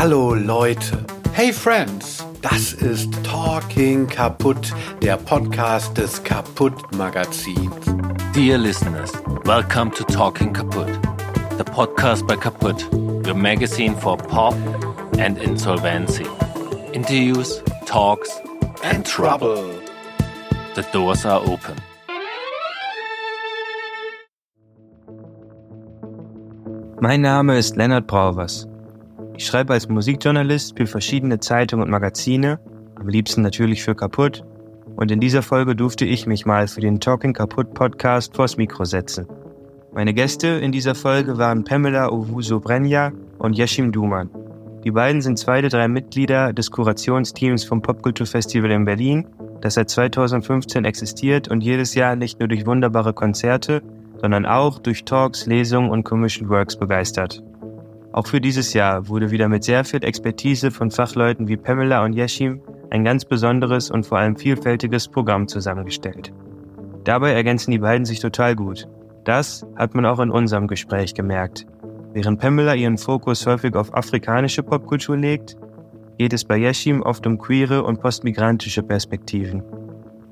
Hallo 0.00 0.32
Leute. 0.32 1.04
Hey 1.34 1.52
Friends. 1.52 2.24
Das 2.40 2.72
ist 2.72 3.12
Talking 3.22 4.06
Kaputt, 4.06 4.72
der 5.02 5.18
Podcast 5.18 5.94
des 5.94 6.24
Kaputt 6.24 6.72
Magazins. 6.96 7.84
Dear 8.34 8.56
listeners, 8.56 9.12
welcome 9.44 9.90
to 9.90 10.02
Talking 10.04 10.54
Kaputt, 10.54 10.88
the 11.58 11.64
podcast 11.64 12.26
by 12.26 12.36
Kaputt, 12.36 12.80
your 13.26 13.34
magazine 13.34 13.94
for 13.94 14.16
pop 14.16 14.54
and 15.18 15.36
insolvency. 15.36 16.24
Interviews, 16.94 17.62
talks 17.84 18.30
and 18.82 19.04
trouble. 19.04 19.68
The 20.76 20.82
doors 20.94 21.26
are 21.26 21.42
open. 21.42 21.76
Mein 27.02 27.20
Name 27.20 27.50
ist 27.50 27.76
Lennart 27.76 28.06
Brauwers. 28.06 28.69
Ich 29.40 29.46
schreibe 29.46 29.72
als 29.72 29.88
Musikjournalist 29.88 30.76
für 30.76 30.86
verschiedene 30.86 31.40
Zeitungen 31.40 31.84
und 31.84 31.90
Magazine, 31.90 32.60
am 32.96 33.08
liebsten 33.08 33.40
natürlich 33.40 33.82
für 33.82 33.94
Kaputt. 33.94 34.44
Und 34.96 35.10
in 35.10 35.18
dieser 35.18 35.40
Folge 35.40 35.74
durfte 35.74 36.04
ich 36.04 36.26
mich 36.26 36.44
mal 36.44 36.68
für 36.68 36.82
den 36.82 37.00
Talking 37.00 37.32
Kaputt 37.32 37.72
Podcast 37.72 38.36
vors 38.36 38.58
Mikro 38.58 38.84
setzen. 38.84 39.26
Meine 39.94 40.12
Gäste 40.12 40.46
in 40.46 40.72
dieser 40.72 40.94
Folge 40.94 41.38
waren 41.38 41.64
Pamela 41.64 42.10
Owusu 42.10 42.60
Brenja 42.60 43.12
und 43.38 43.56
Yeshim 43.56 43.92
Duman. 43.92 44.28
Die 44.84 44.90
beiden 44.90 45.22
sind 45.22 45.38
zwei 45.38 45.62
der 45.62 45.70
drei 45.70 45.88
Mitglieder 45.88 46.52
des 46.52 46.70
Kurationsteams 46.70 47.64
vom 47.64 47.80
Popkulturfestival 47.80 48.70
in 48.70 48.84
Berlin, 48.84 49.26
das 49.62 49.72
seit 49.72 49.88
2015 49.88 50.84
existiert 50.84 51.48
und 51.48 51.62
jedes 51.62 51.94
Jahr 51.94 52.14
nicht 52.14 52.40
nur 52.40 52.48
durch 52.48 52.66
wunderbare 52.66 53.14
Konzerte, 53.14 53.82
sondern 54.20 54.44
auch 54.44 54.78
durch 54.78 55.06
Talks, 55.06 55.46
Lesungen 55.46 55.88
und 55.88 56.04
Commissioned 56.04 56.50
Works 56.50 56.76
begeistert. 56.76 57.42
Auch 58.12 58.26
für 58.26 58.40
dieses 58.40 58.74
Jahr 58.74 59.08
wurde 59.08 59.30
wieder 59.30 59.48
mit 59.48 59.62
sehr 59.62 59.84
viel 59.84 60.04
Expertise 60.04 60.70
von 60.70 60.90
Fachleuten 60.90 61.46
wie 61.46 61.56
Pamela 61.56 62.04
und 62.04 62.14
Yeshim 62.14 62.60
ein 62.90 63.04
ganz 63.04 63.24
besonderes 63.24 63.90
und 63.90 64.04
vor 64.04 64.18
allem 64.18 64.36
vielfältiges 64.36 65.08
Programm 65.08 65.46
zusammengestellt. 65.46 66.32
Dabei 67.04 67.32
ergänzen 67.32 67.70
die 67.70 67.78
beiden 67.78 68.04
sich 68.04 68.18
total 68.18 68.56
gut. 68.56 68.88
Das 69.24 69.64
hat 69.76 69.94
man 69.94 70.06
auch 70.06 70.18
in 70.18 70.30
unserem 70.30 70.66
Gespräch 70.66 71.14
gemerkt. 71.14 71.66
Während 72.12 72.40
Pamela 72.40 72.74
ihren 72.74 72.98
Fokus 72.98 73.46
häufig 73.46 73.76
auf 73.76 73.94
afrikanische 73.94 74.64
Popkultur 74.64 75.16
legt, 75.16 75.56
geht 76.18 76.32
es 76.32 76.44
bei 76.44 76.58
Yeshim 76.58 77.02
oft 77.02 77.26
um 77.26 77.38
queere 77.38 77.84
und 77.84 78.00
postmigrantische 78.00 78.82
Perspektiven. 78.82 79.62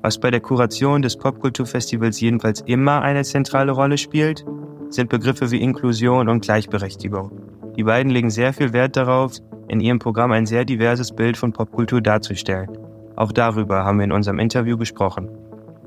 Was 0.01 0.19
bei 0.19 0.31
der 0.31 0.41
Kuration 0.41 1.01
des 1.01 1.17
Popkulturfestivals 1.17 2.19
jedenfalls 2.19 2.61
immer 2.61 3.01
eine 3.01 3.23
zentrale 3.23 3.71
Rolle 3.71 3.97
spielt, 3.97 4.45
sind 4.89 5.09
Begriffe 5.09 5.51
wie 5.51 5.61
Inklusion 5.61 6.29
und 6.29 6.41
Gleichberechtigung. 6.41 7.48
Die 7.79 7.85
beiden 7.85 8.11
legen 8.11 8.29
sehr 8.29 8.51
viel 8.51 8.73
Wert 8.73 8.97
darauf, 8.97 9.31
in 9.69 9.79
ihrem 9.79 9.99
Programm 9.99 10.33
ein 10.33 10.45
sehr 10.45 10.65
diverses 10.65 11.15
Bild 11.15 11.37
von 11.37 11.53
Popkultur 11.53 12.01
darzustellen. 12.01 12.67
Auch 13.15 13.31
darüber 13.31 13.85
haben 13.85 13.99
wir 13.99 14.03
in 14.03 14.11
unserem 14.11 14.37
Interview 14.37 14.75
gesprochen. 14.75 15.29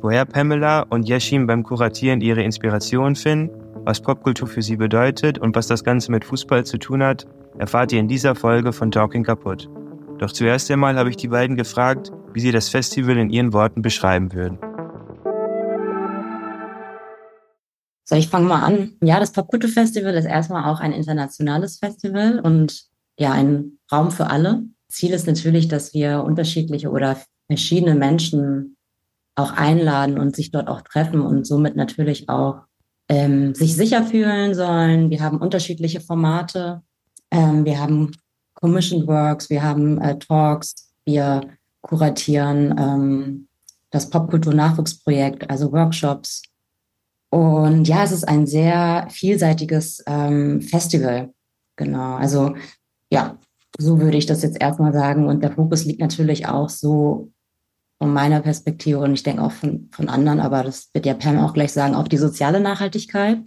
Woher 0.00 0.24
Pamela 0.24 0.86
und 0.88 1.06
Yeshim 1.06 1.46
beim 1.46 1.62
Kuratieren 1.62 2.22
ihre 2.22 2.42
Inspiration 2.42 3.14
finden, 3.14 3.50
was 3.84 4.00
Popkultur 4.00 4.48
für 4.48 4.62
sie 4.62 4.76
bedeutet 4.76 5.38
und 5.38 5.54
was 5.54 5.66
das 5.66 5.84
Ganze 5.84 6.10
mit 6.12 6.24
Fußball 6.24 6.64
zu 6.64 6.78
tun 6.78 7.02
hat, 7.02 7.26
erfahrt 7.58 7.92
ihr 7.92 8.00
in 8.00 8.08
dieser 8.08 8.34
Folge 8.34 8.72
von 8.72 8.90
Talking 8.90 9.24
Kaputt. 9.24 9.68
Doch 10.16 10.32
zuerst 10.32 10.70
einmal 10.70 10.96
habe 10.96 11.10
ich 11.10 11.18
die 11.18 11.28
beiden 11.28 11.56
gefragt, 11.56 12.10
wie 12.32 12.40
sie 12.40 12.52
das 12.52 12.70
Festival 12.70 13.18
in 13.18 13.28
ihren 13.28 13.52
Worten 13.52 13.82
beschreiben 13.82 14.32
würden. 14.32 14.56
So, 18.12 18.18
ich 18.18 18.28
fange 18.28 18.46
mal 18.46 18.60
an. 18.60 18.92
Ja, 19.02 19.18
das 19.18 19.32
Popkultur-Festival 19.32 20.12
ist 20.12 20.26
erstmal 20.26 20.70
auch 20.70 20.80
ein 20.80 20.92
internationales 20.92 21.78
Festival 21.78 22.40
und 22.40 22.84
ja, 23.18 23.32
ein 23.32 23.78
Raum 23.90 24.10
für 24.10 24.26
alle. 24.26 24.64
Ziel 24.90 25.14
ist 25.14 25.26
natürlich, 25.26 25.66
dass 25.68 25.94
wir 25.94 26.22
unterschiedliche 26.22 26.90
oder 26.90 27.16
verschiedene 27.46 27.94
Menschen 27.94 28.76
auch 29.34 29.52
einladen 29.52 30.18
und 30.18 30.36
sich 30.36 30.50
dort 30.50 30.68
auch 30.68 30.82
treffen 30.82 31.22
und 31.22 31.46
somit 31.46 31.74
natürlich 31.74 32.28
auch 32.28 32.56
ähm, 33.08 33.54
sich 33.54 33.74
sicher 33.76 34.04
fühlen 34.04 34.52
sollen. 34.52 35.08
Wir 35.08 35.22
haben 35.22 35.38
unterschiedliche 35.38 36.02
Formate. 36.02 36.82
Ähm, 37.30 37.64
wir 37.64 37.80
haben 37.80 38.12
Commission 38.52 39.06
Works, 39.06 39.48
wir 39.48 39.62
haben 39.62 39.98
äh, 40.02 40.18
Talks, 40.18 40.92
wir 41.06 41.40
kuratieren 41.80 42.74
ähm, 42.78 43.48
das 43.88 44.10
Popkultur-Nachwuchsprojekt, 44.10 45.48
also 45.48 45.72
Workshops. 45.72 46.42
Und 47.32 47.88
ja, 47.88 48.04
es 48.04 48.12
ist 48.12 48.28
ein 48.28 48.46
sehr 48.46 49.06
vielseitiges 49.08 50.04
ähm, 50.06 50.60
Festival. 50.60 51.32
Genau. 51.76 52.16
Also 52.16 52.54
ja, 53.10 53.38
so 53.78 54.00
würde 54.00 54.18
ich 54.18 54.26
das 54.26 54.42
jetzt 54.42 54.60
erstmal 54.60 54.92
sagen. 54.92 55.26
Und 55.26 55.42
der 55.42 55.52
Fokus 55.52 55.86
liegt 55.86 56.00
natürlich 56.00 56.46
auch 56.46 56.68
so 56.68 57.32
von 57.96 58.12
meiner 58.12 58.40
Perspektive 58.40 58.98
und 58.98 59.14
ich 59.14 59.22
denke 59.22 59.42
auch 59.42 59.52
von, 59.52 59.88
von 59.92 60.10
anderen, 60.10 60.40
aber 60.40 60.62
das 60.62 60.90
wird 60.92 61.06
ja 61.06 61.14
Pam 61.14 61.38
auch 61.38 61.54
gleich 61.54 61.72
sagen, 61.72 61.94
auf 61.94 62.08
die 62.08 62.18
soziale 62.18 62.60
Nachhaltigkeit. 62.60 63.38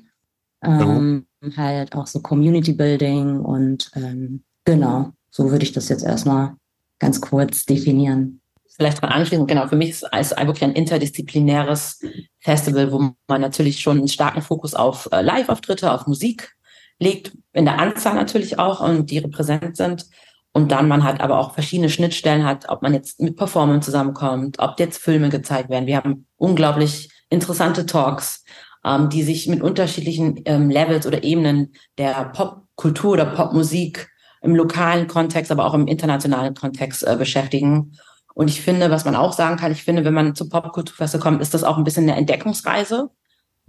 Ähm, 0.63 1.27
oh. 1.43 1.49
Halt 1.55 1.93
auch 1.93 2.07
so 2.07 2.21
Community 2.21 2.73
Building 2.73 3.39
und 3.39 3.91
ähm, 3.95 4.43
genau, 4.63 5.11
so 5.29 5.51
würde 5.51 5.63
ich 5.63 5.73
das 5.73 5.89
jetzt 5.89 6.03
erstmal 6.03 6.55
ganz 6.97 7.21
kurz 7.21 7.65
definieren. 7.65 8.41
Vielleicht 8.75 9.01
dran 9.01 9.11
anschließen, 9.11 9.47
genau, 9.47 9.67
für 9.67 9.77
mich 9.77 9.91
ist 9.91 10.05
es 10.11 10.31
wirklich 10.31 10.63
ein 10.63 10.73
interdisziplinäres 10.73 12.01
Festival, 12.39 12.91
wo 12.91 13.11
man 13.27 13.41
natürlich 13.41 13.79
schon 13.79 13.97
einen 13.99 14.07
starken 14.09 14.41
Fokus 14.41 14.73
auf 14.73 15.07
äh, 15.11 15.21
Live-Auftritte, 15.21 15.91
auf 15.91 16.07
Musik 16.07 16.55
legt, 16.99 17.31
in 17.53 17.65
der 17.65 17.79
Anzahl 17.79 18.15
natürlich 18.15 18.59
auch 18.59 18.81
und 18.81 19.09
die 19.11 19.19
repräsent 19.19 19.77
sind. 19.77 20.05
Und 20.51 20.71
dann 20.71 20.87
man 20.87 21.03
halt 21.03 21.19
aber 21.19 21.39
auch 21.39 21.53
verschiedene 21.53 21.89
Schnittstellen 21.89 22.45
hat, 22.45 22.69
ob 22.69 22.81
man 22.81 22.93
jetzt 22.93 23.19
mit 23.19 23.35
Performern 23.35 23.81
zusammenkommt, 23.81 24.57
ob 24.59 24.79
jetzt 24.79 25.01
Filme 25.01 25.29
gezeigt 25.29 25.69
werden. 25.69 25.85
Wir 25.85 25.97
haben 25.97 26.27
unglaublich 26.37 27.09
interessante 27.29 27.85
Talks, 27.85 28.43
ähm, 28.85 29.09
die 29.09 29.23
sich 29.23 29.47
mit 29.47 29.61
unterschiedlichen 29.61 30.41
ähm, 30.45 30.69
Levels 30.69 31.07
oder 31.07 31.23
Ebenen 31.23 31.73
der 31.97 32.25
Popkultur 32.33 33.13
oder 33.13 33.25
Popmusik 33.25 34.09
im 34.41 34.55
lokalen 34.55 35.07
Kontext, 35.07 35.51
aber 35.51 35.65
auch 35.65 35.73
im 35.73 35.87
internationalen 35.87 36.53
Kontext 36.53 37.05
äh, 37.05 37.15
beschäftigen. 37.17 37.97
Und 38.35 38.49
ich 38.49 38.61
finde, 38.61 38.91
was 38.91 39.05
man 39.05 39.15
auch 39.15 39.33
sagen 39.33 39.57
kann, 39.57 39.71
ich 39.71 39.83
finde, 39.83 40.05
wenn 40.05 40.13
man 40.13 40.35
zu 40.35 40.47
Popkulturfeste 40.49 41.17
kommt, 41.19 41.41
ist 41.41 41.53
das 41.53 41.63
auch 41.63 41.77
ein 41.77 41.83
bisschen 41.83 42.03
eine 42.03 42.17
Entdeckungsreise. 42.17 43.09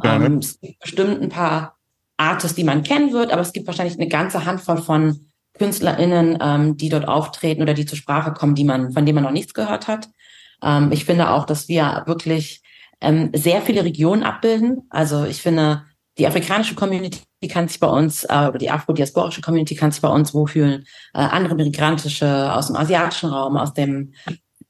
Ja, 0.02 0.16
ähm, 0.16 0.38
es 0.38 0.60
gibt 0.60 0.80
bestimmt 0.80 1.22
ein 1.22 1.28
paar 1.30 1.76
Artists, 2.18 2.56
die 2.56 2.64
man 2.64 2.82
kennen 2.82 3.12
wird, 3.12 3.32
aber 3.32 3.42
es 3.42 3.52
gibt 3.52 3.66
wahrscheinlich 3.66 3.98
eine 3.98 4.08
ganze 4.08 4.44
Handvoll 4.44 4.78
von 4.78 5.30
KünstlerInnen, 5.54 6.38
ähm, 6.40 6.76
die 6.76 6.88
dort 6.88 7.08
auftreten 7.08 7.62
oder 7.62 7.74
die 7.74 7.86
zur 7.86 7.96
Sprache 7.96 8.32
kommen, 8.32 8.54
die 8.54 8.64
man, 8.64 8.92
von 8.92 9.06
denen 9.06 9.14
man 9.14 9.24
noch 9.24 9.30
nichts 9.30 9.54
gehört 9.54 9.88
hat. 9.88 10.08
Ähm, 10.62 10.90
ich 10.92 11.04
finde 11.04 11.30
auch, 11.30 11.46
dass 11.46 11.68
wir 11.68 12.02
wirklich 12.06 12.62
ähm, 13.00 13.30
sehr 13.34 13.62
viele 13.62 13.84
Regionen 13.84 14.24
abbilden. 14.24 14.82
Also 14.90 15.24
ich 15.24 15.40
finde, 15.40 15.84
die 16.18 16.26
afrikanische 16.26 16.74
Community 16.74 17.20
kann 17.48 17.68
sich 17.68 17.78
bei 17.78 17.88
uns, 17.88 18.24
äh, 18.24 18.48
oder 18.48 18.58
die 18.58 18.70
afrodiasporische 18.70 19.42
Community 19.42 19.76
kann 19.76 19.92
sich 19.92 20.00
bei 20.00 20.08
uns 20.08 20.34
wohlfühlen. 20.34 20.84
Äh, 21.14 21.18
andere 21.18 21.54
migrantische 21.54 22.52
aus 22.52 22.68
dem 22.68 22.76
asiatischen 22.76 23.30
Raum, 23.30 23.56
aus 23.56 23.74
dem, 23.74 24.12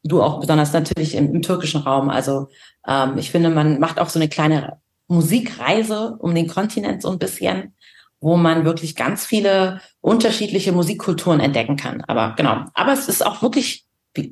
du 0.09 0.23
auch 0.23 0.41
besonders 0.41 0.73
natürlich 0.73 1.15
im, 1.15 1.35
im 1.35 1.43
türkischen 1.43 1.83
Raum. 1.83 2.11
Also 2.11 2.49
ähm, 2.87 3.19
ich 3.19 3.31
finde, 3.31 3.51
man 3.51 3.79
macht 3.79 3.99
auch 3.99 4.09
so 4.09 4.19
eine 4.19 4.29
kleine 4.29 4.81
Musikreise 5.09 6.17
um 6.19 6.35
den 6.35 6.49
Kontinent 6.49 7.03
so 7.03 7.11
ein 7.11 7.19
bisschen, 7.19 7.75
wo 8.21 8.37
man 8.37 8.65
wirklich 8.65 8.97
ganz 8.97 9.25
viele 9.25 9.81
unterschiedliche 10.01 10.73
Musikkulturen 10.73 11.41
entdecken 11.41 11.77
kann. 11.77 12.03
Aber 12.03 12.35
genau, 12.37 12.65
aber 12.75 12.93
es 12.93 13.09
ist 13.09 13.25
auch 13.25 13.43
wirklich, 13.43 13.85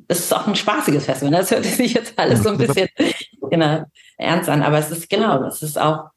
es 0.07 0.19
ist 0.19 0.33
auch 0.33 0.47
ein 0.47 0.55
spaßiges 0.55 1.05
Festival. 1.05 1.31
Das 1.31 1.51
hört 1.51 1.65
sich 1.65 1.93
jetzt 1.93 2.17
alles 2.17 2.43
so 2.43 2.49
ein 2.49 2.57
bisschen 2.57 2.89
genau, 3.49 3.83
ernst 4.17 4.49
an, 4.49 4.63
aber 4.63 4.79
es 4.79 4.91
ist 4.91 5.09
genau, 5.09 5.43
es 5.43 5.61
ist 5.61 5.79
auch 5.79 6.09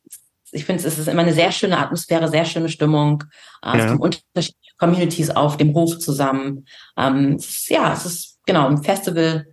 ich 0.51 0.65
finde, 0.65 0.83
es 0.87 0.99
ist 0.99 1.09
immer 1.09 1.23
eine 1.23 1.33
sehr 1.33 1.53
schöne 1.53 1.79
Atmosphäre, 1.79 2.29
sehr 2.29 2.45
schöne 2.45 2.69
Stimmung. 2.69 3.25
Äh, 3.63 3.77
ja. 3.77 3.85
Es 3.85 3.87
kommen 3.87 4.01
unterschiedliche 4.01 4.75
Communities 4.79 5.31
auf 5.31 5.57
dem 5.57 5.75
Hof 5.75 5.99
zusammen. 5.99 6.67
Ähm, 6.97 7.35
es 7.35 7.49
ist, 7.49 7.69
ja, 7.69 7.93
es 7.93 8.07
ist 8.07 8.38
genau 8.49 8.67
ein 8.67 8.83
Festival 8.83 9.47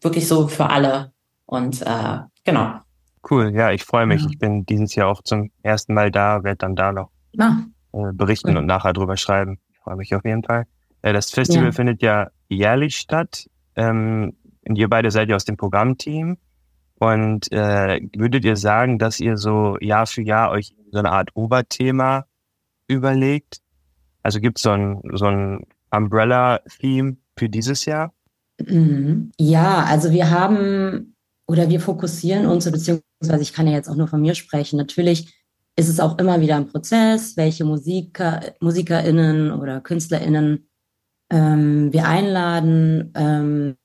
wirklich 0.00 0.28
so 0.28 0.46
für 0.46 0.70
alle. 0.70 1.12
Und 1.46 1.82
äh, 1.82 2.18
genau. 2.44 2.78
Cool, 3.28 3.52
ja, 3.54 3.72
ich 3.72 3.82
freue 3.82 4.06
mich. 4.06 4.22
Ja. 4.22 4.28
Ich 4.30 4.38
bin 4.38 4.64
dieses 4.66 4.94
Jahr 4.94 5.08
auch 5.08 5.22
zum 5.22 5.50
ersten 5.62 5.94
Mal 5.94 6.10
da, 6.10 6.44
werde 6.44 6.58
dann 6.58 6.76
da 6.76 6.92
noch 6.92 7.10
ah. 7.38 7.62
äh, 7.92 8.12
berichten 8.12 8.50
cool. 8.50 8.58
und 8.58 8.66
nachher 8.66 8.92
drüber 8.92 9.16
schreiben. 9.16 9.58
Ich 9.72 9.78
freue 9.78 9.96
mich 9.96 10.14
auf 10.14 10.24
jeden 10.24 10.44
Fall. 10.44 10.66
Äh, 11.02 11.12
das 11.12 11.30
Festival 11.30 11.66
ja. 11.66 11.72
findet 11.72 12.02
ja 12.02 12.28
jährlich 12.48 12.96
statt. 12.96 13.48
Ähm, 13.74 14.36
und 14.68 14.76
ihr 14.76 14.88
beide 14.88 15.10
seid 15.10 15.28
ja 15.28 15.36
aus 15.36 15.44
dem 15.44 15.56
Programmteam. 15.56 16.36
Und 16.96 17.50
äh, 17.50 18.00
würdet 18.14 18.44
ihr 18.44 18.56
sagen, 18.56 18.98
dass 18.98 19.18
ihr 19.18 19.36
so 19.36 19.76
Jahr 19.80 20.06
für 20.06 20.22
Jahr 20.22 20.50
euch 20.50 20.76
so 20.92 20.98
eine 20.98 21.10
Art 21.10 21.30
Oberthema 21.34 22.26
überlegt? 22.86 23.60
Also 24.22 24.40
gibt 24.40 24.58
es 24.58 24.62
so 24.62 24.70
ein, 24.70 25.00
so 25.12 25.26
ein 25.26 25.64
Umbrella-Theme 25.90 27.16
für 27.36 27.48
dieses 27.48 27.86
Jahr? 27.86 28.12
Mhm. 28.66 29.32
Ja, 29.38 29.84
also 29.84 30.12
wir 30.12 30.30
haben 30.30 31.14
oder 31.46 31.68
wir 31.68 31.80
fokussieren 31.80 32.46
uns, 32.46 32.70
beziehungsweise 32.70 33.42
ich 33.42 33.52
kann 33.52 33.66
ja 33.66 33.74
jetzt 33.74 33.88
auch 33.88 33.96
nur 33.96 34.08
von 34.08 34.20
mir 34.20 34.34
sprechen. 34.34 34.76
Natürlich 34.76 35.34
ist 35.76 35.88
es 35.88 36.00
auch 36.00 36.18
immer 36.18 36.40
wieder 36.40 36.56
ein 36.56 36.68
Prozess, 36.68 37.36
welche 37.36 37.64
Musiker, 37.64 38.40
MusikerInnen 38.60 39.52
oder 39.52 39.80
KünstlerInnen 39.80 40.68
ähm, 41.30 41.92
wir 41.92 42.06
einladen. 42.06 43.12
Ähm, 43.14 43.76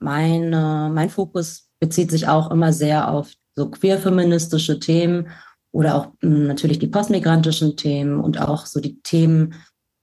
meine, 0.00 0.90
mein 0.92 1.10
Fokus 1.10 1.68
bezieht 1.78 2.10
sich 2.10 2.26
auch 2.26 2.50
immer 2.50 2.72
sehr 2.72 3.10
auf 3.10 3.32
so 3.54 3.70
queer-feministische 3.70 4.80
Themen 4.80 5.28
oder 5.72 5.94
auch 5.94 6.08
hm, 6.20 6.46
natürlich 6.46 6.78
die 6.78 6.88
postmigrantischen 6.88 7.76
Themen 7.76 8.20
und 8.20 8.40
auch 8.40 8.66
so 8.66 8.80
die 8.80 9.00
Themen, 9.02 9.54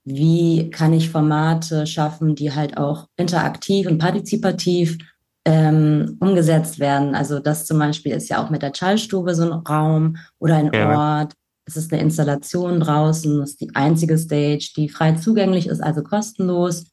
wie 0.04 0.70
kann 0.70 0.92
ich 0.92 1.10
Formate 1.10 1.86
schaffen, 1.86 2.34
die 2.34 2.52
halt 2.52 2.76
auch 2.76 3.08
interaktiv 3.16 3.86
und 3.86 3.98
partizipativ 3.98 4.98
ähm, 5.44 6.16
umgesetzt 6.20 6.78
werden. 6.78 7.14
Also 7.14 7.38
das 7.38 7.66
zum 7.66 7.78
Beispiel 7.78 8.12
ist 8.12 8.28
ja 8.28 8.42
auch 8.42 8.50
mit 8.50 8.62
der 8.62 8.72
Schallstube 8.74 9.34
so 9.34 9.44
ein 9.44 9.52
Raum 9.52 10.16
oder 10.38 10.56
ein 10.56 10.70
ja. 10.72 11.20
Ort. 11.20 11.34
Es 11.66 11.76
ist 11.76 11.92
eine 11.92 12.02
Installation 12.02 12.80
draußen, 12.80 13.40
es 13.40 13.52
ist 13.52 13.60
die 13.62 13.74
einzige 13.74 14.18
Stage, 14.18 14.72
die 14.76 14.88
frei 14.90 15.12
zugänglich 15.12 15.66
ist, 15.66 15.82
also 15.82 16.02
kostenlos. 16.02 16.86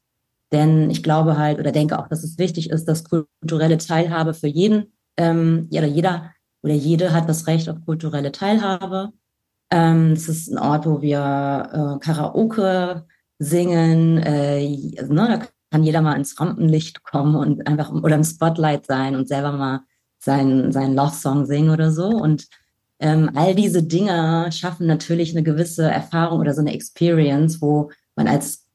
Denn 0.50 0.90
ich 0.90 1.02
glaube 1.02 1.36
halt 1.38 1.58
oder 1.58 1.72
denke 1.72 1.98
auch, 1.98 2.08
dass 2.08 2.24
es 2.24 2.38
wichtig 2.38 2.70
ist, 2.70 2.86
dass 2.86 3.04
kulturelle 3.04 3.78
Teilhabe 3.78 4.34
für 4.34 4.48
jeden 4.48 4.92
ähm, 5.16 5.68
oder 5.70 5.86
jeder 5.86 6.30
oder 6.62 6.74
jede 6.74 7.12
hat 7.12 7.28
das 7.28 7.46
Recht 7.46 7.68
auf 7.68 7.84
kulturelle 7.84 8.32
Teilhabe. 8.32 9.12
Ähm, 9.72 10.12
es 10.12 10.28
ist 10.28 10.52
ein 10.52 10.58
Ort, 10.58 10.84
wo 10.84 11.00
wir 11.00 11.96
äh, 11.98 12.04
Karaoke 12.04 13.06
singen. 13.38 14.18
Äh, 14.18 14.68
ne, 15.08 15.38
da 15.40 15.46
kann 15.70 15.82
jeder 15.82 16.02
mal 16.02 16.14
ins 16.14 16.38
Rampenlicht 16.38 17.02
kommen 17.04 17.34
und 17.34 17.66
einfach 17.66 17.90
oder 17.90 18.16
im 18.16 18.24
Spotlight 18.24 18.84
sein 18.84 19.16
und 19.16 19.28
selber 19.28 19.52
mal 19.52 19.80
seinen, 20.18 20.72
seinen 20.72 20.94
Love-Song 20.94 21.46
singen 21.46 21.70
oder 21.70 21.90
so. 21.90 22.08
Und 22.08 22.48
ähm, 23.00 23.30
all 23.34 23.54
diese 23.54 23.82
Dinge 23.82 24.52
schaffen 24.52 24.86
natürlich 24.86 25.32
eine 25.32 25.42
gewisse 25.42 25.90
Erfahrung 25.90 26.40
oder 26.40 26.52
so 26.52 26.60
eine 26.60 26.74
Experience, 26.74 27.62
wo 27.62 27.90
man 28.14 28.28
als 28.28 28.66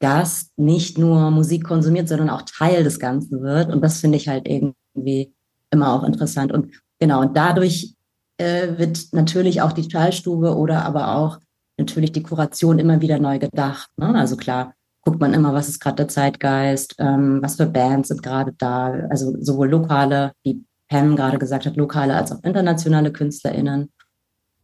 Gast 0.00 0.50
nicht 0.58 0.98
nur 0.98 1.30
Musik 1.30 1.64
konsumiert, 1.64 2.08
sondern 2.08 2.28
auch 2.28 2.42
Teil 2.42 2.84
des 2.84 3.00
Ganzen 3.00 3.42
wird. 3.42 3.72
Und 3.72 3.80
das 3.80 4.00
finde 4.00 4.18
ich 4.18 4.28
halt 4.28 4.46
irgendwie 4.46 5.32
immer 5.70 5.94
auch 5.94 6.04
interessant. 6.04 6.52
Und 6.52 6.74
genau, 6.98 7.22
und 7.22 7.34
dadurch 7.38 7.94
äh, 8.38 8.78
wird 8.78 9.12
natürlich 9.12 9.62
auch 9.62 9.72
die 9.72 9.88
Schallstube 9.90 10.56
oder 10.56 10.84
aber 10.84 11.16
auch 11.16 11.38
natürlich 11.78 12.12
die 12.12 12.22
Kuration 12.22 12.78
immer 12.78 13.00
wieder 13.00 13.18
neu 13.18 13.38
gedacht. 13.38 13.90
Ne? 13.96 14.14
Also 14.14 14.36
klar, 14.36 14.74
guckt 15.02 15.20
man 15.20 15.34
immer, 15.34 15.52
was 15.52 15.68
ist 15.68 15.80
gerade 15.80 15.96
der 15.96 16.08
Zeitgeist, 16.08 16.94
ähm, 16.98 17.40
was 17.42 17.56
für 17.56 17.66
Bands 17.66 18.08
sind 18.08 18.22
gerade 18.22 18.52
da, 18.56 18.92
also 19.10 19.34
sowohl 19.40 19.68
lokale, 19.68 20.32
wie 20.44 20.64
Pam 20.88 21.16
gerade 21.16 21.38
gesagt 21.38 21.66
hat, 21.66 21.76
lokale 21.76 22.14
als 22.14 22.32
auch 22.32 22.42
internationale 22.44 23.12
KünstlerInnen. 23.12 23.90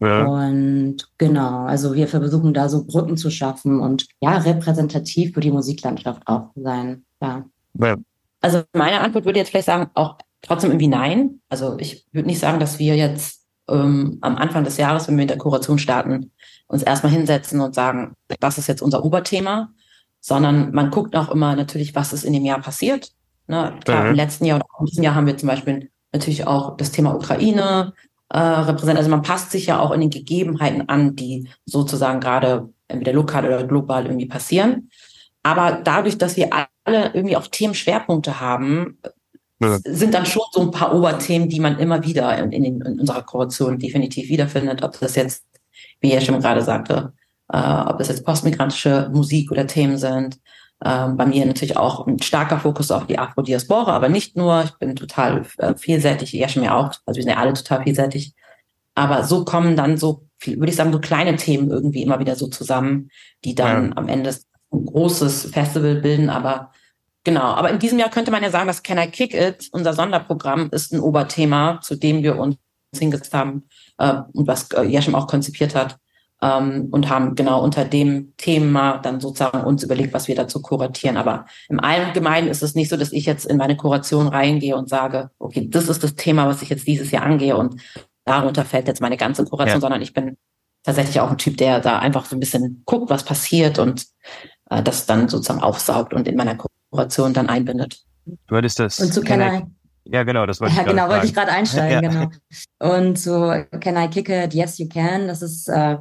Ja. 0.01 0.27
Und 0.27 1.09
genau, 1.19 1.65
also 1.65 1.95
wir 1.95 2.07
versuchen 2.07 2.55
da 2.55 2.69
so 2.69 2.85
Brücken 2.85 3.17
zu 3.17 3.31
schaffen 3.31 3.81
und 3.81 4.07
ja, 4.21 4.39
repräsentativ 4.39 5.35
für 5.35 5.41
die 5.41 5.51
Musiklandschaft 5.51 6.23
auch 6.27 6.53
zu 6.53 6.63
sein. 6.63 7.05
Ja. 7.21 7.45
ja. 7.81 7.97
Also 8.41 8.63
meine 8.73 9.01
Antwort 9.01 9.25
würde 9.25 9.41
jetzt 9.41 9.51
vielleicht 9.51 9.67
sagen, 9.67 9.91
auch 9.95 10.19
trotzdem 10.43 10.71
irgendwie 10.71 10.87
nein. 10.87 11.41
Also 11.49 11.77
ich 11.81 12.07
würde 12.13 12.29
nicht 12.29 12.39
sagen, 12.39 12.61
dass 12.61 12.79
wir 12.79 12.95
jetzt 12.95 13.38
ähm, 13.69 14.19
am 14.21 14.37
Anfang 14.37 14.65
des 14.65 14.77
Jahres, 14.77 15.09
wenn 15.09 15.17
wir 15.17 15.23
mit 15.23 15.31
der 15.31 15.39
Kuration 15.39 15.79
starten, 15.79 16.33
uns 16.67 16.83
erstmal 16.83 17.13
hinsetzen 17.13 17.61
und 17.61 17.75
sagen, 17.75 18.15
das 18.41 18.59
ist 18.59 18.67
jetzt 18.67 18.83
unser 18.83 19.05
Oberthema, 19.05 19.71
sondern 20.21 20.73
man 20.73 20.91
guckt 20.91 21.17
auch 21.17 21.31
immer 21.31 21.57
natürlich, 21.57 21.95
was 21.95 22.13
ist 22.13 22.25
in 22.25 22.33
dem 22.33 22.45
Jahr 22.45 22.61
passiert. 22.61 23.13
Ne? 23.47 23.75
Klar, 23.85 24.05
mhm. 24.05 24.11
im 24.11 24.17
letzten 24.17 24.45
Jahr 24.45 24.57
oder 24.57 24.67
in 24.81 24.87
diesem 24.87 25.05
Jahr 25.05 25.15
haben 25.15 25.27
wir 25.27 25.37
zum 25.37 25.49
Beispiel 25.49 25.91
natürlich 26.13 26.47
auch 26.47 26.77
das 26.77 26.91
Thema 26.91 27.15
Ukraine 27.15 27.95
äh, 28.29 28.39
repräsentiert. 28.39 28.99
Also 28.99 29.11
man 29.11 29.23
passt 29.23 29.51
sich 29.51 29.67
ja 29.67 29.81
auch 29.81 29.91
in 29.91 30.01
den 30.01 30.11
Gegebenheiten 30.11 30.89
an, 30.89 31.17
die 31.17 31.49
sozusagen 31.65 32.21
gerade 32.21 32.69
entweder 32.89 33.13
lokal 33.13 33.47
oder 33.47 33.65
global 33.65 34.07
irgendwie 34.07 34.27
passieren. 34.27 34.91
Aber 35.43 35.81
dadurch, 35.83 36.19
dass 36.19 36.37
wir 36.37 36.51
alle 36.85 37.15
irgendwie 37.15 37.37
auch 37.37 37.47
Themenschwerpunkte 37.47 38.41
haben, 38.41 38.99
ja. 39.61 39.79
sind 39.85 40.15
dann 40.15 40.27
schon 40.27 40.43
so 40.53 40.61
ein 40.61 40.71
paar 40.71 40.95
Oberthemen, 40.95 41.49
die 41.49 41.61
man 41.61 41.79
immer 41.79 42.05
wieder 42.05 42.39
in, 42.39 42.53
in, 42.53 42.81
in 42.81 43.01
unserer 43.01 43.23
Kooperation 43.23 43.79
definitiv 43.79 44.29
wiederfindet. 44.29 44.83
Ob 44.83 44.99
das 44.99 45.15
jetzt, 45.15 45.45
wie 46.01 46.13
er 46.13 46.21
schon 46.21 46.41
gerade 46.41 46.63
sagte, 46.63 47.13
äh, 47.53 47.59
ob 47.59 47.99
das 47.99 48.09
jetzt 48.09 48.25
postmigrantische 48.25 49.11
Musik 49.13 49.51
oder 49.51 49.67
Themen 49.67 49.99
sind. 49.99 50.39
Ähm, 50.85 51.17
bei 51.17 51.27
mir 51.27 51.45
natürlich 51.45 51.77
auch 51.77 52.07
ein 52.07 52.23
starker 52.23 52.61
Fokus 52.61 52.93
auf 52.93 53.07
die 53.07 53.19
Afro-Diaspora, 53.19 53.93
aber 53.93 54.09
nicht 54.09 54.37
nur. 54.37 54.63
Ich 54.65 54.73
bin 54.75 54.95
total 54.95 55.45
äh, 55.59 55.75
vielseitig, 55.75 56.33
ja 56.33 56.49
schon 56.49 56.63
mir 56.63 56.75
auch. 56.75 56.93
Also 57.05 57.17
wir 57.17 57.23
sind 57.23 57.33
ja 57.33 57.39
alle 57.39 57.53
total 57.53 57.83
vielseitig. 57.83 58.35
Aber 58.95 59.25
so 59.25 59.45
kommen 59.45 59.77
dann 59.77 59.97
so, 59.97 60.27
würde 60.45 60.71
ich 60.71 60.77
sagen, 60.77 60.93
so 60.93 61.01
kleine 61.01 61.37
Themen 61.37 61.71
irgendwie 61.71 62.03
immer 62.03 62.21
wieder 62.21 62.37
so 62.37 62.47
zusammen, 62.49 63.11
die 63.45 63.55
dann 63.55 63.89
ja. 63.89 63.97
am 63.97 64.09
Ende 64.09 64.35
ein 64.73 64.87
großes 64.87 65.51
Festival 65.53 65.97
bilden. 65.97 66.31
Aber 66.31 66.71
genau, 67.29 67.43
aber 67.43 67.69
in 67.69 67.79
diesem 67.79 67.99
Jahr 67.99 68.09
könnte 68.09 68.31
man 68.31 68.43
ja 68.43 68.51
sagen, 68.51 68.69
dass 68.69 68.83
Can 68.83 68.97
I 68.97 69.07
Kick 69.07 69.35
It, 69.35 69.69
unser 69.73 69.93
Sonderprogramm, 69.93 70.71
ist 70.73 70.95
ein 70.95 71.01
Oberthema, 71.01 71.79
zu 71.83 71.95
dem 71.95 72.23
wir 72.23 72.39
uns 72.39 72.57
hingesetzt 72.97 73.35
haben 73.35 73.65
äh, 73.99 74.15
und 74.33 74.47
was 74.47 74.71
äh, 74.71 74.83
Jeschem 74.85 75.15
auch 75.15 75.27
konzipiert 75.27 75.75
hat 75.75 75.99
ähm, 76.41 76.89
und 76.91 77.11
haben 77.11 77.35
genau 77.35 77.63
unter 77.63 77.85
dem 77.85 78.33
Thema 78.39 78.97
dann 78.97 79.21
sozusagen 79.21 79.61
uns 79.63 79.83
überlegt, 79.83 80.15
was 80.15 80.27
wir 80.27 80.37
dazu 80.37 80.63
kuratieren. 80.63 81.19
Aber 81.19 81.45
im 81.69 81.81
Allgemeinen 81.81 82.49
ist 82.49 82.63
es 82.63 82.75
nicht 82.75 82.89
so, 82.89 82.97
dass 82.97 83.13
ich 83.13 83.27
jetzt 83.27 83.45
in 83.45 83.59
meine 83.59 83.77
Kuration 83.77 84.29
reingehe 84.29 84.75
und 84.75 84.89
sage, 84.89 85.31
okay, 85.39 85.69
das 85.69 85.91
ist 85.91 86.03
das 86.03 86.15
Thema, 86.15 86.47
was 86.47 86.63
ich 86.63 86.71
jetzt 86.71 86.87
dieses 86.87 87.11
Jahr 87.11 87.25
angehe 87.25 87.59
und 87.59 87.79
darunter 88.25 88.65
fällt 88.65 88.89
jetzt 88.89 89.03
meine 89.03 89.19
ganze 89.19 89.45
Kuration, 89.45 89.77
ja. 89.77 89.81
sondern 89.83 90.01
ich 90.01 90.15
bin 90.15 90.39
tatsächlich 90.83 91.21
auch 91.21 91.31
ein 91.31 91.37
Typ, 91.37 91.59
der 91.59 91.81
da 91.81 91.99
einfach 91.99 92.25
so 92.25 92.35
ein 92.35 92.41
bisschen 92.41 92.85
guckt, 92.87 93.11
was 93.11 93.23
passiert 93.23 93.79
und 93.79 94.07
äh, 94.71 94.83
das 94.83 95.05
dann 95.05 95.29
sozusagen 95.29 95.61
aufsaugt 95.61 96.15
und 96.15 96.27
in 96.27 96.35
meiner 96.35 96.55
Kuration 96.55 96.78
dann 96.91 97.49
einbindet. 97.49 98.03
Du 98.47 98.57
hattest 98.57 98.79
das. 98.79 99.01
Und 99.01 99.13
zu 99.13 99.23
Can 99.23 99.41
I, 99.41 99.65
ja, 100.05 100.23
genau, 100.23 100.47
das 100.47 100.61
wollte 100.61 100.75
ja, 100.75 100.83
ich 100.83 100.89
genau, 100.89 101.09
wollte 101.09 101.27
ich 101.27 101.35
gerade 101.35 101.53
einsteigen, 101.53 102.03
ja. 102.03 102.11
genau. 102.11 102.31
Und 102.79 103.19
so 103.19 103.53
Can 103.81 103.97
I 103.97 104.09
Kick 104.09 104.29
It? 104.29 104.55
Yes, 104.55 104.79
you 104.79 104.89
can. 104.89 105.29
Das 105.29 105.43
ist 105.43 105.69
äh, 105.69 105.97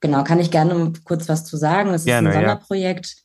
Genau, 0.00 0.24
kann 0.24 0.40
ich 0.40 0.50
gerne 0.50 0.92
kurz 1.04 1.28
was 1.28 1.44
zu 1.44 1.56
sagen. 1.56 1.90
Das 1.90 2.02
ist 2.02 2.06
gerne, 2.06 2.28
ein 2.28 2.34
Sonderprojekt 2.34 3.16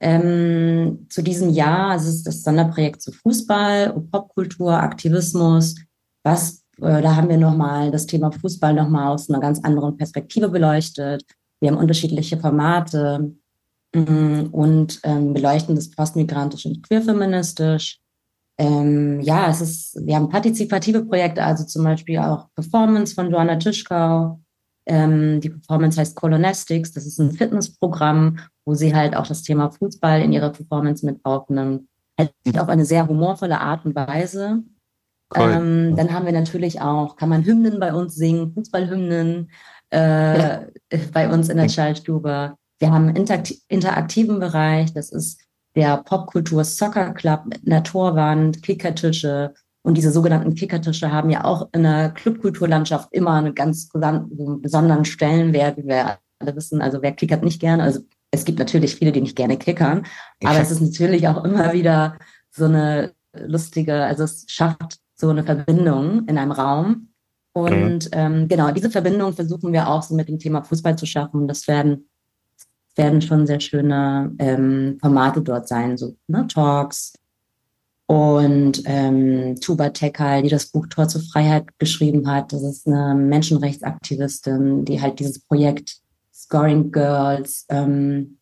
ja. 0.00 0.08
ähm, 0.12 1.06
zu 1.10 1.22
diesem 1.22 1.50
Jahr. 1.50 1.96
Es 1.96 2.06
ist 2.06 2.26
das 2.26 2.42
Sonderprojekt 2.42 3.02
zu 3.02 3.12
Fußball 3.12 3.90
und 3.90 4.10
Popkultur, 4.10 4.72
Aktivismus. 4.72 5.74
Was, 6.22 6.62
äh, 6.80 7.02
da 7.02 7.16
haben 7.16 7.28
wir 7.28 7.38
nochmal 7.38 7.90
das 7.90 8.06
Thema 8.06 8.30
Fußball 8.30 8.72
nochmal 8.72 9.08
aus 9.08 9.28
einer 9.28 9.40
ganz 9.40 9.60
anderen 9.64 9.96
Perspektive 9.96 10.48
beleuchtet. 10.48 11.24
Wir 11.60 11.70
haben 11.70 11.78
unterschiedliche 11.78 12.38
Formate 12.38 13.34
und 13.94 15.00
ähm, 15.02 15.34
beleuchten 15.34 15.74
das 15.74 15.90
postmigrantisch 15.90 16.66
und 16.66 16.82
queerfeministisch. 16.82 17.98
Ähm, 18.58 19.20
ja, 19.20 19.50
es 19.50 19.60
ist, 19.60 20.06
wir 20.06 20.16
haben 20.16 20.28
partizipative 20.28 21.04
Projekte, 21.04 21.42
also 21.42 21.64
zum 21.64 21.84
Beispiel 21.84 22.18
auch 22.18 22.48
Performance 22.54 23.14
von 23.14 23.30
Joanna 23.30 23.56
Tischkau, 23.56 24.40
ähm, 24.86 25.40
die 25.40 25.50
Performance 25.50 26.00
heißt 26.00 26.16
Colonastics. 26.16 26.92
Das 26.92 27.06
ist 27.06 27.18
ein 27.18 27.32
Fitnessprogramm, 27.32 28.38
wo 28.64 28.74
sie 28.74 28.94
halt 28.94 29.16
auch 29.16 29.26
das 29.26 29.42
Thema 29.42 29.70
Fußball 29.70 30.20
in 30.22 30.32
ihrer 30.32 30.50
Performance 30.50 31.04
mit 31.06 31.20
aufnimmt. 31.24 31.88
Halt 32.18 32.32
auf 32.58 32.68
eine 32.68 32.84
sehr 32.84 33.06
humorvolle 33.08 33.60
Art 33.60 33.84
und 33.84 33.94
Weise. 33.94 34.62
Cool. 35.34 35.50
Ähm, 35.50 35.96
dann 35.96 36.12
haben 36.12 36.26
wir 36.26 36.32
natürlich 36.32 36.80
auch, 36.80 37.16
kann 37.16 37.28
man 37.28 37.44
Hymnen 37.44 37.80
bei 37.80 37.94
uns 37.94 38.14
singen, 38.14 38.52
Fußballhymnen 38.52 39.50
äh, 39.90 40.66
bei 41.12 41.32
uns 41.32 41.48
in 41.48 41.56
der 41.56 41.68
Schallstube. 41.68 42.56
Wir 42.82 42.90
haben 42.90 43.08
einen 43.08 43.54
interaktiven 43.68 44.40
Bereich, 44.40 44.92
das 44.92 45.10
ist 45.10 45.40
der 45.76 45.98
Popkultur 45.98 46.64
Soccer 46.64 47.14
Club 47.14 47.44
mit 47.46 47.64
einer 47.64 47.84
Torwand, 47.84 48.60
Kickertische, 48.64 49.54
und 49.82 49.96
diese 49.96 50.10
sogenannten 50.10 50.56
Kickertische 50.56 51.12
haben 51.12 51.30
ja 51.30 51.44
auch 51.44 51.68
in 51.72 51.84
der 51.84 52.10
Clubkulturlandschaft 52.10 53.08
immer 53.12 53.34
einen 53.34 53.54
ganz 53.54 53.88
besonderen 53.88 55.04
Stellenwert, 55.04 55.76
wie 55.76 55.86
wir 55.86 56.18
alle 56.40 56.56
wissen. 56.56 56.82
Also 56.82 57.02
wer 57.02 57.12
kickert 57.12 57.44
nicht 57.44 57.60
gerne? 57.60 57.84
Also 57.84 58.00
es 58.32 58.44
gibt 58.44 58.58
natürlich 58.58 58.96
viele, 58.96 59.12
die 59.12 59.20
nicht 59.20 59.36
gerne 59.36 59.56
kickern, 59.58 60.04
aber 60.42 60.58
es 60.58 60.72
ist 60.72 60.80
natürlich 60.80 61.28
auch 61.28 61.44
immer 61.44 61.72
wieder 61.72 62.18
so 62.50 62.64
eine 62.64 63.12
lustige, 63.32 63.94
also 64.04 64.24
es 64.24 64.44
schafft 64.48 64.98
so 65.14 65.28
eine 65.28 65.44
Verbindung 65.44 66.26
in 66.26 66.36
einem 66.36 66.50
Raum. 66.50 67.10
Und 67.54 68.06
mhm. 68.06 68.10
ähm, 68.12 68.48
genau, 68.48 68.72
diese 68.72 68.90
Verbindung 68.90 69.34
versuchen 69.34 69.72
wir 69.72 69.88
auch 69.88 70.02
so 70.02 70.16
mit 70.16 70.28
dem 70.28 70.40
Thema 70.40 70.62
Fußball 70.62 70.96
zu 70.96 71.06
schaffen. 71.06 71.46
Das 71.46 71.68
werden, 71.68 72.08
werden 72.96 73.22
schon 73.22 73.46
sehr 73.46 73.60
schöne 73.60 74.34
ähm, 74.38 74.98
Formate 75.00 75.40
dort 75.42 75.68
sein, 75.68 75.96
so 75.96 76.16
ne, 76.28 76.46
Talks, 76.46 77.14
und 78.12 78.82
ähm, 78.84 79.56
Tuba 79.60 79.88
Tekal, 79.88 80.42
die 80.42 80.50
das 80.50 80.66
Buch 80.66 80.86
Tor 80.88 81.08
zur 81.08 81.22
Freiheit 81.22 81.66
geschrieben 81.78 82.28
hat. 82.28 82.52
Das 82.52 82.62
ist 82.62 82.86
eine 82.86 83.14
Menschenrechtsaktivistin, 83.14 84.84
die 84.84 85.00
halt 85.00 85.18
dieses 85.18 85.38
Projekt 85.38 85.96
Scoring 86.34 86.92
Girls 86.92 87.64
ähm, 87.70 88.36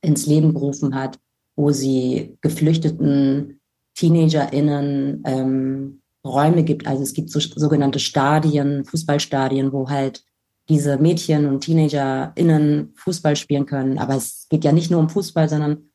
ins 0.00 0.26
Leben 0.26 0.54
gerufen 0.54 0.94
hat, 0.94 1.18
wo 1.56 1.72
sie 1.72 2.38
geflüchteten 2.40 3.60
TeenagerInnen 3.96 5.22
ähm, 5.26 6.00
Räume 6.24 6.64
gibt. 6.64 6.86
Also 6.86 7.02
es 7.02 7.12
gibt 7.12 7.30
so, 7.30 7.38
sogenannte 7.40 7.98
Stadien, 7.98 8.86
Fußballstadien, 8.86 9.72
wo 9.72 9.90
halt 9.90 10.24
diese 10.68 10.98
Mädchen 10.98 11.46
und 11.46 11.60
TeenagerInnen 11.60 12.92
Fußball 12.96 13.36
spielen 13.36 13.66
können. 13.66 13.98
Aber 13.98 14.16
es 14.16 14.46
geht 14.50 14.64
ja 14.64 14.72
nicht 14.72 14.90
nur 14.90 15.00
um 15.00 15.08
Fußball, 15.08 15.48
sondern 15.48 15.90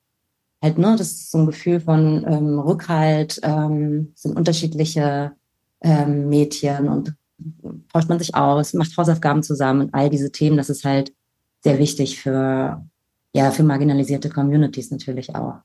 halt, 0.62 0.78
ne, 0.78 0.96
das 0.98 1.12
ist 1.12 1.32
so 1.32 1.40
ein 1.40 1.46
Gefühl 1.46 1.80
von 1.80 2.26
ähm, 2.28 2.60
Rückhalt, 2.60 3.40
ähm, 3.44 4.14
sind 4.16 4.38
unterschiedliche 4.38 5.34
ähm, 5.82 6.30
Mädchen 6.30 6.88
und 6.88 7.16
tauscht 7.92 8.08
man 8.08 8.20
sich 8.20 8.36
aus, 8.36 8.74
macht 8.74 8.96
Hausaufgaben 8.96 9.44
zusammen 9.44 9.82
und 9.82 9.94
all 9.94 10.10
diese 10.10 10.32
Themen, 10.32 10.58
das 10.58 10.70
ist 10.70 10.86
halt 10.86 11.12
sehr 11.62 11.80
wichtig 11.80 12.20
für, 12.20 12.86
ja, 13.34 13.52
für 13.52 13.64
marginalisierte 13.64 14.30
Communities 14.30 14.92
natürlich 14.92 15.36
auch. 15.36 15.56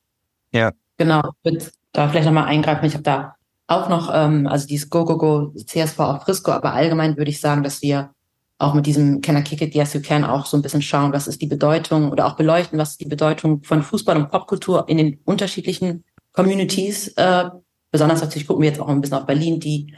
Ja. 0.53 0.73
Genau, 0.97 1.21
ich 1.43 1.53
würde 1.53 1.67
da 1.93 2.09
vielleicht 2.09 2.27
nochmal 2.27 2.47
eingreifen. 2.47 2.87
Ich 2.87 2.95
habe 2.95 3.03
da 3.03 3.37
auch 3.67 3.89
noch, 3.89 4.11
ähm, 4.13 4.47
also 4.47 4.67
dieses 4.67 4.89
Go, 4.89 5.05
Go, 5.05 5.19
Go, 5.19 5.53
CSV 5.55 5.99
auf 6.01 6.23
Frisco, 6.23 6.53
aber 6.53 6.73
allgemein 6.73 7.17
würde 7.17 7.31
ich 7.31 7.41
sagen, 7.41 7.63
dass 7.63 7.83
wir 7.83 8.11
auch 8.59 8.75
mit 8.75 8.87
diesem 8.87 9.21
Can 9.21 9.37
I 9.37 9.43
Kick 9.43 9.61
It, 9.61 9.75
Yes 9.75 9.93
You 9.93 10.01
Can 10.01 10.25
auch 10.25 10.47
so 10.47 10.57
ein 10.57 10.63
bisschen 10.63 10.83
schauen, 10.83 11.13
was 11.13 11.29
ist 11.29 11.43
die 11.43 11.47
Bedeutung 11.47 12.11
oder 12.11 12.27
auch 12.27 12.37
beleuchten, 12.37 12.79
was 12.79 12.93
ist 12.93 13.01
die 13.01 13.09
Bedeutung 13.09 13.63
von 13.63 13.83
Fußball 13.83 14.17
und 14.17 14.31
Popkultur 14.31 14.89
in 14.89 14.97
den 14.97 15.21
unterschiedlichen 15.25 16.05
Communities. 16.33 17.09
Äh, 17.17 17.51
besonders 17.91 18.23
natürlich 18.23 18.47
gucken 18.47 18.63
wir 18.63 18.71
jetzt 18.71 18.81
auch 18.81 18.89
ein 18.89 19.01
bisschen 19.01 19.19
auf 19.19 19.27
Berlin, 19.27 19.61
die 19.61 19.95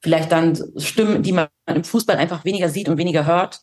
vielleicht 0.00 0.32
dann 0.32 0.58
Stimmen, 0.78 1.22
die 1.22 1.32
man 1.32 1.48
im 1.66 1.84
Fußball 1.84 2.16
einfach 2.16 2.44
weniger 2.44 2.68
sieht 2.68 2.88
und 2.88 2.98
weniger 2.98 3.26
hört. 3.26 3.60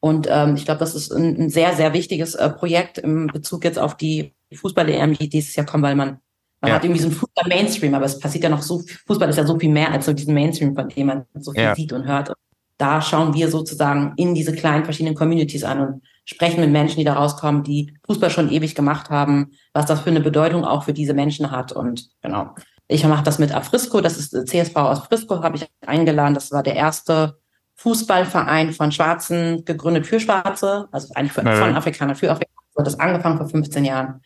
Und 0.00 0.28
ähm, 0.30 0.54
ich 0.56 0.66
glaube, 0.66 0.80
das 0.80 0.94
ist 0.94 1.10
ein, 1.12 1.36
ein, 1.40 1.48
sehr, 1.48 1.74
sehr 1.74 1.94
wichtiges 1.94 2.34
äh, 2.34 2.50
Projekt 2.50 2.98
im 2.98 3.28
Bezug 3.28 3.64
jetzt 3.64 3.78
auf 3.78 3.96
die 3.96 4.34
Fußball-EM, 4.52 5.14
die 5.14 5.30
dieses 5.30 5.56
Jahr 5.56 5.64
kommen, 5.64 5.82
weil 5.82 5.96
man, 5.96 6.18
man 6.60 6.68
ja. 6.68 6.74
hat 6.74 6.84
irgendwie 6.84 7.00
so 7.00 7.08
einen 7.08 7.16
Fußball-Mainstream, 7.16 7.94
aber 7.94 8.04
es 8.04 8.18
passiert 8.18 8.44
ja 8.44 8.50
noch 8.50 8.60
so, 8.60 8.82
Fußball 9.06 9.30
ist 9.30 9.36
ja 9.36 9.46
so 9.46 9.58
viel 9.58 9.70
mehr 9.70 9.90
als 9.90 10.04
so 10.04 10.12
diesen 10.12 10.34
Mainstream, 10.34 10.74
von 10.74 10.90
dem 10.90 11.06
man 11.06 11.24
so 11.34 11.52
viel 11.52 11.62
ja. 11.62 11.74
sieht 11.74 11.94
und 11.94 12.06
hört. 12.06 12.34
Da 12.78 13.00
schauen 13.00 13.34
wir 13.34 13.50
sozusagen 13.50 14.14
in 14.16 14.34
diese 14.34 14.52
kleinen 14.52 14.84
verschiedenen 14.84 15.14
Communities 15.14 15.64
an 15.64 15.80
und 15.80 16.02
sprechen 16.24 16.60
mit 16.60 16.70
Menschen, 16.70 16.98
die 16.98 17.04
da 17.04 17.14
rauskommen, 17.14 17.62
die 17.62 17.96
Fußball 18.06 18.30
schon 18.30 18.50
ewig 18.50 18.74
gemacht 18.74 19.10
haben, 19.10 19.52
was 19.72 19.86
das 19.86 20.00
für 20.00 20.10
eine 20.10 20.20
Bedeutung 20.20 20.64
auch 20.64 20.84
für 20.84 20.92
diese 20.92 21.14
Menschen 21.14 21.50
hat. 21.50 21.72
Und 21.72 22.08
genau. 22.22 22.54
Ich 22.88 23.06
mache 23.06 23.24
das 23.24 23.38
mit 23.38 23.54
Afrisco, 23.54 24.00
das 24.00 24.18
ist 24.18 24.48
CSV 24.48 24.76
aus 24.76 25.06
Frisco, 25.06 25.42
habe 25.42 25.56
ich 25.56 25.66
eingeladen. 25.86 26.34
Das 26.34 26.50
war 26.52 26.62
der 26.62 26.74
erste 26.74 27.38
Fußballverein 27.76 28.72
von 28.72 28.92
Schwarzen, 28.92 29.64
gegründet 29.64 30.06
für 30.06 30.20
Schwarze, 30.20 30.88
also 30.92 31.12
eigentlich 31.14 31.32
für, 31.32 31.44
ja. 31.44 31.56
von 31.56 31.74
Afrikanern 31.74 32.16
für 32.16 32.30
Afrikaner. 32.30 32.54
Das 32.76 32.98
angefangen 32.98 33.38
vor 33.38 33.48
15 33.48 33.84
Jahren, 33.84 34.20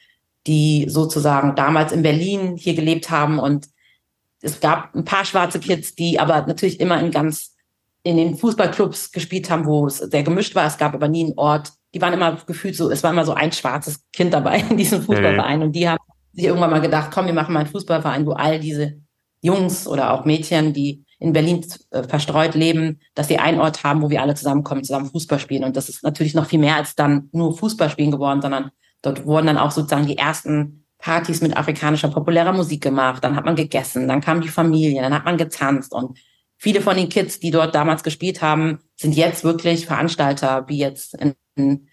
die 0.47 0.87
sozusagen 0.88 1.55
damals 1.55 1.93
in 1.93 2.02
Berlin 2.02 2.57
hier 2.57 2.75
gelebt 2.75 3.11
haben 3.11 3.38
und 3.38 3.69
es 4.40 4.61
gab 4.61 4.95
ein 4.95 5.05
paar 5.05 5.25
schwarze 5.25 5.61
Kids, 5.61 5.95
die 5.95 6.19
aber 6.19 6.47
natürlich 6.47 6.81
immer 6.81 7.00
in 7.00 7.11
ganz 7.11 7.57
in 8.02 8.17
den 8.17 8.37
Fußballclubs 8.37 9.12
gespielt 9.12 9.50
haben, 9.50 9.67
wo 9.67 9.87
es 9.87 9.99
sehr 9.99 10.23
gemischt 10.23 10.55
war. 10.55 10.67
Es 10.67 10.78
gab 10.78 10.95
aber 10.95 11.09
nie 11.09 11.25
einen 11.25 11.38
Ort. 11.38 11.73
Die 11.95 12.00
waren 12.00 12.12
immer 12.12 12.38
gefühlt 12.47 12.76
so, 12.76 12.90
es 12.90 13.02
war 13.02 13.11
immer 13.11 13.25
so 13.25 13.35
ein 13.35 13.52
schwarzes 13.52 14.00
Kind 14.12 14.33
dabei 14.33 14.64
in 14.71 14.76
diesem 14.76 15.02
Fußballverein. 15.02 15.62
Und 15.62 15.73
die 15.73 15.88
haben 15.88 15.99
sich 16.33 16.45
irgendwann 16.45 16.71
mal 16.71 16.81
gedacht, 16.81 17.11
komm, 17.12 17.26
wir 17.26 17.33
machen 17.33 17.52
mal 17.52 17.61
einen 17.61 17.69
Fußballverein, 17.69 18.26
wo 18.26 18.33
all 18.33 18.61
diese 18.61 19.00
Jungs 19.40 19.87
oder 19.87 20.12
auch 20.12 20.25
Mädchen, 20.25 20.73
die 20.73 21.05
in 21.19 21.33
Berlin 21.33 21.64
äh, 21.90 22.05
verstreut 22.05 22.55
leben, 22.55 23.00
dass 23.14 23.28
sie 23.28 23.38
einen 23.38 23.61
Ort 23.61 23.83
haben, 23.83 24.02
wo 24.02 24.11
wir 24.11 24.23
alle 24.23 24.35
zusammenkommen, 24.35 24.85
zusammen 24.85 25.11
Fußball 25.11 25.38
spielen. 25.38 25.64
Und 25.64 25.76
das 25.76 25.88
ist 25.88 26.05
natürlich 26.05 26.35
noch 26.35 26.47
viel 26.47 26.61
mehr 26.61 26.76
als 26.76 26.95
dann 26.95 27.28
nur 27.33 27.57
Fußball 27.57 27.90
spielen 27.90 28.12
geworden, 28.12 28.40
sondern 28.40 28.71
dort 29.02 29.26
wurden 29.26 29.47
dann 29.47 29.59
auch 29.59 29.73
sozusagen 29.73 30.07
die 30.07 30.19
ersten 30.19 30.85
Partys 30.99 31.40
mit 31.40 31.57
afrikanischer 31.57 32.09
populärer 32.09 32.52
Musik 32.52 32.83
gemacht. 32.83 33.23
Dann 33.23 33.37
hat 33.37 33.45
man 33.45 33.57
gegessen, 33.57 34.07
dann 34.09 34.21
kam 34.21 34.40
die 34.40 34.49
Familie, 34.49 35.02
dann 35.02 35.14
hat 35.14 35.25
man 35.25 35.37
getanzt 35.37 35.93
und 35.93 36.19
viele 36.59 36.81
von 36.81 36.97
den 36.97 37.09
Kids, 37.09 37.41
die 37.41 37.50
dort 37.50 37.75
damals 37.75 38.03
gespielt 38.03 38.43
haben, 38.43 38.81
sind 38.97 39.17
jetzt 39.17 39.45
wirklich 39.45 39.87
Veranstalter, 39.87 40.65
wie 40.69 40.79
jetzt 40.79 41.15
in, 41.15 41.35
in 41.57 41.88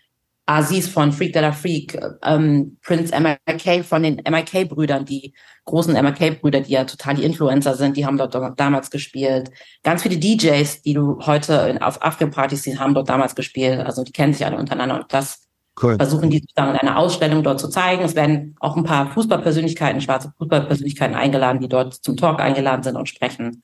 Aziz 0.48 0.88
von 0.88 1.12
Freak 1.12 1.34
That 1.34 1.56
Freak, 1.56 2.00
ähm, 2.24 2.78
Prince 2.84 3.14
MIK 3.20 3.84
von 3.84 4.04
den 4.04 4.22
MIK-Brüdern, 4.28 5.06
die 5.06 5.34
großen 5.66 5.94
MIK-Brüder, 5.94 6.62
die 6.62 6.74
ja 6.74 6.84
total 6.84 7.16
die 7.16 7.24
Influencer 7.24 7.74
sind, 7.76 7.98
die 7.98 8.06
haben 8.06 8.18
dort 8.18 8.36
damals 8.60 8.92
gespielt. 8.92 9.50
Ganz 9.84 10.04
viele 10.04 10.18
DJs, 10.18 10.84
die 10.84 10.94
du 10.94 11.20
heute 11.26 11.54
in, 11.70 11.80
auf 11.80 12.02
Afro-Partys 12.02 12.64
siehst, 12.64 12.80
haben 12.80 12.94
dort 12.94 13.10
damals 13.10 13.34
gespielt. 13.34 13.80
Also 13.80 14.04
die 14.04 14.12
kennen 14.12 14.34
sich 14.34 14.46
alle 14.46 14.58
untereinander 14.58 14.96
und 14.96 15.12
das 15.12 15.48
cool. 15.82 15.96
versuchen 15.96 16.30
die 16.30 16.40
sozusagen 16.40 16.76
in 16.76 16.88
einer 16.88 17.00
Ausstellung 17.00 17.42
dort 17.42 17.60
zu 17.60 17.68
zeigen. 17.68 18.04
Es 18.04 18.16
werden 18.16 18.56
auch 18.60 18.78
ein 18.78 18.84
paar 18.84 19.10
Fußballpersönlichkeiten, 19.12 20.02
schwarze 20.02 20.32
Fußballpersönlichkeiten 20.38 21.16
eingeladen, 21.16 21.60
die 21.60 21.70
dort 21.70 21.96
zum 21.96 22.18
Talk 22.18 22.40
eingeladen 22.40 22.84
sind 22.84 22.98
und 22.98 23.10
sprechen. 23.10 23.64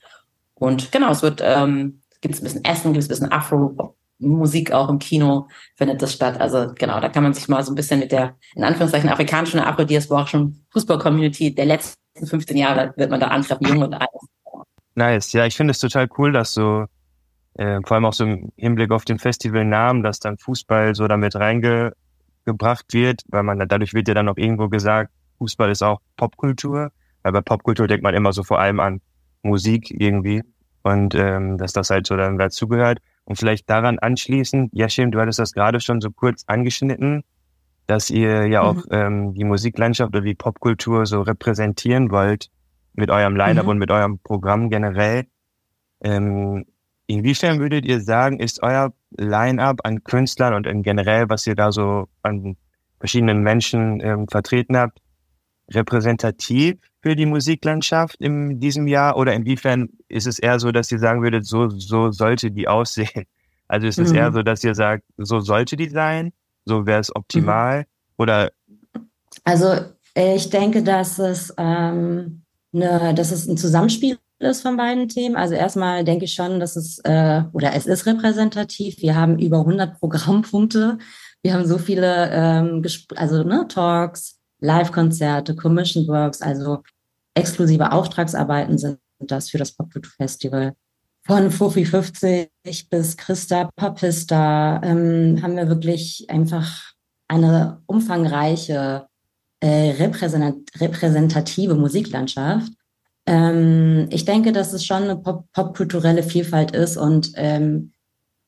Und 0.62 0.92
genau, 0.92 1.10
es 1.10 1.24
wird, 1.24 1.42
ähm, 1.44 2.02
gibt 2.22 2.36
es 2.36 2.42
ein 2.42 2.44
bisschen 2.44 2.64
Essen, 2.64 2.94
gibt 2.94 3.02
es 3.02 3.08
ein 3.08 3.10
bisschen 3.10 3.32
Afro, 3.32 3.96
Musik 4.20 4.72
auch 4.72 4.90
im 4.90 5.00
Kino 5.00 5.48
findet 5.76 6.04
das 6.04 6.14
statt. 6.14 6.40
Also 6.40 6.72
genau, 6.76 7.00
da 7.00 7.10
kann 7.10 7.24
man 7.24 7.34
sich 7.34 7.48
mal 7.48 7.64
so 7.64 7.72
ein 7.72 7.76
bisschen 7.76 8.00
mit 8.00 8.12
der, 8.12 8.36
in 8.54 8.64
Anführungszeichen, 8.64 9.10
afrikanischen 9.10 9.60
afro-diasporischen 9.60 10.64
Fußball-Community 10.70 11.56
der 11.56 11.66
letzten 11.66 12.28
15 12.28 12.56
Jahre 12.58 12.94
wird 12.96 13.10
man 13.10 13.20
da 13.20 13.30
antreffen, 13.30 13.68
jung 13.68 13.82
und 13.82 13.96
alt. 13.96 14.10
Nice, 14.94 15.34
ja, 15.34 15.48
ich 15.48 15.56
finde 15.56 15.72
es 15.72 15.80
total 15.80 16.08
cool, 16.20 16.32
dass 16.32 16.54
so, 16.54 16.86
äh, 17.56 17.80
vor 17.84 17.96
allem 17.96 18.06
auch 18.06 18.14
so 18.14 18.26
im 18.26 18.52
Hinblick 18.56 18.92
auf 18.92 19.04
den 19.04 19.18
Festivalnamen, 19.18 20.04
dass 20.04 20.20
dann 20.20 20.38
Fußball 20.38 20.94
so 20.94 21.08
damit 21.08 21.36
reingebracht 21.36 22.94
wird, 22.94 23.24
weil 23.30 23.42
man 23.42 23.68
dadurch 23.68 23.96
wird 23.96 24.10
ja 24.10 24.14
dann 24.14 24.30
auch 24.30 24.38
irgendwo 24.38 24.70
gesagt, 24.70 25.12
Fußball 25.40 25.72
ist 25.72 25.82
auch 25.82 26.02
Popkultur, 26.18 26.92
weil 27.24 27.32
bei 27.32 27.42
Popkultur 27.42 27.88
denkt 27.88 28.04
man 28.04 28.14
immer 28.14 28.32
so 28.32 28.44
vor 28.44 28.60
allem 28.60 28.80
an 28.80 29.02
Musik 29.44 29.90
irgendwie 29.92 30.44
und 30.84 31.16
ähm, 31.16 31.58
dass 31.58 31.74
das 31.74 31.90
halt 31.90 32.08
so 32.08 32.16
dann 32.16 32.38
dazugehört. 32.38 33.00
Und 33.26 33.36
vielleicht 33.38 33.70
daran 33.70 34.00
anschließend, 34.00 34.72
Yashim, 34.74 35.12
du 35.12 35.20
hattest 35.20 35.40
das 35.40 35.54
gerade 35.54 35.80
schon 35.80 36.02
so 36.02 36.10
kurz 36.12 36.44
angeschnitten, 36.48 37.24
dass 37.88 38.10
ihr 38.10 38.48
ja 38.48 38.62
auch 38.62 38.76
mhm. 38.76 38.92
ähm, 38.92 39.34
die 39.34 39.44
Musiklandschaft 39.44 40.14
oder 40.14 40.22
die 40.22 40.36
Popkultur 40.36 41.06
so 41.06 41.22
repräsentieren 41.22 42.12
wollt 42.12 42.50
mit 42.94 43.10
eurem 43.10 43.36
Line-Up 43.36 43.66
mhm. 43.66 43.70
und 43.70 43.78
mit 43.78 43.92
eurem 43.92 44.20
Programm 44.20 44.70
generell. 44.70 45.26
Ähm, 46.04 46.66
inwiefern 47.08 47.60
würdet 47.60 47.86
ihr 47.86 48.02
sagen, 48.02 48.40
ist 48.40 48.64
euer 48.64 48.94
Line-Up 49.18 49.82
an 49.84 50.04
Künstlern 50.04 50.54
und 50.54 50.68
in 50.68 50.84
generell, 50.84 51.30
was 51.30 51.46
ihr 51.46 51.56
da 51.56 51.72
so 51.72 52.08
an 52.24 52.58
verschiedenen 53.00 53.44
Menschen 53.44 54.00
ähm, 54.02 54.28
vertreten 54.28 54.78
habt, 54.78 55.01
repräsentativ 55.74 56.78
für 57.02 57.16
die 57.16 57.26
Musiklandschaft 57.26 58.16
in 58.22 58.60
diesem 58.60 58.88
Jahr 58.88 59.18
oder 59.18 59.34
inwiefern 59.34 59.90
ist 60.08 60.28
es 60.28 60.40
eher 60.40 60.60
so, 60.60 60.72
dass 60.72 60.92
ihr 60.92 61.00
sagen 61.00 61.22
würdet, 61.22 61.46
so, 61.46 61.70
so 61.70 62.12
sollte 62.12 62.52
die 62.52 62.68
aussehen? 62.68 63.26
Also 63.68 63.88
ist 63.88 64.00
es 64.00 64.10
mhm. 64.10 64.18
eher 64.18 64.34
so, 64.34 64.42
dass 64.42 64.66
ihr 64.66 64.76
sagt, 64.76 65.06
so 65.16 65.40
sollte 65.40 65.78
die 65.78 65.88
sein, 65.88 66.34
so 66.66 66.86
wäre 66.86 67.00
es 67.00 67.16
optimal 67.16 67.80
mhm. 67.80 67.86
oder? 68.18 68.52
Also 69.46 69.76
ich 70.14 70.50
denke, 70.50 70.84
dass 70.84 71.20
es, 71.20 71.54
ähm, 71.58 72.44
ne, 72.74 73.14
dass 73.16 73.32
es 73.32 73.48
ein 73.48 73.56
Zusammenspiel 73.56 74.18
ist 74.40 74.62
von 74.62 74.76
beiden 74.76 75.08
Themen. 75.08 75.36
Also 75.36 75.56
erstmal 75.56 76.04
denke 76.04 76.26
ich 76.26 76.34
schon, 76.34 76.60
dass 76.60 76.76
es, 76.76 77.00
äh, 77.06 77.44
oder 77.54 77.74
es 77.74 77.86
ist 77.86 78.06
repräsentativ. 78.06 79.02
Wir 79.02 79.16
haben 79.16 79.40
über 79.40 79.60
100 79.60 80.00
Programmpunkte. 80.00 80.98
Wir 81.42 81.54
haben 81.54 81.66
so 81.66 81.78
viele, 81.78 82.30
ähm, 82.32 82.84
also 83.16 83.44
ne, 83.44 83.68
Talks, 83.70 84.41
Live-Konzerte, 84.62 85.56
Commission 85.56 86.08
Works, 86.08 86.42
also 86.42 86.84
exklusive 87.34 87.92
Auftragsarbeiten 87.92 88.78
sind 88.78 89.00
das 89.20 89.50
für 89.50 89.58
das 89.58 89.74
Popkultur 89.74 90.12
Festival. 90.18 90.74
Von 91.24 91.52
Fufi 91.52 91.86
50 91.86 92.50
bis 92.90 93.18
Christa 93.18 93.70
Papista 93.76 94.82
ähm, 94.84 95.40
haben 95.42 95.56
wir 95.56 95.68
wirklich 95.68 96.26
einfach 96.30 96.94
eine 97.28 97.82
umfangreiche 97.86 99.08
äh, 99.60 99.92
repräsentative 100.80 101.76
Musiklandschaft. 101.76 102.72
Ähm, 103.28 104.08
ich 104.10 104.26
denke, 104.26 104.52
dass 104.52 104.74
es 104.74 104.84
schon 104.84 105.04
eine 105.04 105.18
pop 105.18 105.46
popkulturelle 105.54 106.24
Vielfalt 106.24 106.72
ist 106.72 106.98
und 106.98 107.34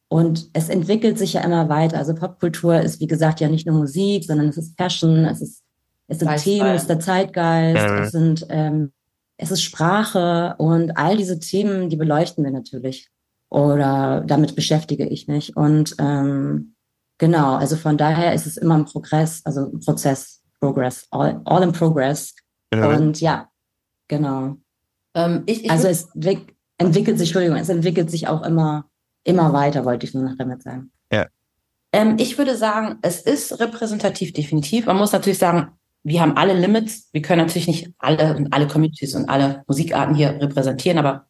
und 0.09 0.51
es 0.53 0.69
entwickelt 0.69 1.17
sich 1.17 1.33
ja 1.33 1.41
immer 1.41 1.69
weiter. 1.69 1.97
Also 1.97 2.13
Popkultur 2.13 2.79
ist, 2.79 2.99
wie 2.99 3.07
gesagt, 3.07 3.39
ja 3.39 3.49
nicht 3.49 3.65
nur 3.65 3.79
Musik, 3.79 4.25
sondern 4.25 4.49
es 4.49 4.57
ist 4.57 4.77
Fashion, 4.77 5.25
es 5.25 5.41
ist 5.41 5.62
es 6.07 6.19
sind. 6.19 6.35
Themen, 6.37 6.67
es 6.69 6.83
ist 6.83 6.89
der 6.89 6.99
Zeitgeist, 6.99 7.87
mhm. 7.87 7.97
es 7.97 8.11
sind, 8.11 8.45
ähm, 8.49 8.91
es 9.37 9.51
ist 9.51 9.63
Sprache 9.63 10.55
und 10.57 10.97
all 10.97 11.17
diese 11.17 11.39
Themen, 11.39 11.89
die 11.89 11.95
beleuchten 11.95 12.43
wir 12.43 12.51
natürlich. 12.51 13.09
Oder 13.49 14.23
damit 14.25 14.55
beschäftige 14.55 15.05
ich 15.07 15.27
mich. 15.27 15.55
Und 15.55 15.95
ähm, 15.99 16.75
genau, 17.19 17.55
also 17.55 17.75
von 17.75 17.97
daher 17.97 18.33
ist 18.33 18.47
es 18.47 18.57
immer 18.57 18.75
ein 18.75 18.85
Progress, 18.85 19.41
also 19.45 19.71
ein 19.71 19.79
Prozess, 19.79 20.41
Progress, 20.59 21.05
all, 21.11 21.41
all 21.45 21.61
in 21.61 21.71
progress. 21.71 22.33
Mhm. 22.73 22.83
Und 22.83 23.21
ja, 23.21 23.49
genau. 24.07 24.57
Ähm, 25.13 25.43
ich, 25.45 25.65
ich 25.65 25.71
also 25.71 25.87
es 25.87 26.09
entwickelt 26.77 27.19
sich, 27.19 27.29
Entschuldigung, 27.29 27.57
es 27.57 27.69
entwickelt 27.69 28.09
sich 28.09 28.27
auch 28.27 28.43
immer, 28.43 28.85
immer 29.23 29.53
weiter, 29.53 29.85
wollte 29.85 30.05
ich 30.05 30.13
nur 30.13 30.23
noch 30.23 30.37
damit 30.37 30.63
sagen. 30.63 30.91
Ja. 31.11 31.27
Ähm, 31.91 32.15
ich 32.17 32.37
würde 32.37 32.57
sagen, 32.57 32.97
es 33.03 33.21
ist 33.21 33.59
repräsentativ 33.59 34.33
definitiv. 34.33 34.87
Man 34.87 34.97
muss 34.97 35.11
natürlich 35.11 35.37
sagen, 35.37 35.73
wir 36.03 36.21
haben 36.21 36.37
alle 36.37 36.53
Limits. 36.53 37.09
Wir 37.11 37.21
können 37.21 37.45
natürlich 37.45 37.67
nicht 37.67 37.91
alle 37.97 38.45
alle 38.51 38.67
Communities 38.67 39.15
und 39.15 39.29
alle 39.29 39.63
Musikarten 39.67 40.15
hier 40.15 40.37
repräsentieren, 40.41 40.97
aber 40.97 41.25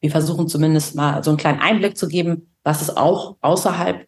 wir 0.00 0.10
versuchen 0.10 0.48
zumindest 0.48 0.94
mal 0.94 1.22
so 1.24 1.30
einen 1.30 1.38
kleinen 1.38 1.60
Einblick 1.60 1.96
zu 1.96 2.08
geben, 2.08 2.50
was 2.62 2.82
es 2.82 2.96
auch 2.96 3.36
außerhalb 3.40 4.06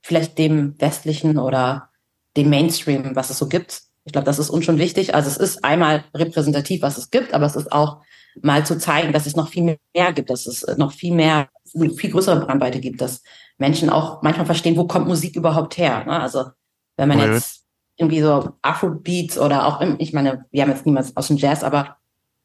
vielleicht 0.00 0.38
dem 0.38 0.80
westlichen 0.80 1.38
oder 1.38 1.90
dem 2.36 2.50
Mainstream, 2.50 3.14
was 3.14 3.30
es 3.30 3.38
so 3.38 3.48
gibt, 3.48 3.82
Ich 4.04 4.12
glaube, 4.12 4.24
das 4.24 4.38
ist 4.38 4.48
uns 4.48 4.64
schon 4.64 4.78
wichtig. 4.78 5.14
Also 5.14 5.28
es 5.28 5.36
ist 5.36 5.64
einmal 5.64 6.04
repräsentativ, 6.14 6.80
was 6.80 6.96
es 6.96 7.10
gibt, 7.10 7.34
aber 7.34 7.44
es 7.44 7.56
ist 7.56 7.70
auch 7.70 8.00
mal 8.40 8.64
zu 8.64 8.78
zeigen, 8.78 9.12
dass 9.12 9.26
es 9.26 9.36
noch 9.36 9.48
viel 9.48 9.76
mehr 9.94 10.12
gibt, 10.14 10.30
dass 10.30 10.46
es 10.46 10.64
noch 10.78 10.92
viel 10.92 11.12
mehr, 11.12 11.48
viel 11.66 12.10
größere 12.10 12.40
Brandweite 12.46 12.80
gibt, 12.80 13.00
dass 13.00 13.22
Menschen 13.58 13.90
auch 13.90 14.22
manchmal 14.22 14.46
verstehen, 14.46 14.76
wo 14.76 14.86
kommt 14.86 15.08
Musik 15.08 15.36
überhaupt 15.36 15.76
her. 15.76 16.04
Ne? 16.06 16.20
Also 16.20 16.46
wenn 16.96 17.08
man 17.08 17.18
jetzt 17.18 17.67
irgendwie 17.98 18.22
so 18.22 18.50
Afrobeats 18.62 19.38
oder 19.38 19.66
auch, 19.66 19.80
ich 19.98 20.12
meine, 20.12 20.46
wir 20.50 20.62
haben 20.62 20.70
jetzt 20.70 20.86
niemals 20.86 21.16
aus 21.16 21.28
dem 21.28 21.36
Jazz, 21.36 21.64
aber 21.64 21.96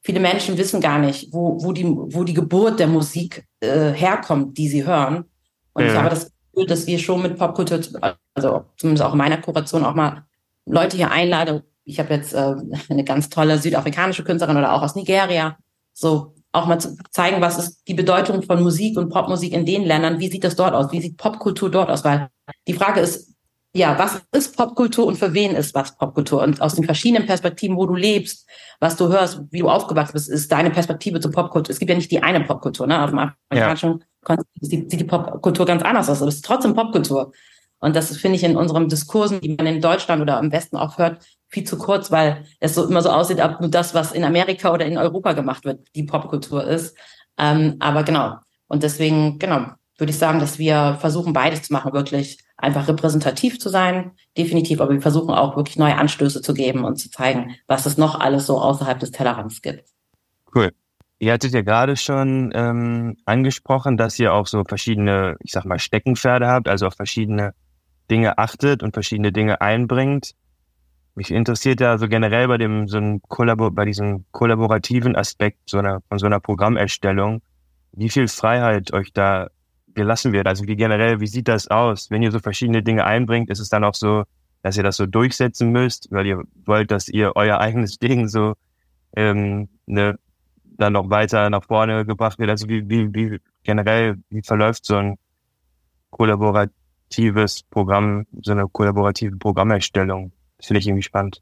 viele 0.02 0.20
Menschen 0.20 0.58
wissen 0.58 0.82
gar 0.82 1.00
nicht, 1.00 1.32
wo, 1.32 1.64
wo, 1.64 1.72
die, 1.72 1.86
wo 1.86 2.24
die 2.24 2.34
Geburt 2.34 2.80
der 2.80 2.88
Musik 2.88 3.46
äh, 3.62 3.92
herkommt, 3.92 4.58
die 4.58 4.68
sie 4.68 4.86
hören. 4.86 5.26
Und 5.74 5.86
ja. 5.86 5.92
ich 5.92 5.98
habe 5.98 6.10
das 6.10 6.32
Gefühl, 6.52 6.68
dass 6.68 6.88
wir 6.88 7.00
schon 7.00 7.22
mit 7.22 7.38
Popkultur, 7.38 7.80
also 8.34 8.66
zumindest 8.78 9.06
auch 9.06 9.14
in 9.14 9.18
meiner 9.18 9.38
Kuration 9.38 9.86
auch 9.86 9.96
mal 9.96 10.26
Leute 10.66 10.98
hier 10.98 11.12
einlade. 11.12 11.64
Ich 11.86 12.00
habe 12.00 12.14
jetzt 12.14 12.34
äh, 12.34 12.56
eine 12.90 13.04
ganz 13.04 13.30
tolle 13.30 13.60
südafrikanische 13.60 14.24
Künstlerin 14.24 14.58
oder 14.58 14.74
auch 14.74 14.82
aus 14.82 14.96
Nigeria. 14.96 15.58
So 15.94 16.34
auch 16.52 16.68
mal 16.68 16.80
zu 16.80 16.96
zeigen, 17.12 17.42
was 17.42 17.58
ist 17.58 17.84
die 17.88 17.94
Bedeutung 17.94 18.44
von 18.44 18.62
Musik 18.62 18.98
und 18.98 19.10
Popmusik 19.10 19.54
in 19.54 19.66
den 19.66 19.84
Ländern, 19.84 20.20
wie 20.20 20.30
sieht 20.30 20.44
das 20.44 20.56
dort 20.56 20.74
aus, 20.74 20.92
wie 20.92 21.02
sieht 21.02 21.18
Popkultur 21.18 21.70
dort 21.70 21.90
aus, 21.90 22.04
weil 22.04 22.30
die 22.68 22.74
Frage 22.74 23.00
ist, 23.00 23.33
ja, 23.76 23.98
was 23.98 24.22
ist 24.32 24.56
Popkultur 24.56 25.08
und 25.08 25.18
für 25.18 25.34
wen 25.34 25.56
ist 25.56 25.74
was 25.74 25.98
Popkultur? 25.98 26.44
Und 26.44 26.62
aus 26.62 26.76
den 26.76 26.84
verschiedenen 26.84 27.26
Perspektiven, 27.26 27.76
wo 27.76 27.88
du 27.88 27.96
lebst, 27.96 28.48
was 28.80 28.96
du 28.96 29.08
hörst, 29.08 29.42
wie 29.50 29.60
du 29.60 29.70
aufgewachsen 29.70 30.14
bist, 30.14 30.30
ist 30.30 30.52
deine 30.52 30.70
Perspektive 30.70 31.20
zur 31.20 31.32
Popkultur. 31.32 31.72
Es 31.72 31.80
gibt 31.80 31.90
ja 31.90 31.96
nicht 31.96 32.12
die 32.12 32.22
eine 32.22 32.42
Popkultur, 32.42 32.86
ne? 32.86 33.04
Auf 33.04 33.10
dem 33.10 33.20
amerikanischen 33.50 34.04
ja. 34.30 34.38
sieht 34.62 34.92
die 34.92 35.04
Popkultur 35.04 35.66
ganz 35.66 35.82
anders 35.82 36.08
aus, 36.08 36.22
aber 36.22 36.30
es 36.30 36.36
ist 36.36 36.46
trotzdem 36.46 36.76
Popkultur. 36.76 37.32
Und 37.80 37.96
das 37.96 38.16
finde 38.16 38.38
ich 38.38 38.44
in 38.44 38.56
unseren 38.56 38.88
Diskursen, 38.88 39.42
die 39.42 39.56
man 39.56 39.66
in 39.66 39.82
Deutschland 39.82 40.22
oder 40.22 40.40
im 40.40 40.52
Westen 40.52 40.78
auch 40.78 41.00
hört, 41.00 41.26
viel 41.50 41.64
zu 41.64 41.78
kurz, 41.78 42.12
weil 42.12 42.46
es 42.60 42.76
so 42.76 42.88
immer 42.88 43.02
so 43.02 43.10
aussieht, 43.10 43.42
ob 43.42 43.60
nur 43.60 43.72
das, 43.72 43.94
was 43.96 44.12
in 44.12 44.24
Amerika 44.24 44.72
oder 44.72 44.86
in 44.86 44.98
Europa 44.98 45.34
gemacht 45.34 45.66
wird, 45.66 45.88
die 45.96 46.04
Popkultur 46.04 46.64
ist. 46.64 46.96
Ähm, 47.40 47.78
aber 47.80 48.04
genau. 48.04 48.36
Und 48.68 48.84
deswegen, 48.84 49.40
genau, 49.40 49.66
würde 49.98 50.12
ich 50.12 50.18
sagen, 50.18 50.40
dass 50.40 50.60
wir 50.60 50.98
versuchen, 51.00 51.34
beides 51.34 51.64
zu 51.64 51.74
machen, 51.74 51.94
wirklich 51.94 52.40
einfach 52.64 52.88
repräsentativ 52.88 53.60
zu 53.60 53.70
sein, 53.70 54.12
definitiv, 54.38 54.82
aber 54.82 54.94
wir 54.94 55.02
versuchen 55.02 55.32
auch 55.32 55.56
wirklich 55.58 55.78
neue 55.78 55.98
Anstöße 55.98 56.42
zu 56.42 56.54
geben 56.54 56.86
und 56.86 56.96
zu 56.96 57.12
zeigen, 57.12 57.56
was 57.68 57.86
es 57.86 57.98
noch 57.98 58.20
alles 58.20 58.48
so 58.48 58.60
außerhalb 58.60 59.00
des 59.00 59.12
Tellerrands 59.12 59.62
gibt. 59.62 59.90
Cool. 60.56 60.72
Ihr 61.20 61.34
hattet 61.34 61.54
ja 61.54 61.62
gerade 61.62 61.96
schon 61.96 62.52
ähm, 62.54 63.18
angesprochen, 63.26 63.98
dass 63.98 64.20
ihr 64.20 64.34
auch 64.34 64.48
so 64.48 64.64
verschiedene, 64.68 65.38
ich 65.42 65.52
sag 65.52 65.66
mal, 65.66 65.80
Steckenpferde 65.80 66.48
habt, 66.48 66.68
also 66.68 66.88
auf 66.88 66.96
verschiedene 66.96 67.54
Dinge 68.10 68.38
achtet 68.38 68.84
und 68.84 68.94
verschiedene 68.94 69.32
Dinge 69.32 69.62
einbringt. 69.62 70.34
Mich 71.16 71.32
interessiert 71.32 71.80
ja 71.80 71.98
so 71.98 72.08
generell 72.08 72.48
bei 72.48 72.58
dem 72.58 72.88
so 72.88 72.98
ein 72.98 73.22
Kollabor 73.22 73.72
bei 73.72 73.86
diesem 73.86 74.26
kollaborativen 74.32 75.16
Aspekt 75.16 75.70
so 75.70 75.78
einer, 75.78 76.02
von 76.10 76.18
so 76.18 76.26
einer 76.26 76.40
Programmerstellung, 76.40 77.42
wie 77.92 78.10
viel 78.10 78.28
Freiheit 78.28 78.92
euch 78.94 79.14
da 79.14 79.50
gelassen 79.96 80.34
wird. 80.34 80.48
Also 80.48 80.66
wie 80.68 80.76
generell, 80.76 81.20
wie 81.20 81.28
sieht 81.28 81.48
das 81.48 81.68
aus? 81.68 82.10
Wenn 82.10 82.24
ihr 82.24 82.32
so 82.32 82.40
verschiedene 82.40 82.84
Dinge 82.84 83.06
einbringt, 83.06 83.50
ist 83.50 83.60
es 83.60 83.70
dann 83.70 83.84
auch 83.84 83.96
so, 83.96 84.24
dass 84.62 84.78
ihr 84.78 84.84
das 84.84 84.98
so 84.98 85.06
durchsetzen 85.06 85.72
müsst, 85.72 86.12
weil 86.12 86.26
ihr 86.26 86.44
wollt, 86.66 86.92
dass 86.92 87.08
ihr 87.08 87.36
euer 87.36 87.60
eigenes 87.60 87.98
Ding 88.00 88.28
so 88.28 88.54
ähm, 89.16 89.70
ne, 89.86 90.18
dann 90.64 90.94
noch 90.94 91.10
weiter 91.10 91.50
nach 91.50 91.64
vorne 91.64 92.06
gebracht 92.06 92.40
wird. 92.40 92.50
Also 92.50 92.68
wie, 92.68 92.88
wie, 92.90 93.14
wie 93.14 93.40
generell, 93.64 94.18
wie 94.30 94.42
verläuft 94.42 94.86
so 94.86 94.96
ein 94.96 95.18
kollaboratives 96.10 97.64
Programm, 97.70 98.26
so 98.42 98.52
eine 98.52 98.68
kollaborative 98.68 99.38
Programmerstellung? 99.38 100.32
Das 100.58 100.68
finde 100.68 100.80
ich 100.80 100.88
irgendwie 100.88 101.04
spannend. 101.04 101.42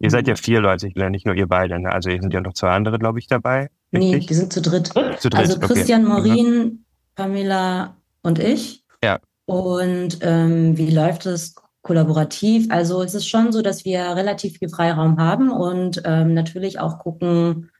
Ihr 0.00 0.10
seid 0.10 0.28
ja 0.28 0.34
mhm. 0.34 0.38
vier 0.38 0.60
Leute, 0.60 0.86
ich 0.86 0.94
glaube 0.94 1.10
nicht 1.10 1.26
nur 1.26 1.34
ihr 1.34 1.48
beide, 1.48 1.78
ne? 1.78 1.90
Also 1.90 2.10
ihr 2.10 2.20
sind 2.20 2.32
ja 2.32 2.40
noch 2.40 2.54
zwei 2.54 2.70
andere, 2.70 2.98
glaube 2.98 3.18
ich, 3.18 3.26
dabei. 3.26 3.68
Richtig? 3.92 4.22
Nee, 4.22 4.28
wir 4.28 4.36
sind 4.36 4.52
zu 4.52 4.62
dritt. 4.62 4.88
Zu 5.18 5.28
dritt 5.28 5.34
also 5.34 5.58
Christian 5.58 6.06
okay. 6.06 6.20
Mhm. 6.20 6.26
Morin, 6.28 6.84
Pamela 7.18 7.96
und 8.22 8.38
ich. 8.38 8.84
Ja. 9.02 9.18
Und 9.44 10.18
ähm, 10.20 10.78
wie 10.78 10.90
läuft 10.90 11.26
es 11.26 11.56
kollaborativ? 11.82 12.66
Also 12.70 13.02
es 13.02 13.14
ist 13.14 13.28
schon 13.28 13.50
so, 13.50 13.60
dass 13.60 13.84
wir 13.84 14.00
relativ 14.14 14.58
viel 14.58 14.68
Freiraum 14.68 15.18
haben 15.18 15.50
und 15.50 16.00
ähm, 16.04 16.32
natürlich 16.32 16.78
auch 16.78 17.00
gucken 17.00 17.70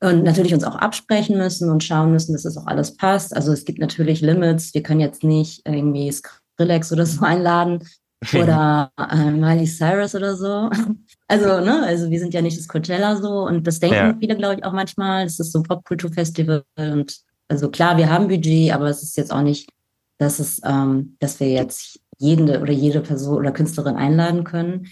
und 0.00 0.24
natürlich 0.24 0.52
uns 0.52 0.64
auch 0.64 0.74
absprechen 0.74 1.38
müssen 1.38 1.70
und 1.70 1.84
schauen 1.84 2.10
müssen, 2.10 2.32
dass 2.32 2.42
das 2.42 2.56
auch 2.56 2.66
alles 2.66 2.96
passt. 2.96 3.36
Also 3.36 3.52
es 3.52 3.64
gibt 3.64 3.78
natürlich 3.78 4.20
Limits. 4.20 4.74
Wir 4.74 4.82
können 4.82 4.98
jetzt 4.98 5.22
nicht 5.22 5.62
irgendwie 5.64 6.10
Skrillex 6.10 6.92
oder 6.92 7.06
so 7.06 7.20
einladen 7.24 7.84
oder 8.34 8.90
äh, 8.98 9.30
Miley 9.30 9.66
Cyrus 9.66 10.16
oder 10.16 10.34
so. 10.34 10.70
Also, 11.28 11.60
ne, 11.60 11.84
also 11.86 12.10
wir 12.10 12.18
sind 12.18 12.34
ja 12.34 12.42
nicht 12.42 12.58
das 12.58 12.68
Coachella 12.68 13.16
so 13.16 13.46
und 13.46 13.64
das 13.64 13.78
denken 13.78 13.96
ja. 13.96 14.16
viele, 14.18 14.36
glaube 14.36 14.56
ich, 14.56 14.64
auch 14.64 14.72
manchmal. 14.72 15.24
Das 15.24 15.38
ist 15.38 15.52
so 15.52 15.60
ein 15.60 15.62
Popkulturfestival 15.62 16.64
und 16.76 17.22
also 17.48 17.70
klar, 17.70 17.96
wir 17.96 18.10
haben 18.10 18.28
Budget, 18.28 18.72
aber 18.72 18.86
es 18.86 19.02
ist 19.02 19.16
jetzt 19.16 19.32
auch 19.32 19.42
nicht, 19.42 19.70
dass 20.18 20.38
es, 20.38 20.60
ähm, 20.64 21.16
dass 21.20 21.40
wir 21.40 21.48
jetzt 21.50 22.00
jede 22.18 22.60
oder 22.60 22.72
jede 22.72 23.00
Person 23.00 23.36
oder 23.36 23.52
Künstlerin 23.52 23.96
einladen 23.96 24.44
können. 24.44 24.86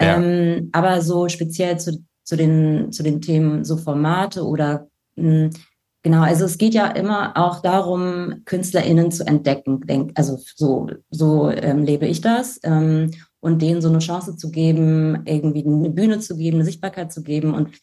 Ja. 0.00 0.16
Ähm, 0.16 0.68
aber 0.72 1.00
so 1.00 1.28
speziell 1.28 1.78
zu, 1.78 2.04
zu, 2.22 2.36
den, 2.36 2.92
zu 2.92 3.02
den 3.02 3.20
Themen 3.20 3.64
so 3.64 3.76
Formate 3.76 4.44
oder 4.44 4.88
mh, 5.16 5.44
hm, 5.44 5.50
genau, 6.02 6.22
also 6.22 6.44
es 6.44 6.58
geht 6.58 6.74
ja 6.74 6.86
immer 6.88 7.36
auch 7.36 7.62
darum, 7.62 8.42
KünstlerInnen 8.44 9.10
zu 9.10 9.26
entdecken. 9.26 9.80
Denk, 9.86 10.12
also 10.14 10.38
so, 10.54 10.88
so 11.10 11.50
ähm, 11.50 11.84
lebe 11.84 12.06
ich 12.06 12.20
das. 12.20 12.60
Ähm, 12.62 13.10
und 13.44 13.60
denen 13.60 13.82
so 13.82 13.90
eine 13.90 13.98
Chance 13.98 14.36
zu 14.36 14.50
geben, 14.50 15.22
irgendwie 15.26 15.66
eine 15.66 15.90
Bühne 15.90 16.18
zu 16.18 16.34
geben, 16.34 16.56
eine 16.56 16.64
Sichtbarkeit 16.64 17.12
zu 17.12 17.22
geben. 17.22 17.52
Und 17.52 17.78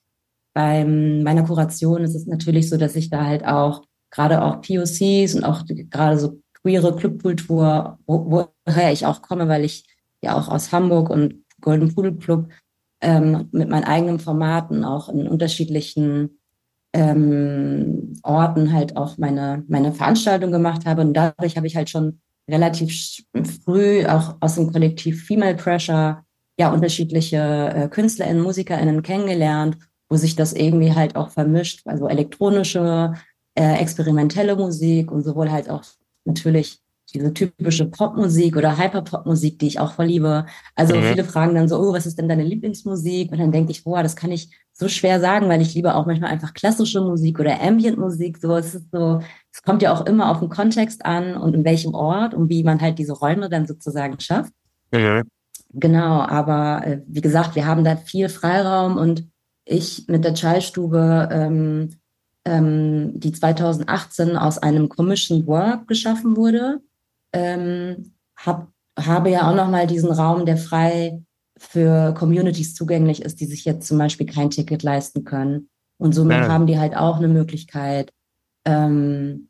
bei 0.55 0.83
meiner 0.83 1.43
Kuration 1.43 2.01
ist 2.01 2.15
es 2.15 2.25
natürlich 2.25 2.67
so, 2.67 2.77
dass 2.77 2.95
ich 2.95 3.11
da 3.11 3.25
halt 3.25 3.45
auch 3.45 3.83
gerade 4.11 4.43
auch 4.43 4.61
POCs 4.61 5.35
und 5.35 5.43
auch 5.43 5.63
gerade 5.65 6.19
so 6.19 6.41
queere 6.61 6.95
Clubkultur, 6.95 7.97
wo, 8.05 8.47
woher 8.65 8.91
ich 8.91 9.05
auch 9.05 9.21
komme, 9.21 9.47
weil 9.47 9.63
ich 9.65 9.85
ja 10.21 10.37
auch 10.37 10.47
aus 10.47 10.71
Hamburg 10.71 11.09
und 11.09 11.43
Golden 11.61 11.93
Pudel 11.93 12.15
Club 12.17 12.49
ähm, 13.01 13.49
mit 13.51 13.69
meinen 13.69 13.83
eigenen 13.83 14.19
Formaten 14.19 14.83
auch 14.83 15.09
in 15.09 15.27
unterschiedlichen 15.27 16.37
ähm, 16.93 18.13
Orten 18.23 18.73
halt 18.73 18.97
auch 18.97 19.17
meine, 19.17 19.63
meine 19.67 19.93
Veranstaltung 19.93 20.51
gemacht 20.51 20.85
habe. 20.85 21.01
Und 21.01 21.13
dadurch 21.13 21.57
habe 21.57 21.67
ich 21.67 21.75
halt 21.75 21.89
schon 21.89 22.19
relativ 22.49 23.23
früh 23.63 24.05
auch 24.05 24.35
aus 24.39 24.55
dem 24.55 24.71
Kollektiv 24.71 25.25
Female 25.25 25.55
Pressure 25.55 26.23
ja 26.59 26.71
unterschiedliche 26.71 27.37
äh, 27.73 27.87
KünstlerInnen, 27.87 28.43
MusikerInnen 28.43 29.01
kennengelernt, 29.03 29.77
wo 30.09 30.17
sich 30.17 30.35
das 30.35 30.53
irgendwie 30.53 30.93
halt 30.93 31.15
auch 31.15 31.29
vermischt, 31.29 31.87
also 31.87 32.07
elektronische 32.07 33.13
äh, 33.55 33.79
experimentelle 33.79 34.55
Musik 34.55 35.11
und 35.11 35.23
sowohl 35.23 35.51
halt 35.51 35.69
auch 35.69 35.83
natürlich 36.25 36.79
diese 37.13 37.33
typische 37.33 37.85
Popmusik 37.85 38.55
oder 38.55 38.77
Hyperpopmusik, 38.77 39.59
die 39.59 39.67
ich 39.67 39.79
auch 39.79 39.93
verliebe. 39.93 40.45
Also 40.75 40.95
mhm. 40.95 41.03
viele 41.03 41.23
fragen 41.23 41.55
dann 41.55 41.67
so, 41.67 41.77
oh, 41.77 41.93
was 41.93 42.05
ist 42.05 42.17
denn 42.17 42.29
deine 42.29 42.43
Lieblingsmusik? 42.43 43.31
Und 43.31 43.39
dann 43.39 43.51
denke 43.51 43.71
ich, 43.71 43.83
boah, 43.83 44.01
das 44.01 44.15
kann 44.15 44.31
ich 44.31 44.49
so 44.71 44.87
schwer 44.87 45.19
sagen, 45.19 45.49
weil 45.49 45.61
ich 45.61 45.73
liebe 45.73 45.93
auch 45.95 46.05
manchmal 46.05 46.31
einfach 46.31 46.53
klassische 46.53 47.01
Musik 47.01 47.39
oder 47.39 47.61
Ambient-Musik. 47.61 48.37
So, 48.37 48.55
es 48.55 48.75
ist 48.75 48.91
so, 48.91 49.19
es 49.51 49.61
kommt 49.61 49.81
ja 49.81 49.93
auch 49.93 50.05
immer 50.05 50.31
auf 50.31 50.39
den 50.39 50.49
Kontext 50.49 51.05
an 51.05 51.35
und 51.35 51.53
in 51.53 51.65
welchem 51.65 51.93
Ort 51.93 52.33
und 52.33 52.49
wie 52.49 52.63
man 52.63 52.79
halt 52.79 52.97
diese 52.97 53.13
Räume 53.13 53.49
dann 53.49 53.67
sozusagen 53.67 54.19
schafft. 54.19 54.53
Mhm. 54.91 55.23
Genau, 55.73 56.21
aber 56.21 56.85
äh, 56.85 57.01
wie 57.07 57.21
gesagt, 57.21 57.55
wir 57.55 57.65
haben 57.65 57.83
da 57.83 57.95
viel 57.95 58.29
Freiraum 58.29 58.97
und 58.97 59.27
ich 59.65 60.05
mit 60.07 60.25
der 60.25 60.33
Chai-Stube 60.33 61.29
ähm, 61.31 61.89
ähm, 62.45 63.19
die 63.19 63.31
2018 63.31 64.35
aus 64.35 64.57
einem 64.57 64.89
Commission 64.89 65.45
Work 65.47 65.87
geschaffen 65.87 66.35
wurde, 66.35 66.81
ähm, 67.33 68.13
hab, 68.35 68.71
habe 68.97 69.29
ja 69.29 69.49
auch 69.49 69.55
nochmal 69.55 69.87
diesen 69.87 70.11
Raum, 70.11 70.45
der 70.45 70.57
frei 70.57 71.21
für 71.57 72.13
Communities 72.13 72.73
zugänglich 72.73 73.21
ist, 73.21 73.39
die 73.39 73.45
sich 73.45 73.65
jetzt 73.65 73.87
zum 73.87 73.97
Beispiel 73.97 74.25
kein 74.25 74.49
Ticket 74.49 74.81
leisten 74.81 75.23
können. 75.23 75.69
Und 75.97 76.13
somit 76.13 76.37
ja. 76.37 76.47
haben 76.47 76.65
die 76.65 76.79
halt 76.79 76.95
auch 76.95 77.17
eine 77.17 77.27
Möglichkeit, 77.27 78.11
ähm, 78.65 79.49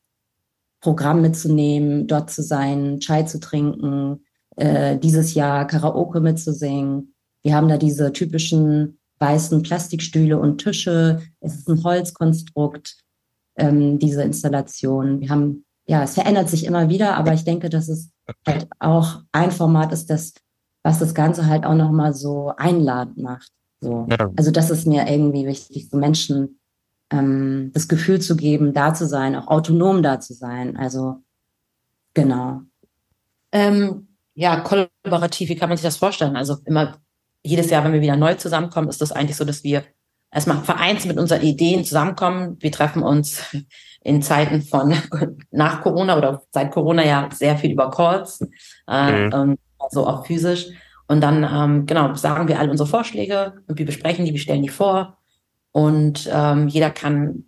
Programm 0.81 1.21
mitzunehmen, 1.21 2.07
dort 2.07 2.31
zu 2.31 2.41
sein, 2.41 2.99
Chai 2.99 3.23
zu 3.23 3.39
trinken, 3.39 4.25
äh, 4.57 4.97
dieses 4.97 5.33
Jahr 5.33 5.65
Karaoke 5.67 6.19
mitzusingen. 6.19 7.13
Wir 7.43 7.55
haben 7.55 7.69
da 7.69 7.77
diese 7.77 8.11
typischen 8.11 8.99
weißen 9.21 9.61
Plastikstühle 9.61 10.37
und 10.37 10.57
Tische. 10.57 11.21
Es 11.39 11.55
ist 11.55 11.69
ein 11.69 11.83
Holzkonstrukt, 11.83 12.97
ähm, 13.55 13.99
diese 13.99 14.23
Installation. 14.23 15.21
Wir 15.21 15.29
haben, 15.29 15.63
ja, 15.85 16.03
es 16.03 16.15
verändert 16.15 16.49
sich 16.49 16.65
immer 16.65 16.89
wieder, 16.89 17.15
aber 17.15 17.33
ich 17.33 17.45
denke, 17.45 17.69
dass 17.69 17.87
es 17.87 18.09
halt 18.45 18.67
auch 18.79 19.21
ein 19.31 19.51
Format 19.51 19.93
ist, 19.93 20.09
das, 20.09 20.33
was 20.83 20.99
das 20.99 21.13
Ganze 21.13 21.45
halt 21.45 21.65
auch 21.65 21.75
nochmal 21.75 22.13
so 22.13 22.53
einladend 22.57 23.17
macht. 23.17 23.51
So. 23.79 24.07
Ja. 24.09 24.31
Also 24.35 24.51
das 24.51 24.69
ist 24.69 24.87
mir 24.87 25.07
irgendwie 25.07 25.45
wichtig, 25.45 25.89
so 25.89 25.97
Menschen 25.97 26.59
ähm, 27.11 27.71
das 27.73 27.87
Gefühl 27.87 28.19
zu 28.21 28.35
geben, 28.35 28.73
da 28.73 28.93
zu 28.93 29.07
sein, 29.07 29.35
auch 29.35 29.47
autonom 29.47 30.01
da 30.01 30.19
zu 30.19 30.33
sein. 30.33 30.77
Also 30.77 31.21
genau. 32.13 32.61
Ähm, 33.51 34.07
ja, 34.33 34.61
kollaborativ, 34.61 35.49
wie 35.49 35.55
kann 35.55 35.69
man 35.69 35.77
sich 35.77 35.83
das 35.83 35.97
vorstellen? 35.97 36.35
Also 36.35 36.57
immer 36.65 36.97
jedes 37.43 37.69
Jahr, 37.69 37.83
wenn 37.83 37.93
wir 37.93 38.01
wieder 38.01 38.17
neu 38.17 38.35
zusammenkommen, 38.35 38.89
ist 38.89 39.01
das 39.01 39.11
eigentlich 39.11 39.37
so, 39.37 39.45
dass 39.45 39.63
wir 39.63 39.83
erstmal 40.31 40.61
vereint 40.61 41.05
mit 41.05 41.17
unseren 41.17 41.41
Ideen 41.41 41.83
zusammenkommen. 41.83 42.57
Wir 42.59 42.71
treffen 42.71 43.03
uns 43.03 43.43
in 44.03 44.21
Zeiten 44.21 44.61
von 44.61 44.95
nach 45.51 45.81
Corona 45.81 46.17
oder 46.17 46.41
seit 46.51 46.71
Corona 46.71 47.05
ja 47.05 47.29
sehr 47.31 47.57
viel 47.57 47.71
über 47.71 47.89
Calls, 47.91 48.41
äh, 48.87 49.27
mhm. 49.27 49.57
also 49.79 50.07
auch 50.07 50.25
physisch. 50.25 50.67
Und 51.07 51.21
dann, 51.21 51.43
ähm, 51.43 51.85
genau, 51.85 52.13
sagen 52.15 52.47
wir 52.47 52.59
alle 52.59 52.71
unsere 52.71 52.87
Vorschläge 52.87 53.61
und 53.67 53.77
wir 53.77 53.85
besprechen 53.85 54.23
die, 54.23 54.31
wir 54.31 54.39
stellen 54.39 54.61
die 54.61 54.69
vor. 54.69 55.17
Und 55.73 56.29
ähm, 56.31 56.67
jeder 56.69 56.89
kann 56.89 57.45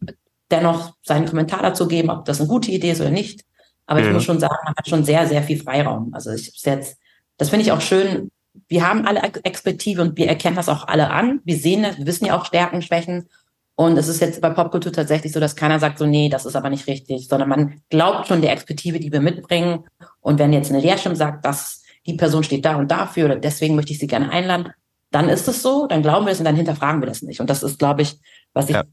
dennoch 0.52 0.94
seinen 1.02 1.26
Kommentar 1.26 1.62
dazu 1.62 1.88
geben, 1.88 2.10
ob 2.10 2.26
das 2.26 2.40
eine 2.40 2.50
gute 2.50 2.72
Idee 2.72 2.92
ist 2.92 3.02
oder 3.02 3.10
nicht. 3.10 3.42
Aber 3.86 4.02
mhm. 4.02 4.08
ich 4.08 4.14
muss 4.14 4.24
schon 4.24 4.40
sagen, 4.40 4.56
man 4.66 4.76
hat 4.76 4.88
schon 4.88 5.04
sehr, 5.04 5.28
sehr 5.28 5.44
viel 5.44 5.62
Freiraum. 5.62 6.14
Also 6.14 6.32
ich 6.32 6.62
jetzt, 6.64 6.98
das 7.38 7.50
finde 7.50 7.66
ich 7.66 7.72
auch 7.72 7.82
schön. 7.82 8.32
Wir 8.68 8.88
haben 8.88 9.06
alle 9.06 9.22
Expertise 9.44 10.02
und 10.02 10.18
wir 10.18 10.28
erkennen 10.28 10.56
das 10.56 10.70
auch 10.70 10.88
alle 10.88 11.10
an. 11.10 11.42
Wir 11.44 11.58
sehen 11.58 11.84
das, 11.84 11.98
wir 11.98 12.06
wissen 12.06 12.26
ja 12.26 12.38
auch 12.38 12.46
Stärken, 12.46 12.82
Schwächen. 12.82 13.30
Und 13.76 13.98
es 13.98 14.08
ist 14.08 14.22
jetzt 14.22 14.40
bei 14.40 14.52
Popkultur 14.52 14.92
tatsächlich 14.92 15.32
so, 15.32 15.40
dass 15.40 15.56
keiner 15.56 15.80
sagt 15.80 15.98
so, 15.98 16.06
nee, 16.06 16.30
das 16.30 16.46
ist 16.46 16.56
aber 16.56 16.70
nicht 16.70 16.88
richtig, 16.88 17.28
sondern 17.28 17.50
man 17.50 17.82
glaubt 17.90 18.28
schon 18.28 18.42
der 18.42 18.52
Expertise, 18.52 19.00
die 19.00 19.12
wir 19.12 19.22
mitbringen. 19.22 19.86
Und 20.22 20.38
wenn 20.38 20.54
jetzt 20.54 20.70
eine 20.70 20.80
Lehrstimme 20.80 21.16
sagt, 21.16 21.44
dass 21.46 21.82
die 22.06 22.14
Person 22.14 22.44
steht 22.44 22.66
da 22.66 22.76
und 22.76 22.92
dafür 22.92 23.26
oder 23.26 23.36
deswegen 23.38 23.76
möchte 23.76 23.94
ich 23.94 24.00
sie 24.00 24.08
gerne 24.08 24.30
einladen, 24.30 24.72
dann 25.10 25.30
ist 25.30 25.48
es 25.48 25.62
so, 25.62 25.88
dann 25.88 26.02
glauben 26.02 26.26
wir 26.26 26.34
es 26.34 26.40
und 26.40 26.46
dann 26.46 26.56
hinterfragen 26.56 27.02
wir 27.02 27.08
das 27.08 27.22
nicht. 27.22 27.40
Und 27.40 27.50
das 27.50 27.64
ist, 27.64 27.80
glaube 27.80 28.02
ich, 28.02 28.20
was 28.54 28.70
ich 28.70 28.76
ja. 28.76 28.84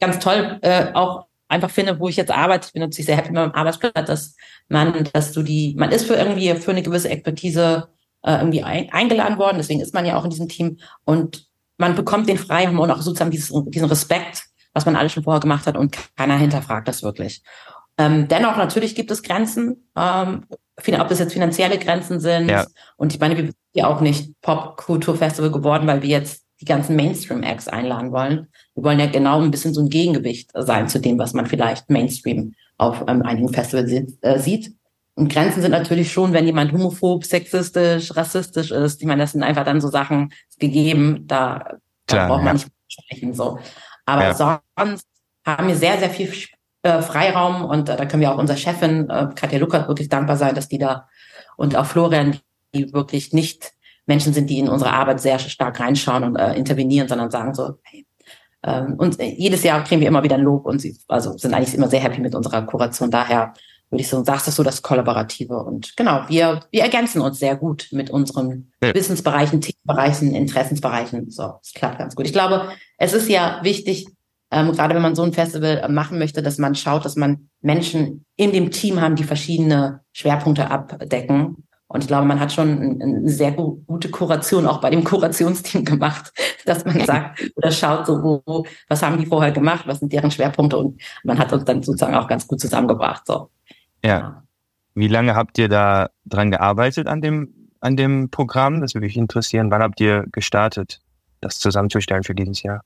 ganz 0.00 0.18
toll 0.18 0.58
äh, 0.62 0.92
auch 0.94 1.26
einfach 1.48 1.70
finde, 1.70 1.98
wo 1.98 2.08
ich 2.08 2.16
jetzt 2.16 2.30
arbeite. 2.30 2.66
Ich 2.66 2.72
bin 2.72 2.80
natürlich 2.80 3.06
sehr 3.06 3.16
happy 3.16 3.28
mit 3.28 3.36
meinem 3.36 3.52
Arbeitsplatz, 3.52 4.06
dass 4.06 4.36
man, 4.68 5.08
dass 5.12 5.32
du 5.32 5.42
die, 5.42 5.74
man 5.76 5.92
ist 5.92 6.06
für 6.06 6.14
irgendwie 6.14 6.54
für 6.54 6.70
eine 6.70 6.82
gewisse 6.82 7.10
Expertise 7.10 7.88
äh, 8.22 8.36
irgendwie 8.36 8.62
ein, 8.62 8.90
eingeladen 8.90 9.38
worden, 9.38 9.58
deswegen 9.58 9.80
ist 9.80 9.94
man 9.94 10.06
ja 10.06 10.16
auch 10.16 10.24
in 10.24 10.30
diesem 10.30 10.48
Team 10.48 10.78
und 11.04 11.48
man 11.76 11.94
bekommt 11.94 12.28
den 12.28 12.38
Freiraum 12.38 12.78
und 12.78 12.90
auch 12.90 13.00
sozusagen 13.00 13.30
dieses, 13.30 13.52
diesen 13.68 13.88
Respekt, 13.88 14.44
was 14.74 14.84
man 14.86 14.96
alles 14.96 15.12
schon 15.12 15.24
vorher 15.24 15.40
gemacht 15.40 15.66
hat 15.66 15.76
und 15.76 15.96
keiner 16.16 16.36
hinterfragt 16.36 16.86
das 16.86 17.02
wirklich. 17.02 17.42
Ähm, 17.96 18.28
dennoch, 18.28 18.56
natürlich 18.56 18.94
gibt 18.94 19.10
es 19.10 19.22
Grenzen, 19.22 19.88
ähm, 19.96 20.44
ob 20.50 21.08
das 21.08 21.18
jetzt 21.18 21.32
finanzielle 21.32 21.78
Grenzen 21.78 22.20
sind. 22.20 22.48
Ja. 22.48 22.66
Und 22.96 23.12
ich 23.12 23.20
meine, 23.20 23.36
wir 23.36 23.44
sind 23.44 23.56
ja 23.74 23.88
auch 23.88 24.00
nicht 24.00 24.40
Pop-Kultur-Festival 24.40 25.50
geworden, 25.50 25.86
weil 25.86 26.02
wir 26.02 26.08
jetzt 26.08 26.44
die 26.60 26.64
ganzen 26.64 26.96
Mainstream-Acts 26.96 27.68
einladen 27.68 28.12
wollen. 28.12 28.48
Wir 28.74 28.84
wollen 28.84 29.00
ja 29.00 29.06
genau 29.06 29.40
ein 29.40 29.50
bisschen 29.50 29.74
so 29.74 29.82
ein 29.82 29.90
Gegengewicht 29.90 30.50
sein 30.54 30.88
zu 30.88 30.98
dem, 30.98 31.18
was 31.18 31.32
man 31.32 31.46
vielleicht 31.46 31.90
Mainstream 31.90 32.54
auf 32.78 33.04
ähm, 33.06 33.22
einigen 33.22 33.52
Festivals 33.52 33.90
äh, 33.92 34.38
sieht. 34.38 34.74
Und 35.20 35.30
Grenzen 35.30 35.60
sind 35.60 35.72
natürlich 35.72 36.10
schon, 36.10 36.32
wenn 36.32 36.46
jemand 36.46 36.72
homophob, 36.72 37.26
sexistisch, 37.26 38.16
rassistisch 38.16 38.70
ist. 38.70 39.02
Ich 39.02 39.06
meine, 39.06 39.20
das 39.20 39.32
sind 39.32 39.42
einfach 39.42 39.66
dann 39.66 39.82
so 39.82 39.88
Sachen 39.88 40.32
gegeben, 40.58 41.26
da, 41.26 41.76
Klar, 42.06 42.22
da 42.22 42.26
braucht 42.26 42.38
man 42.42 42.46
ja. 42.46 42.52
nicht 42.54 42.68
sprechen. 42.88 43.34
So. 43.34 43.58
Aber 44.06 44.22
ja. 44.22 44.34
sonst 44.34 45.06
haben 45.44 45.68
wir 45.68 45.76
sehr, 45.76 45.98
sehr 45.98 46.08
viel 46.08 46.32
äh, 46.84 47.02
Freiraum 47.02 47.66
und 47.66 47.90
äh, 47.90 47.96
da 47.98 48.06
können 48.06 48.22
wir 48.22 48.32
auch 48.32 48.38
unserer 48.38 48.56
Chefin, 48.56 49.10
äh, 49.10 49.28
Katja 49.34 49.58
Luckert, 49.58 49.88
wirklich 49.88 50.08
dankbar 50.08 50.38
sein, 50.38 50.54
dass 50.54 50.68
die 50.68 50.78
da 50.78 51.06
und 51.58 51.76
auch 51.76 51.84
Florian, 51.84 52.38
die 52.74 52.90
wirklich 52.94 53.34
nicht 53.34 53.72
Menschen 54.06 54.32
sind, 54.32 54.48
die 54.48 54.58
in 54.58 54.70
unsere 54.70 54.94
Arbeit 54.94 55.20
sehr 55.20 55.38
stark 55.38 55.80
reinschauen 55.80 56.24
und 56.24 56.36
äh, 56.36 56.54
intervenieren, 56.54 57.08
sondern 57.08 57.30
sagen 57.30 57.52
so, 57.52 57.74
hey, 57.82 58.06
ähm, 58.62 58.94
und 58.96 59.20
äh, 59.20 59.26
jedes 59.26 59.64
Jahr 59.64 59.84
kriegen 59.84 60.00
wir 60.00 60.08
immer 60.08 60.22
wieder 60.22 60.36
ein 60.36 60.42
Lob 60.44 60.64
und 60.64 60.80
sie 60.80 60.96
also 61.08 61.36
sind 61.36 61.52
eigentlich 61.52 61.74
immer 61.74 61.88
sehr 61.88 62.00
happy 62.00 62.22
mit 62.22 62.34
unserer 62.34 62.62
Kuration. 62.62 63.10
Daher 63.10 63.52
würde 63.90 64.02
ich 64.02 64.08
sagen, 64.08 64.24
sagst 64.24 64.46
du 64.46 64.52
so 64.52 64.62
das 64.62 64.82
Kollaborative. 64.82 65.58
Und 65.58 65.96
genau, 65.96 66.24
wir, 66.28 66.60
wir 66.70 66.82
ergänzen 66.82 67.20
uns 67.20 67.38
sehr 67.38 67.56
gut 67.56 67.88
mit 67.90 68.10
unseren 68.10 68.72
ja. 68.82 68.94
Wissensbereichen, 68.94 69.60
Themenbereichen, 69.60 70.34
Interessensbereichen. 70.34 71.30
So, 71.30 71.54
das 71.60 71.72
klappt 71.74 71.98
ganz 71.98 72.14
gut. 72.14 72.26
Ich 72.26 72.32
glaube, 72.32 72.70
es 72.98 73.12
ist 73.12 73.28
ja 73.28 73.60
wichtig, 73.62 74.06
ähm, 74.52 74.72
gerade 74.72 74.94
wenn 74.94 75.02
man 75.02 75.14
so 75.14 75.22
ein 75.22 75.32
Festival 75.32 75.88
machen 75.88 76.18
möchte, 76.18 76.42
dass 76.42 76.58
man 76.58 76.74
schaut, 76.74 77.04
dass 77.04 77.16
man 77.16 77.50
Menschen 77.60 78.24
in 78.36 78.52
dem 78.52 78.70
Team 78.70 79.00
haben, 79.00 79.16
die 79.16 79.24
verschiedene 79.24 80.00
Schwerpunkte 80.12 80.70
abdecken. 80.70 81.64
Und 81.88 82.02
ich 82.02 82.06
glaube, 82.06 82.26
man 82.26 82.38
hat 82.38 82.52
schon 82.52 83.00
eine 83.02 83.28
sehr 83.28 83.50
gute 83.50 84.10
Kuration 84.10 84.66
auch 84.68 84.80
bei 84.80 84.90
dem 84.90 85.02
Kurationsteam 85.04 85.84
gemacht, 85.84 86.32
dass 86.64 86.84
man 86.84 87.04
sagt 87.04 87.42
oder 87.56 87.72
schaut 87.72 88.06
so, 88.06 88.22
wo, 88.22 88.64
was 88.88 89.02
haben 89.02 89.18
die 89.18 89.26
vorher 89.26 89.50
gemacht, 89.50 89.88
was 89.88 89.98
sind 89.98 90.12
deren 90.12 90.30
Schwerpunkte 90.30 90.78
und 90.78 91.00
man 91.24 91.38
hat 91.38 91.52
uns 91.52 91.64
dann 91.64 91.82
sozusagen 91.82 92.14
auch 92.14 92.28
ganz 92.28 92.46
gut 92.46 92.60
zusammengebracht. 92.60 93.26
So. 93.26 93.50
Ja. 94.04 94.42
Wie 94.94 95.08
lange 95.08 95.34
habt 95.34 95.58
ihr 95.58 95.68
da 95.68 96.10
dran 96.24 96.50
gearbeitet 96.50 97.06
an 97.06 97.20
dem, 97.20 97.70
an 97.80 97.96
dem 97.96 98.30
Programm? 98.30 98.80
Das 98.80 98.94
würde 98.94 99.06
mich 99.06 99.16
interessieren. 99.16 99.70
Wann 99.70 99.82
habt 99.82 100.00
ihr 100.00 100.26
gestartet, 100.32 101.00
das 101.40 101.58
zusammenzustellen 101.58 102.24
für 102.24 102.34
dieses 102.34 102.62
Jahr? 102.62 102.82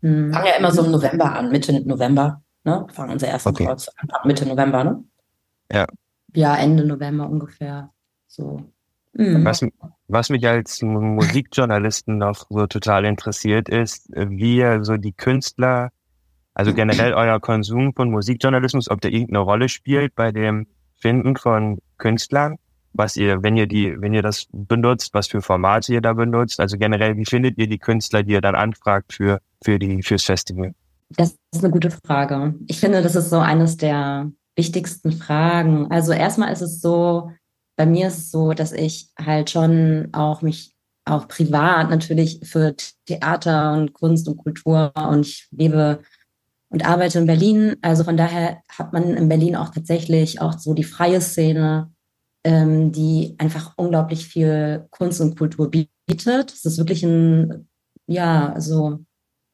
Mhm. 0.00 0.32
Fangen 0.32 0.46
ja 0.46 0.54
immer 0.54 0.70
so 0.70 0.84
im 0.84 0.92
November 0.92 1.32
an, 1.34 1.50
Mitte 1.50 1.80
November, 1.86 2.42
ne? 2.64 2.86
Fangen 2.92 3.12
unser 3.12 3.28
ersten 3.28 3.48
okay. 3.50 3.66
Kreuz 3.66 3.88
an, 3.88 4.08
Mitte 4.24 4.46
November, 4.46 4.84
ne? 4.84 5.04
Ja. 5.72 5.86
Ja, 6.34 6.56
Ende 6.56 6.84
November 6.84 7.28
ungefähr. 7.28 7.90
So. 8.26 8.62
Mhm. 9.14 9.44
Was, 9.44 9.64
was 10.06 10.30
mich 10.30 10.46
als 10.46 10.80
Musikjournalisten 10.82 12.18
noch 12.18 12.46
so 12.48 12.66
total 12.66 13.04
interessiert, 13.04 13.68
ist, 13.68 14.08
wie 14.14 14.58
ihr 14.58 14.84
so 14.84 14.96
die 14.96 15.12
Künstler, 15.12 15.90
also 16.58 16.74
generell 16.74 17.14
euer 17.14 17.40
Konsum 17.40 17.94
von 17.94 18.10
Musikjournalismus, 18.10 18.90
ob 18.90 19.00
der 19.00 19.12
irgendeine 19.12 19.38
Rolle 19.38 19.68
spielt 19.68 20.14
bei 20.14 20.32
dem 20.32 20.66
Finden 20.96 21.36
von 21.36 21.78
Künstlern 21.96 22.58
was 22.98 23.16
ihr, 23.16 23.42
wenn 23.42 23.56
ihr 23.56 23.66
die, 23.66 23.94
wenn 24.00 24.12
ihr 24.12 24.22
das 24.22 24.48
benutzt, 24.52 25.14
was 25.14 25.28
für 25.28 25.40
Formate 25.40 25.92
ihr 25.92 26.00
da 26.00 26.12
benutzt, 26.12 26.60
also 26.60 26.76
generell, 26.76 27.16
wie 27.16 27.24
findet 27.24 27.56
ihr 27.56 27.68
die 27.68 27.78
Künstler, 27.78 28.22
die 28.22 28.32
ihr 28.32 28.40
dann 28.40 28.56
anfragt 28.56 29.12
für, 29.12 29.40
für 29.62 29.78
die, 29.78 30.02
fürs 30.02 30.24
Festival? 30.24 30.74
Das 31.10 31.36
ist 31.52 31.64
eine 31.64 31.72
gute 31.72 31.90
Frage. 31.90 32.54
Ich 32.66 32.80
finde, 32.80 33.00
das 33.00 33.14
ist 33.14 33.30
so 33.30 33.38
eines 33.38 33.76
der 33.76 34.30
wichtigsten 34.56 35.12
Fragen. 35.12 35.90
Also 35.90 36.12
erstmal 36.12 36.52
ist 36.52 36.60
es 36.60 36.80
so, 36.80 37.30
bei 37.76 37.86
mir 37.86 38.08
ist 38.08 38.18
es 38.18 38.30
so, 38.30 38.52
dass 38.52 38.72
ich 38.72 39.10
halt 39.18 39.50
schon 39.50 40.08
auch 40.12 40.42
mich 40.42 40.74
auch 41.04 41.26
privat 41.28 41.88
natürlich 41.88 42.40
für 42.42 42.74
Theater 43.06 43.72
und 43.72 43.94
Kunst 43.94 44.28
und 44.28 44.36
Kultur 44.36 44.92
und 44.94 45.20
ich 45.20 45.48
lebe 45.52 46.00
und 46.70 46.86
arbeite 46.86 47.18
in 47.18 47.26
Berlin. 47.26 47.76
Also 47.82 48.04
von 48.04 48.16
daher 48.16 48.62
hat 48.68 48.92
man 48.92 49.14
in 49.14 49.28
Berlin 49.28 49.56
auch 49.56 49.70
tatsächlich 49.70 50.40
auch 50.40 50.58
so 50.58 50.74
die 50.74 50.84
freie 50.84 51.20
Szene 51.20 51.90
ähm, 52.44 52.92
die 52.92 53.34
einfach 53.38 53.74
unglaublich 53.76 54.26
viel 54.26 54.86
Kunst 54.90 55.20
und 55.20 55.38
Kultur 55.38 55.70
bietet. 55.70 56.52
Es 56.52 56.64
ist 56.64 56.78
wirklich 56.78 57.02
ein, 57.02 57.68
ja, 58.06 58.52
also 58.52 59.00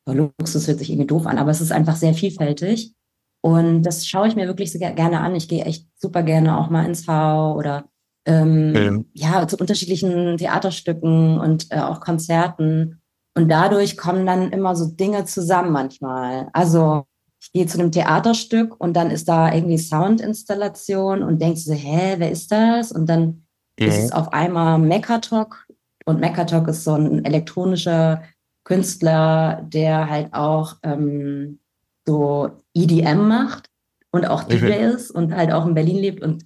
Luxus 0.07 0.69
hört 0.69 0.79
sich 0.79 0.91
irgendwie 0.91 1.07
doof 1.07 1.27
an, 1.27 1.39
aber 1.39 1.51
es 1.51 1.61
ist 1.61 1.73
einfach 1.73 1.97
sehr 1.97 2.15
vielfältig. 2.15 2.95
Und 3.43 3.83
das 3.83 4.07
schaue 4.07 4.29
ich 4.29 4.37
mir 4.37 4.47
wirklich 4.47 4.73
sehr 4.73 4.93
gerne 4.93 5.21
an. 5.21 5.35
Ich 5.35 5.49
gehe 5.49 5.65
echt 5.65 5.89
super 5.97 6.23
gerne 6.23 6.59
auch 6.59 6.71
mal 6.71 6.87
ins 6.87 7.05
V 7.05 7.57
oder 7.57 7.89
ähm, 8.27 9.07
ja, 9.13 9.47
zu 9.47 9.57
unterschiedlichen 9.57 10.39
Theaterstücken 10.39 11.39
und 11.39 11.71
äh, 11.71 11.81
auch 11.81 12.01
Konzerten. 12.01 13.03
Und 13.35 13.49
dadurch 13.49 13.97
kommen 13.97 14.27
dann 14.27 14.51
immer 14.51 14.77
so 14.77 14.87
Dinge 14.87 15.25
zusammen 15.25 15.73
manchmal. 15.73 16.49
Also 16.53 17.05
ich 17.41 17.53
gehe 17.53 17.67
zu 17.67 17.79
einem 17.79 17.93
Theaterstück 17.93 18.81
und 18.81 18.95
dann 18.95 19.11
ist 19.11 19.29
da 19.29 19.53
irgendwie 19.53 19.77
Soundinstallation 19.77 21.23
und 21.23 21.43
denkst 21.43 21.63
so, 21.63 21.75
hä, 21.75 22.15
wer 22.19 22.31
ist 22.31 22.51
das? 22.53 22.93
Und 22.93 23.07
dann 23.07 23.47
mhm. 23.79 23.87
ist 23.87 23.99
es 23.99 24.13
auf 24.13 24.33
einmal 24.33 24.79
Mekatok 24.79 25.67
und 26.07 26.21
Mekatok 26.21 26.69
ist 26.69 26.85
so 26.85 26.95
ein 26.95 27.25
elektronischer 27.25 28.23
Künstler, 28.65 29.63
der 29.67 30.09
halt 30.09 30.33
auch 30.33 30.77
ähm, 30.83 31.59
so 32.07 32.51
EDM 32.73 33.29
macht 33.29 33.69
und 34.11 34.27
auch 34.27 34.45
DJ 34.45 34.67
mhm. 34.67 34.95
ist 34.95 35.11
und 35.11 35.35
halt 35.35 35.53
auch 35.53 35.67
in 35.67 35.75
Berlin 35.75 35.99
lebt 35.99 36.23
und 36.23 36.45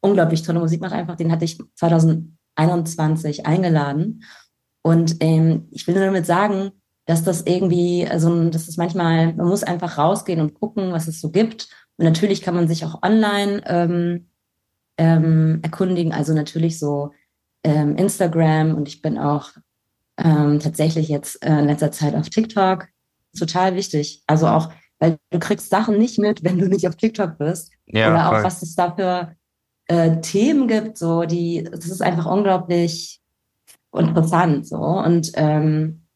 unglaublich 0.00 0.42
tolle 0.42 0.60
Musik 0.60 0.80
macht 0.80 0.92
einfach. 0.92 1.16
Den 1.16 1.30
hatte 1.30 1.44
ich 1.44 1.58
2021 1.76 3.46
eingeladen. 3.46 4.24
Und 4.82 5.16
ähm, 5.20 5.68
ich 5.70 5.86
will 5.86 5.94
nur 5.94 6.04
damit 6.04 6.26
sagen, 6.26 6.72
dass 7.06 7.24
das 7.24 7.42
irgendwie, 7.42 8.06
also 8.08 8.50
das 8.50 8.68
ist 8.68 8.78
manchmal, 8.78 9.32
man 9.34 9.46
muss 9.48 9.62
einfach 9.62 9.98
rausgehen 9.98 10.40
und 10.40 10.54
gucken, 10.54 10.92
was 10.92 11.08
es 11.08 11.20
so 11.20 11.30
gibt. 11.30 11.68
Und 11.96 12.04
natürlich 12.04 12.42
kann 12.42 12.54
man 12.54 12.68
sich 12.68 12.84
auch 12.84 13.02
online 13.02 13.62
ähm, 13.66 14.28
ähm, 14.98 15.60
erkundigen, 15.62 16.12
also 16.12 16.32
natürlich 16.34 16.78
so 16.78 17.12
ähm, 17.64 17.96
Instagram 17.96 18.74
und 18.74 18.88
ich 18.88 19.02
bin 19.02 19.18
auch 19.18 19.50
ähm, 20.18 20.60
tatsächlich 20.60 21.08
jetzt 21.08 21.42
äh, 21.44 21.58
in 21.58 21.66
letzter 21.66 21.92
Zeit 21.92 22.14
auf 22.14 22.28
TikTok. 22.28 22.88
Total 23.36 23.74
wichtig. 23.76 24.22
Also 24.26 24.46
auch, 24.46 24.70
weil 24.98 25.18
du 25.30 25.38
kriegst 25.38 25.70
Sachen 25.70 25.98
nicht 25.98 26.18
mit, 26.18 26.44
wenn 26.44 26.58
du 26.58 26.68
nicht 26.68 26.86
auf 26.86 26.96
TikTok 26.96 27.38
bist. 27.38 27.72
Ja, 27.86 28.10
Oder 28.10 28.28
auch, 28.28 28.34
voll. 28.34 28.44
was 28.44 28.62
es 28.62 28.74
da 28.74 28.94
für 28.94 29.34
äh, 29.86 30.20
Themen 30.20 30.68
gibt, 30.68 30.98
so 30.98 31.24
die, 31.24 31.64
das 31.70 31.86
ist 31.86 32.02
einfach 32.02 32.26
unglaublich 32.26 33.21
interessant. 33.98 34.66
So. 34.66 34.76
Und 34.76 35.32
ähm, 35.34 36.06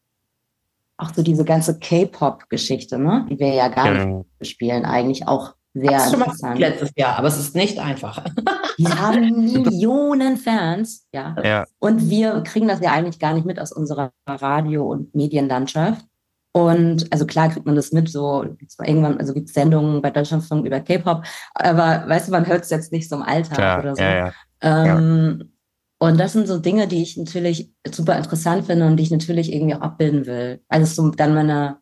auch 0.97 1.13
so 1.13 1.21
diese 1.21 1.45
ganze 1.45 1.77
K-Pop-Geschichte, 1.79 2.97
ne? 2.97 3.27
die 3.29 3.39
wir 3.39 3.53
ja 3.53 3.67
gar 3.67 3.91
nicht 3.91 4.03
genau. 4.03 4.25
spielen, 4.41 4.85
eigentlich 4.85 5.27
auch 5.27 5.53
sehr 5.73 5.91
mal 5.91 6.13
interessant. 6.13 6.59
letztes 6.59 6.91
Jahr, 6.95 7.17
aber 7.17 7.27
es 7.27 7.37
ist 7.37 7.55
nicht 7.55 7.79
einfach. 7.79 8.23
Die 8.79 8.87
haben 8.87 9.45
Millionen 9.45 10.37
Fans, 10.37 11.07
ja. 11.11 11.35
Ja, 11.43 11.65
Und 11.79 12.09
wir 12.09 12.41
kriegen 12.41 12.67
das 12.67 12.79
ja 12.79 12.91
eigentlich 12.91 13.19
gar 13.19 13.33
nicht 13.33 13.45
mit 13.45 13.59
aus 13.59 13.71
unserer 13.71 14.11
Radio- 14.27 14.87
und 14.87 15.13
Medienlandschaft. 15.15 16.05
Und 16.53 17.11
also 17.11 17.27
klar 17.27 17.49
kriegt 17.49 17.65
man 17.65 17.75
das 17.75 17.91
mit, 17.91 18.09
so 18.09 18.45
irgendwann, 18.83 19.19
also 19.19 19.33
gibt 19.33 19.49
es 19.49 19.53
Sendungen 19.53 20.01
bei 20.01 20.09
Deutschlandfunk 20.09 20.65
über 20.65 20.79
K-Pop, 20.79 21.23
aber 21.53 22.03
weißt 22.07 22.27
du, 22.27 22.31
man 22.31 22.47
hört 22.47 22.63
es 22.63 22.71
jetzt 22.71 22.91
nicht 22.91 23.07
so 23.07 23.15
im 23.15 23.21
Alltag 23.21 23.57
klar. 23.57 23.79
oder 23.79 23.95
so. 23.95 24.01
Ja, 24.01 24.15
ja. 24.15 24.33
Ähm, 24.61 25.51
Und 25.99 26.19
das 26.19 26.33
sind 26.33 26.47
so 26.47 26.59
Dinge, 26.59 26.87
die 26.87 27.01
ich 27.01 27.17
natürlich 27.17 27.71
super 27.89 28.17
interessant 28.17 28.65
finde 28.65 28.85
und 28.85 28.97
die 28.97 29.03
ich 29.03 29.11
natürlich 29.11 29.51
irgendwie 29.51 29.75
auch 29.75 29.81
abbilden 29.81 30.25
will. 30.25 30.61
Also 30.67 30.83
es 30.83 30.95
so 30.95 31.09
dann 31.09 31.33
meine 31.33 31.77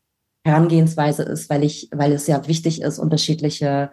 Herangehensweise 0.45 1.23
ist, 1.23 1.49
weil 1.49 1.63
ich, 1.63 1.89
weil 1.91 2.13
es 2.13 2.27
ja 2.27 2.47
wichtig 2.47 2.81
ist, 2.81 2.99
unterschiedliche 2.99 3.91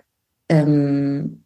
ähm, 0.49 1.45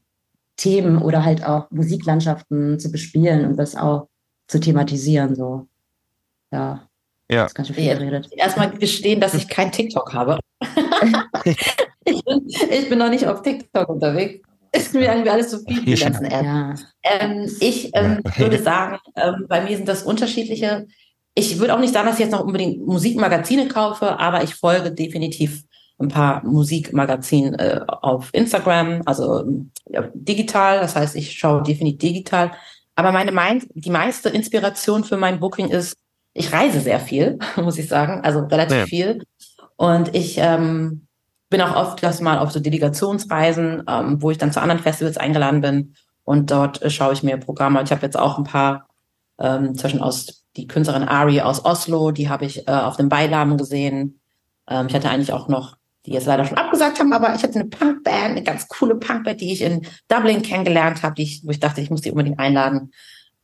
Themen 0.57 0.99
oder 0.99 1.25
halt 1.25 1.45
auch 1.45 1.71
Musiklandschaften 1.71 2.79
zu 2.79 2.91
bespielen 2.91 3.47
und 3.47 3.57
das 3.57 3.77
auch 3.77 4.09
zu 4.49 4.61
thematisieren. 4.61 5.35
So, 5.35 5.69
ja. 6.53 6.89
Ja. 7.31 7.43
Das 7.43 7.53
ist 7.53 7.55
ganz 7.55 7.69
schön 7.69 7.77
viel 7.77 7.97
geredet. 7.97 8.29
Erstmal 8.33 8.71
gestehen, 8.71 9.21
dass 9.21 9.35
ich 9.35 9.49
kein 9.49 9.73
TikTok 9.73 10.13
habe. 10.13 10.39
ich, 12.05 12.25
bin, 12.25 12.47
ich 12.47 12.89
bin 12.89 12.99
noch 12.99 13.11
nicht 13.11 13.27
auf 13.27 13.43
TikTok 13.43 13.89
unterwegs. 13.89 14.47
Ist 14.77 14.95
mir 14.95 15.07
irgendwie 15.11 15.31
alles 15.31 15.51
zu 15.51 15.61
viel, 15.61 15.85
die 15.85 15.95
ganzen 15.95 16.27
Apps. 16.27 16.45
Ja. 16.45 16.75
Ähm, 17.03 17.51
ich 17.61 17.91
ähm, 17.95 18.21
Ja. 18.25 18.39
würde 18.39 18.63
sagen, 18.63 18.99
ähm, 19.17 19.47
bei 19.49 19.61
mir 19.63 19.77
sind 19.77 19.89
das 19.89 20.03
unterschiedliche. 20.03 20.87
Ich 21.35 21.59
würde 21.59 21.75
auch 21.75 21.81
nicht 21.81 21.93
sagen, 21.93 22.07
dass 22.07 22.17
ich 22.19 22.25
jetzt 22.25 22.33
noch 22.33 22.45
unbedingt 22.45 22.87
Musikmagazine 22.87 23.69
kaufe, 23.69 24.19
aber 24.19 24.43
ich 24.43 24.55
folge 24.55 24.91
definitiv 24.93 25.63
ein 25.99 26.09
paar 26.09 26.45
Musikmagazinen 26.45 27.55
äh, 27.55 27.81
auf 27.87 28.29
Instagram, 28.33 29.03
also 29.07 29.45
ja, 29.89 30.09
digital. 30.15 30.81
Das 30.81 30.95
heißt, 30.97 31.17
ich 31.17 31.33
schaue 31.39 31.63
definitiv 31.63 31.99
digital. 32.01 32.53
Aber 32.95 33.13
meine 33.13 33.33
mein, 33.33 33.63
die 33.75 33.91
meiste 33.91 34.29
Inspiration 34.31 35.05
für 35.05 35.17
mein 35.17 35.41
Booking 35.41 35.69
ist, 35.69 35.97
ich 36.35 36.53
reise 36.53 36.81
sehr 36.81 37.01
viel, 37.01 37.39
muss 37.57 37.79
ich 37.79 37.89
sagen, 37.89 38.21
also 38.23 38.41
relativ 38.41 38.77
Ja. 38.79 38.87
viel. 38.87 39.23
Und 39.77 40.15
ich 40.15 40.37
ähm, 40.39 41.06
bin 41.49 41.61
auch 41.61 41.77
oft 41.77 42.03
das 42.03 42.21
mal 42.21 42.39
auf 42.39 42.51
so 42.51 42.61
Delegationsreisen, 42.61 43.85
ähm, 43.89 44.23
wo 44.23 44.31
ich 44.31 44.39
dann 44.39 44.53
zu 44.53 44.61
anderen 44.61 44.83
Festivals 44.83 45.17
eingeladen 45.17 45.61
bin. 45.61 45.95
Und 46.25 46.51
dort 46.51 46.83
äh, 46.83 46.91
schaue 46.91 47.13
ich 47.13 47.23
mir 47.23 47.37
Programme. 47.37 47.83
Ich 47.83 47.91
habe 47.91 48.03
jetzt 48.03 48.19
auch 48.19 48.39
ein 48.39 48.45
paar, 48.45 48.89
ähm, 49.39 49.77
zwischen 49.77 50.01
aus 50.01 50.45
die 50.57 50.67
Künstlerin 50.67 51.05
Ari 51.05 51.41
aus 51.41 51.65
Oslo, 51.65 52.11
die 52.11 52.29
habe 52.29 52.47
ich 52.47 52.67
äh, 52.67 52.73
auf 52.73 52.97
dem 52.97 53.09
Beiladen 53.09 53.57
gesehen. 53.57 54.21
Ähm, 54.69 54.87
ich 54.89 54.95
hatte 54.95 55.11
eigentlich 55.11 55.33
auch 55.33 55.49
noch, 55.49 55.77
die 56.05 56.13
jetzt 56.13 56.27
leider 56.27 56.45
schon 56.45 56.57
abgesagt 56.57 56.99
haben, 56.99 57.13
aber 57.13 57.35
ich 57.35 57.43
hatte 57.43 57.61
eine 57.61 57.69
Punkband, 57.69 58.31
eine 58.31 58.43
ganz 58.43 58.69
coole 58.69 58.97
Punkband, 58.97 59.41
die 59.41 59.53
ich 59.53 59.63
in 59.63 59.87
Dublin 60.09 60.43
kennengelernt 60.43 61.03
habe, 61.03 61.15
die 61.15 61.23
ich, 61.23 61.43
wo 61.45 61.51
ich 61.51 61.61
dachte, 61.61 61.81
ich 61.81 61.91
muss 61.91 62.01
die 62.01 62.11
unbedingt 62.11 62.39
einladen. 62.39 62.93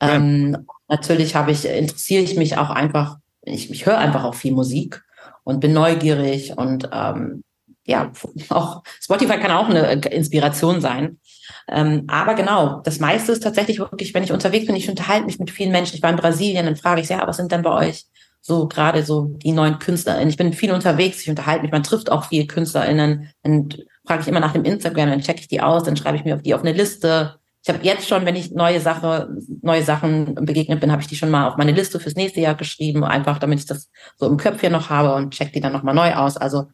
Ja. 0.01 0.15
Ähm, 0.15 0.67
natürlich 0.89 1.37
habe 1.37 1.53
ich, 1.53 1.67
interessiere 1.67 2.23
ich 2.23 2.37
mich 2.37 2.57
auch 2.57 2.71
einfach, 2.71 3.19
ich, 3.43 3.71
ich 3.71 3.87
höre 3.87 3.99
einfach 3.99 4.25
auch 4.25 4.35
viel 4.35 4.53
Musik 4.53 5.05
und 5.45 5.61
bin 5.61 5.73
neugierig 5.73 6.57
und 6.57 6.89
ähm, 6.93 7.43
ja, 7.85 8.13
auch 8.49 8.83
Spotify 9.01 9.39
kann 9.39 9.51
auch 9.51 9.69
eine 9.69 9.89
äh, 9.89 10.17
Inspiration 10.17 10.81
sein. 10.81 11.19
Ähm, 11.69 12.05
aber 12.09 12.35
genau, 12.35 12.81
das 12.85 13.01
meiste 13.01 13.33
ist 13.33 13.43
tatsächlich 13.43 13.79
wirklich, 13.79 14.15
wenn 14.15 14.23
ich 14.23 14.33
unterwegs 14.33 14.67
bin, 14.67 14.77
ich 14.77 14.89
unterhalte 14.89 15.27
mich 15.27 15.39
mit 15.39 15.51
vielen 15.51 15.73
Menschen. 15.73 15.97
Ich 15.97 16.03
war 16.03 16.11
in 16.11 16.17
Brasilien, 16.17 16.67
dann 16.67 16.77
frage 16.77 17.01
ich, 17.01 17.09
ja, 17.09 17.27
was 17.27 17.37
sind 17.37 17.51
denn 17.51 17.63
bei 17.63 17.89
euch 17.89 18.05
so 18.41 18.69
gerade 18.69 19.05
so 19.05 19.27
die 19.43 19.53
neuen 19.53 19.79
KünstlerInnen? 19.79 20.29
Ich 20.29 20.37
bin 20.37 20.53
viel 20.53 20.73
unterwegs, 20.73 21.23
ich 21.23 21.31
unterhalte 21.31 21.63
mich, 21.63 21.73
man 21.73 21.83
trifft 21.83 22.11
auch 22.11 22.25
viele 22.27 22.47
KünstlerInnen. 22.47 23.33
Dann 23.43 23.69
frage 24.07 24.23
ich 24.23 24.29
immer 24.29 24.41
nach 24.41 24.53
dem 24.53 24.65
Instagram, 24.65 25.11
dann 25.11 25.21
checke 25.21 25.41
ich 25.41 25.49
die 25.49 25.61
aus, 25.61 25.83
dann 25.85 25.97
schreibe 25.97 26.17
ich 26.17 26.25
mir 26.25 26.37
auf 26.37 26.43
die 26.43 26.55
auf 26.55 26.63
eine 26.63 26.73
Liste. 26.73 27.37
Ich 27.65 27.73
habe 27.73 27.85
jetzt 27.85 28.09
schon, 28.09 28.27
wenn 28.27 28.35
ich 28.35 28.51
neue 28.51 28.81
Sache, 28.81 29.29
neue 29.61 29.85
Sachen 29.85 30.35
begegnet 30.35 30.81
bin, 30.81 30.91
habe 30.91 31.03
ich 31.03 31.09
die 31.09 31.17
schon 31.17 31.31
mal 31.31 31.49
auf 31.49 31.57
meine 31.57 31.71
Liste 31.71 32.01
fürs 32.01 32.17
nächste 32.17 32.41
Jahr 32.41 32.57
geschrieben, 32.57 33.05
einfach 33.05 33.39
damit 33.39 33.61
ich 33.61 33.67
das 33.67 33.89
so 34.17 34.27
im 34.27 34.37
Köpfchen 34.37 34.73
noch 34.73 34.91
habe 34.91 35.15
und 35.15 35.33
check 35.33 35.53
die 35.53 35.61
dann 35.61 35.73
nochmal 35.73 35.95
neu 35.95 36.13
aus. 36.15 36.37
Also 36.37 36.67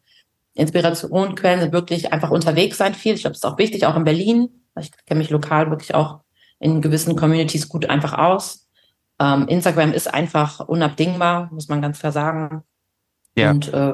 Inspirationquellen 0.59 1.61
sind 1.61 1.73
wirklich 1.73 2.11
einfach 2.13 2.31
unterwegs 2.31 2.77
sein 2.77 2.93
viel. 2.93 3.15
Ich 3.15 3.21
glaube, 3.21 3.33
das 3.33 3.39
ist 3.43 3.45
auch 3.49 3.57
wichtig, 3.57 3.85
auch 3.85 3.95
in 3.95 4.03
Berlin. 4.03 4.49
Ich 4.79 4.91
kenne 5.05 5.19
mich 5.19 5.29
lokal 5.29 5.69
wirklich 5.69 5.95
auch 5.95 6.19
in 6.59 6.81
gewissen 6.81 7.15
Communities 7.15 7.69
gut 7.69 7.89
einfach 7.89 8.13
aus. 8.17 8.67
Ähm, 9.19 9.47
Instagram 9.47 9.93
ist 9.93 10.13
einfach 10.13 10.59
unabdingbar, 10.59 11.49
muss 11.51 11.67
man 11.67 11.81
ganz 11.81 11.99
klar 11.99 12.11
sagen. 12.11 12.63
Ja. 13.35 13.51
Und 13.51 13.73
äh, 13.73 13.93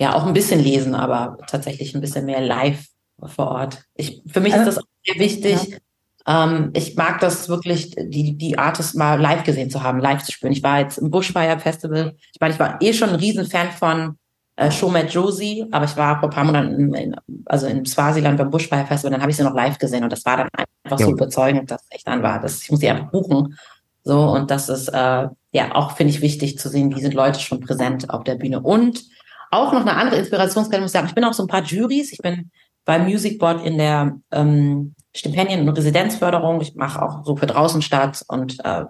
ja, 0.00 0.14
auch 0.14 0.26
ein 0.26 0.32
bisschen 0.32 0.60
lesen, 0.60 0.94
aber 0.94 1.38
tatsächlich 1.46 1.94
ein 1.94 2.00
bisschen 2.00 2.24
mehr 2.24 2.40
live 2.40 2.86
vor 3.26 3.48
Ort. 3.48 3.84
Ich, 3.94 4.22
für 4.26 4.40
mich 4.40 4.52
ist 4.52 4.60
Also- 4.60 4.70
das 4.70 4.78
auch 4.78 4.88
sehr 5.04 5.20
wichtig. 5.20 5.78
Ähm, 6.26 6.70
ich 6.74 6.96
mag 6.96 7.18
das 7.20 7.48
wirklich, 7.48 7.94
die, 7.96 8.36
die 8.36 8.58
Artists 8.58 8.94
mal 8.94 9.20
live 9.20 9.42
gesehen 9.44 9.70
zu 9.70 9.82
haben, 9.82 9.98
live 10.00 10.22
zu 10.22 10.32
spüren. 10.32 10.52
Ich 10.52 10.62
war 10.62 10.80
jetzt 10.80 10.98
im 10.98 11.10
Bushfire 11.10 11.58
Festival. 11.58 12.14
Ich 12.32 12.40
meine, 12.40 12.54
ich 12.54 12.60
war 12.60 12.80
eh 12.82 12.92
schon 12.92 13.08
ein 13.08 13.14
Riesenfan 13.16 13.70
von 13.72 14.16
äh, 14.60 14.70
Show 14.70 14.88
Mad 14.88 15.08
Josie, 15.08 15.66
aber 15.70 15.86
ich 15.86 15.96
war 15.96 16.20
vor 16.20 16.28
ein 16.28 16.34
paar 16.34 16.44
Monaten 16.44 16.94
in, 16.94 17.16
also 17.46 17.66
in 17.66 17.86
Swasiland 17.86 18.36
beim 18.38 18.50
Bushfire 18.50 18.86
Festival, 18.86 19.12
dann 19.12 19.22
habe 19.22 19.30
ich 19.30 19.36
sie 19.36 19.42
noch 19.42 19.54
live 19.54 19.78
gesehen 19.78 20.04
und 20.04 20.12
das 20.12 20.24
war 20.24 20.36
dann 20.36 20.48
einfach 20.82 20.98
so 20.98 21.10
Ja. 21.10 21.12
überzeugend, 21.12 21.70
dass 21.70 21.82
es 21.82 21.88
echt 21.90 22.06
an 22.06 22.22
war. 22.22 22.40
Das, 22.40 22.62
ich 22.62 22.70
muss 22.70 22.80
sie 22.80 22.88
einfach 22.90 23.10
buchen. 23.10 23.56
So, 24.04 24.20
und 24.30 24.50
das 24.50 24.68
ist 24.68 24.88
äh, 24.88 25.28
ja 25.52 25.74
auch, 25.74 25.92
finde 25.92 26.12
ich, 26.12 26.20
wichtig 26.20 26.58
zu 26.58 26.68
sehen, 26.68 26.94
wie 26.94 27.00
sind 27.00 27.14
Leute 27.14 27.40
schon 27.40 27.60
präsent 27.60 28.10
auf 28.10 28.24
der 28.24 28.34
Bühne. 28.36 28.60
Und 28.60 29.02
auch 29.50 29.72
noch 29.72 29.80
eine 29.80 29.94
andere 29.96 30.20
Inspirationsquelle, 30.20 30.80
muss 30.82 30.90
ich 30.90 30.92
sagen, 30.92 31.08
ich 31.08 31.14
bin 31.14 31.24
auch 31.24 31.34
so 31.34 31.42
ein 31.42 31.48
paar 31.48 31.62
Juries. 31.62 32.12
Ich 32.12 32.18
bin 32.18 32.50
beim 32.84 33.04
Music 33.04 33.38
Board 33.38 33.64
in 33.64 33.78
der 33.78 34.18
ähm, 34.30 34.94
Stipendien- 35.14 35.68
und 35.68 35.76
Residenzförderung. 35.76 36.60
Ich 36.60 36.74
mache 36.74 37.02
auch 37.02 37.24
so 37.24 37.36
für 37.36 37.46
draußen 37.46 37.82
statt 37.82 38.24
und 38.28 38.64
äh, 38.64 38.84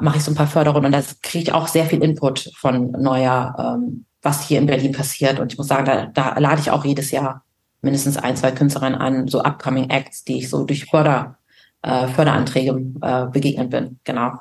mache 0.00 0.18
ich 0.18 0.24
so 0.24 0.30
ein 0.30 0.36
paar 0.36 0.46
Förderungen 0.46 0.86
und 0.86 0.92
da 0.92 1.02
kriege 1.22 1.44
ich 1.44 1.52
auch 1.52 1.66
sehr 1.68 1.84
viel 1.84 2.02
Input 2.02 2.50
von 2.56 2.92
neuer, 2.92 3.54
ähm, 3.58 4.06
was 4.22 4.46
hier 4.46 4.58
in 4.58 4.66
Berlin 4.66 4.92
passiert. 4.92 5.40
Und 5.40 5.52
ich 5.52 5.58
muss 5.58 5.68
sagen, 5.68 5.86
da, 5.86 6.06
da 6.06 6.38
lade 6.38 6.60
ich 6.60 6.70
auch 6.70 6.84
jedes 6.84 7.10
Jahr 7.10 7.44
mindestens 7.82 8.16
ein, 8.16 8.36
zwei 8.36 8.50
Künstlerinnen 8.50 9.00
an, 9.00 9.28
so 9.28 9.42
upcoming 9.42 9.88
Acts, 9.88 10.24
die 10.24 10.38
ich 10.38 10.50
so 10.50 10.64
durch 10.64 10.84
Förder, 10.84 11.38
äh, 11.82 12.08
Förderanträge 12.08 12.72
äh, 13.00 13.26
begegnet 13.26 13.70
bin. 13.70 13.98
Genau. 14.04 14.32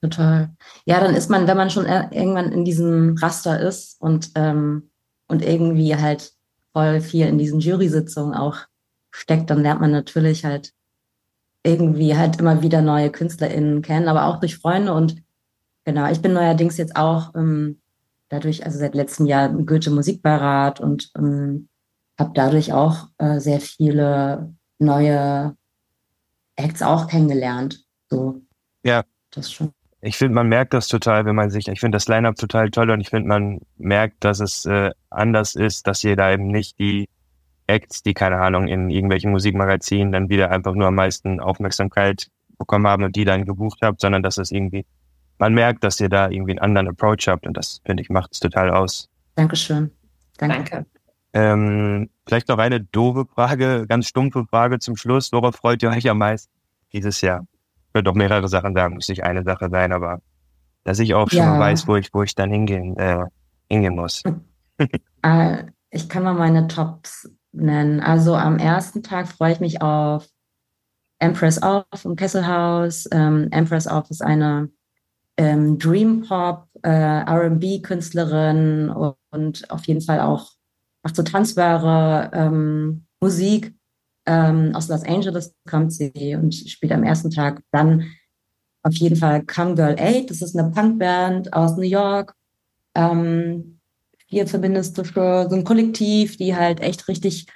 Total. 0.00 0.50
Ja, 0.86 1.00
dann 1.00 1.14
ist 1.14 1.28
man, 1.28 1.46
wenn 1.46 1.58
man 1.58 1.68
schon 1.68 1.84
ir- 1.84 2.10
irgendwann 2.10 2.52
in 2.52 2.64
diesem 2.64 3.16
Raster 3.18 3.60
ist 3.60 4.00
und, 4.00 4.30
ähm, 4.34 4.88
und 5.28 5.42
irgendwie 5.42 5.94
halt 5.94 6.32
voll 6.72 7.02
viel 7.02 7.26
in 7.26 7.36
diesen 7.36 7.60
Jury-Sitzungen 7.60 8.34
auch 8.34 8.56
steckt, 9.10 9.50
dann 9.50 9.60
lernt 9.60 9.82
man 9.82 9.90
natürlich 9.90 10.44
halt 10.46 10.72
irgendwie 11.62 12.16
halt 12.16 12.40
immer 12.40 12.62
wieder 12.62 12.80
neue 12.80 13.10
KünstlerInnen 13.10 13.82
kennen, 13.82 14.08
aber 14.08 14.24
auch 14.24 14.40
durch 14.40 14.56
Freunde 14.56 14.94
und 14.94 15.16
genau, 15.84 16.10
ich 16.10 16.22
bin 16.22 16.32
neuerdings 16.32 16.78
jetzt 16.78 16.96
auch 16.96 17.34
ähm, 17.34 17.80
dadurch, 18.30 18.64
also 18.64 18.78
seit 18.78 18.94
letztem 18.94 19.26
Jahr 19.26 19.50
im 19.50 19.66
Goethe 19.66 19.90
Musikbeirat 19.90 20.80
und 20.80 21.10
ähm, 21.18 21.68
habe 22.18 22.30
dadurch 22.34 22.72
auch 22.72 23.08
äh, 23.18 23.38
sehr 23.38 23.60
viele 23.60 24.54
neue 24.78 25.56
Acts 26.56 26.82
auch 26.82 27.06
kennengelernt. 27.06 27.84
So. 28.08 28.40
Ja. 28.82 29.04
Das 29.32 29.52
schon. 29.52 29.72
Ich 30.02 30.16
finde, 30.16 30.34
man 30.34 30.48
merkt 30.48 30.72
das 30.72 30.88
total, 30.88 31.26
wenn 31.26 31.34
man 31.34 31.50
sich, 31.50 31.68
ich 31.68 31.78
finde 31.78 31.96
das 31.96 32.08
Line-Up 32.08 32.36
total 32.36 32.70
toll 32.70 32.90
und 32.90 33.00
ich 33.00 33.10
finde, 33.10 33.28
man 33.28 33.60
merkt, 33.76 34.24
dass 34.24 34.40
es 34.40 34.64
äh, 34.64 34.90
anders 35.10 35.54
ist, 35.54 35.86
dass 35.86 36.02
ihr 36.02 36.16
da 36.16 36.32
eben 36.32 36.46
nicht 36.46 36.78
die 36.78 37.08
Acts, 37.66 38.02
die, 38.02 38.14
keine 38.14 38.40
Ahnung, 38.40 38.66
in 38.66 38.90
irgendwelchen 38.90 39.30
Musikmagazinen 39.30 40.10
dann 40.10 40.28
wieder 40.28 40.50
einfach 40.50 40.74
nur 40.74 40.88
am 40.88 40.94
meisten 40.94 41.38
Aufmerksamkeit 41.38 42.28
bekommen 42.58 42.86
haben 42.86 43.04
und 43.04 43.14
die 43.14 43.24
dann 43.24 43.44
gebucht 43.44 43.80
habt, 43.82 44.00
sondern 44.00 44.22
dass 44.22 44.38
es 44.38 44.50
irgendwie, 44.50 44.86
man 45.40 45.54
merkt, 45.54 45.82
dass 45.82 45.98
ihr 46.00 46.08
da 46.08 46.28
irgendwie 46.30 46.52
einen 46.52 46.60
anderen 46.60 46.88
Approach 46.88 47.26
habt 47.26 47.46
und 47.46 47.56
das, 47.56 47.80
finde 47.84 48.02
ich, 48.02 48.10
macht 48.10 48.32
es 48.32 48.40
total 48.40 48.70
aus. 48.70 49.08
Dankeschön. 49.34 49.90
Danke. 50.38 50.56
Danke. 50.56 50.86
Ähm, 51.32 52.10
vielleicht 52.26 52.48
noch 52.48 52.58
eine 52.58 52.80
doofe 52.80 53.24
Frage, 53.26 53.86
ganz 53.88 54.06
stumpfe 54.06 54.44
Frage 54.46 54.78
zum 54.78 54.96
Schluss. 54.96 55.32
Worauf 55.32 55.56
freut 55.56 55.82
ihr 55.82 55.90
euch 55.90 56.08
am 56.08 56.18
meisten 56.18 56.52
dieses 56.92 57.20
Jahr? 57.20 57.46
Ich 57.88 57.94
würde 57.94 58.04
doch 58.04 58.14
mehrere 58.14 58.48
Sachen 58.48 58.74
sagen, 58.74 58.94
muss 58.94 59.08
nicht 59.08 59.24
eine 59.24 59.42
Sache 59.42 59.68
sein, 59.70 59.92
aber 59.92 60.20
dass 60.84 60.98
ich 60.98 61.14
auch 61.14 61.28
schon 61.30 61.40
Ja. 61.40 61.52
mal 61.52 61.60
weiß, 61.60 61.86
wo 61.88 61.96
ich, 61.96 62.12
wo 62.12 62.22
ich 62.22 62.34
dann 62.34 62.50
hingehen, 62.50 62.96
äh, 62.96 63.24
hingehen 63.68 63.94
muss. 63.94 64.22
Äh, 65.22 65.64
ich 65.90 66.08
kann 66.08 66.22
mal 66.22 66.34
meine 66.34 66.66
Tops 66.68 67.30
nennen. 67.52 68.00
Also 68.00 68.34
am 68.34 68.58
ersten 68.58 69.02
Tag 69.02 69.28
freue 69.28 69.52
ich 69.52 69.60
mich 69.60 69.82
auf 69.82 70.26
Empress 71.18 71.62
Off 71.62 72.04
im 72.04 72.16
Kesselhaus. 72.16 73.08
Ähm, 73.12 73.48
Empress 73.50 73.86
Off 73.86 74.10
ist 74.10 74.22
eine 74.22 74.68
ähm, 75.40 75.78
Dream 75.78 76.20
Pop, 76.20 76.68
äh, 76.82 76.90
R&B-Künstlerin 76.90 78.90
und, 78.90 79.16
und 79.30 79.70
auf 79.70 79.86
jeden 79.86 80.02
Fall 80.02 80.20
auch 80.20 80.50
macht 81.02 81.16
so 81.16 81.22
tanzbare 81.22 82.30
ähm, 82.34 83.06
Musik. 83.20 83.74
Ähm, 84.26 84.72
aus 84.74 84.88
Los 84.88 85.02
Angeles 85.02 85.54
kommt 85.68 85.94
sie 85.94 86.36
und 86.36 86.54
spielt 86.54 86.92
am 86.92 87.04
ersten 87.04 87.30
Tag 87.30 87.62
dann 87.72 88.04
auf 88.82 88.94
jeden 88.96 89.16
Fall 89.16 89.42
Come 89.46 89.74
Girl 89.74 89.96
8. 89.98 90.28
Das 90.28 90.42
ist 90.42 90.54
eine 90.54 90.70
Punkband 90.70 91.54
aus 91.54 91.74
New 91.74 91.84
York. 91.84 92.34
Ähm, 92.94 93.80
vier 94.28 94.46
feministische, 94.46 95.46
so 95.48 95.56
ein 95.56 95.64
Kollektiv, 95.64 96.36
die 96.36 96.54
halt 96.54 96.80
echt 96.80 97.08
richtig 97.08 97.46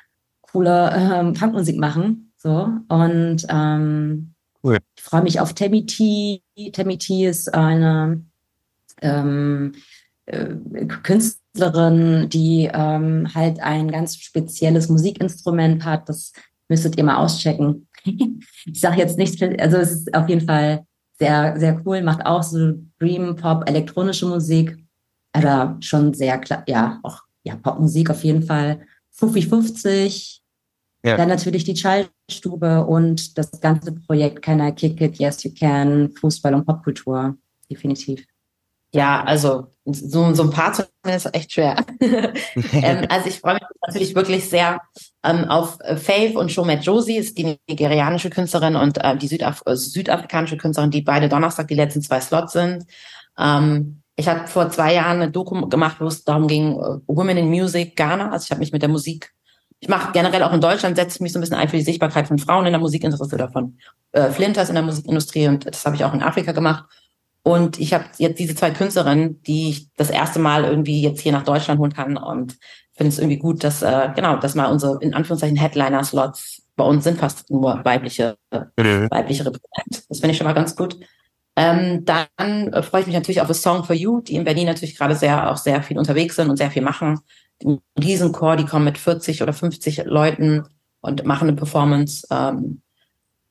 coole 0.40 0.90
ähm, 0.96 1.34
Punkmusik 1.34 1.78
machen. 1.78 2.32
So. 2.38 2.70
Und 2.88 3.44
ähm, 3.50 4.33
Cool. 4.64 4.78
ich 4.96 5.02
freue 5.02 5.22
mich 5.22 5.40
auf 5.40 5.52
Tammy 5.52 5.84
T. 5.84 6.42
Tammy 6.72 6.96
T 6.96 7.26
ist 7.26 7.52
eine 7.52 8.24
ähm, 9.02 9.74
äh, 10.24 10.54
Künstlerin, 11.02 12.30
die 12.30 12.70
ähm, 12.72 13.28
halt 13.34 13.60
ein 13.60 13.90
ganz 13.90 14.16
spezielles 14.16 14.88
Musikinstrument 14.88 15.84
hat. 15.84 16.08
Das 16.08 16.32
müsstet 16.68 16.96
ihr 16.96 17.04
mal 17.04 17.18
auschecken. 17.18 17.88
ich 18.04 18.80
sage 18.80 18.98
jetzt 18.98 19.18
nichts, 19.18 19.40
also 19.42 19.76
es 19.76 19.92
ist 19.92 20.14
auf 20.14 20.28
jeden 20.30 20.46
Fall 20.46 20.86
sehr, 21.18 21.58
sehr 21.58 21.80
cool, 21.84 22.02
macht 22.02 22.24
auch 22.24 22.42
so 22.42 22.72
Dream 22.98 23.36
Pop, 23.36 23.68
elektronische 23.68 24.26
Musik, 24.26 24.76
aber 25.32 25.76
schon 25.80 26.14
sehr 26.14 26.40
ja, 26.66 27.00
auch 27.02 27.20
ja, 27.44 27.56
Popmusik 27.56 28.10
auf 28.10 28.24
jeden 28.24 28.42
Fall. 28.42 28.80
Fufi 29.10 29.42
50, 29.42 30.42
Ja. 31.04 31.16
dann 31.16 31.28
natürlich 31.28 31.64
die 31.64 31.76
Schallstube 31.76 32.84
und 32.86 33.36
das 33.36 33.60
ganze 33.60 33.92
Projekt 33.92 34.42
Can 34.42 34.60
I 34.60 34.72
Kick 34.72 35.00
It, 35.00 35.18
Yes 35.18 35.44
You 35.44 35.52
Can, 35.58 36.12
Fußball 36.18 36.54
und 36.54 36.64
Popkultur, 36.64 37.36
definitiv. 37.70 38.24
Ja, 38.94 39.24
also 39.24 39.66
so, 39.84 40.32
so 40.34 40.42
ein 40.44 40.50
paar 40.50 40.72
zu 40.72 40.84
nennen 41.04 41.16
ist 41.16 41.34
echt 41.34 41.52
schwer. 41.52 41.76
ähm, 42.00 43.06
also 43.08 43.28
ich 43.28 43.40
freue 43.40 43.54
mich 43.54 43.64
natürlich 43.84 44.14
wirklich 44.14 44.48
sehr 44.48 44.80
ähm, 45.24 45.46
auf 45.46 45.78
äh, 45.80 45.96
Faith 45.96 46.36
und 46.36 46.52
Shomet 46.52 46.84
Josie, 46.84 47.16
ist 47.16 47.36
die 47.36 47.58
nigerianische 47.68 48.30
Künstlerin 48.30 48.76
und 48.76 49.02
äh, 49.02 49.16
die 49.16 49.26
Südaf 49.26 49.62
äh, 49.66 49.74
südafrikanische 49.74 50.56
Künstlerin, 50.56 50.92
die 50.92 51.02
beide 51.02 51.28
Donnerstag 51.28 51.66
die 51.68 51.74
letzten 51.74 52.02
zwei 52.02 52.20
Slots 52.20 52.52
sind. 52.52 52.84
Ähm, 53.36 54.00
ich 54.16 54.28
habe 54.28 54.46
vor 54.46 54.70
zwei 54.70 54.94
Jahren 54.94 55.20
eine 55.20 55.30
Doku 55.30 55.68
gemacht, 55.68 55.96
wo 55.98 56.06
es 56.06 56.22
darum 56.22 56.46
ging, 56.46 56.74
äh, 56.74 57.00
Women 57.08 57.36
in 57.36 57.48
Music 57.48 57.96
Ghana. 57.96 58.30
Also 58.30 58.44
ich 58.44 58.50
habe 58.52 58.60
mich 58.60 58.72
mit 58.72 58.82
der 58.82 58.88
Musik, 58.88 59.34
ich 59.84 59.88
mache 59.90 60.12
generell 60.12 60.42
auch 60.42 60.54
in 60.54 60.62
Deutschland, 60.62 60.96
setze 60.96 61.16
ich 61.16 61.20
mich 61.20 61.34
so 61.34 61.38
ein 61.38 61.42
bisschen 61.42 61.58
ein 61.58 61.68
für 61.68 61.76
die 61.76 61.82
Sichtbarkeit 61.82 62.26
von 62.26 62.38
Frauen 62.38 62.64
in 62.64 62.72
der 62.72 62.80
Musikindustrie 62.80 63.34
oder 63.34 63.50
von 63.50 63.76
äh, 64.12 64.30
Flinters 64.30 64.70
in 64.70 64.76
der 64.76 64.82
Musikindustrie 64.82 65.46
und 65.46 65.66
das 65.66 65.84
habe 65.84 65.94
ich 65.94 66.04
auch 66.04 66.14
in 66.14 66.22
Afrika 66.22 66.52
gemacht. 66.52 66.86
Und 67.42 67.78
ich 67.78 67.92
habe 67.92 68.06
jetzt 68.16 68.38
diese 68.38 68.54
zwei 68.54 68.70
Künstlerinnen, 68.70 69.42
die 69.42 69.68
ich 69.68 69.92
das 69.98 70.08
erste 70.08 70.38
Mal 70.38 70.64
irgendwie 70.64 71.02
jetzt 71.02 71.20
hier 71.20 71.32
nach 71.32 71.44
Deutschland 71.44 71.78
holen 71.80 71.92
kann 71.92 72.16
und 72.16 72.56
finde 72.94 73.10
es 73.10 73.18
irgendwie 73.18 73.36
gut, 73.36 73.62
dass 73.62 73.82
äh, 73.82 74.08
genau, 74.16 74.38
dass 74.38 74.54
mal 74.54 74.72
unsere 74.72 74.96
in 75.02 75.12
Anführungszeichen 75.12 75.58
Headliner-Slots 75.58 76.62
bei 76.76 76.84
uns 76.84 77.04
sind 77.04 77.18
fast 77.18 77.50
nur 77.50 77.84
weibliche 77.84 78.38
Nö. 78.50 79.06
weibliche 79.10 79.44
Repräsentant. 79.44 80.06
Das 80.08 80.20
finde 80.20 80.30
ich 80.30 80.38
schon 80.38 80.46
mal 80.46 80.54
ganz 80.54 80.74
gut. 80.76 80.98
Ähm, 81.56 82.06
dann 82.06 82.72
äh, 82.72 82.82
freue 82.82 83.02
ich 83.02 83.06
mich 83.06 83.16
natürlich 83.16 83.42
auf 83.42 83.50
A 83.50 83.54
Song 83.54 83.84
for 83.84 83.94
You, 83.94 84.22
die 84.22 84.36
in 84.36 84.44
Berlin 84.44 84.66
natürlich 84.66 84.96
gerade 84.96 85.14
sehr 85.14 85.50
auch 85.50 85.58
sehr 85.58 85.82
viel 85.82 85.98
unterwegs 85.98 86.36
sind 86.36 86.48
und 86.48 86.56
sehr 86.56 86.70
viel 86.70 86.82
machen. 86.82 87.20
Ein 87.64 87.80
Riesenchor, 87.98 88.56
die 88.56 88.66
kommen 88.66 88.84
mit 88.84 88.98
40 88.98 89.42
oder 89.42 89.52
50 89.52 90.04
Leuten 90.04 90.64
und 91.00 91.24
machen 91.24 91.48
eine 91.48 91.56
Performance. 91.56 92.26
Ähm, 92.30 92.82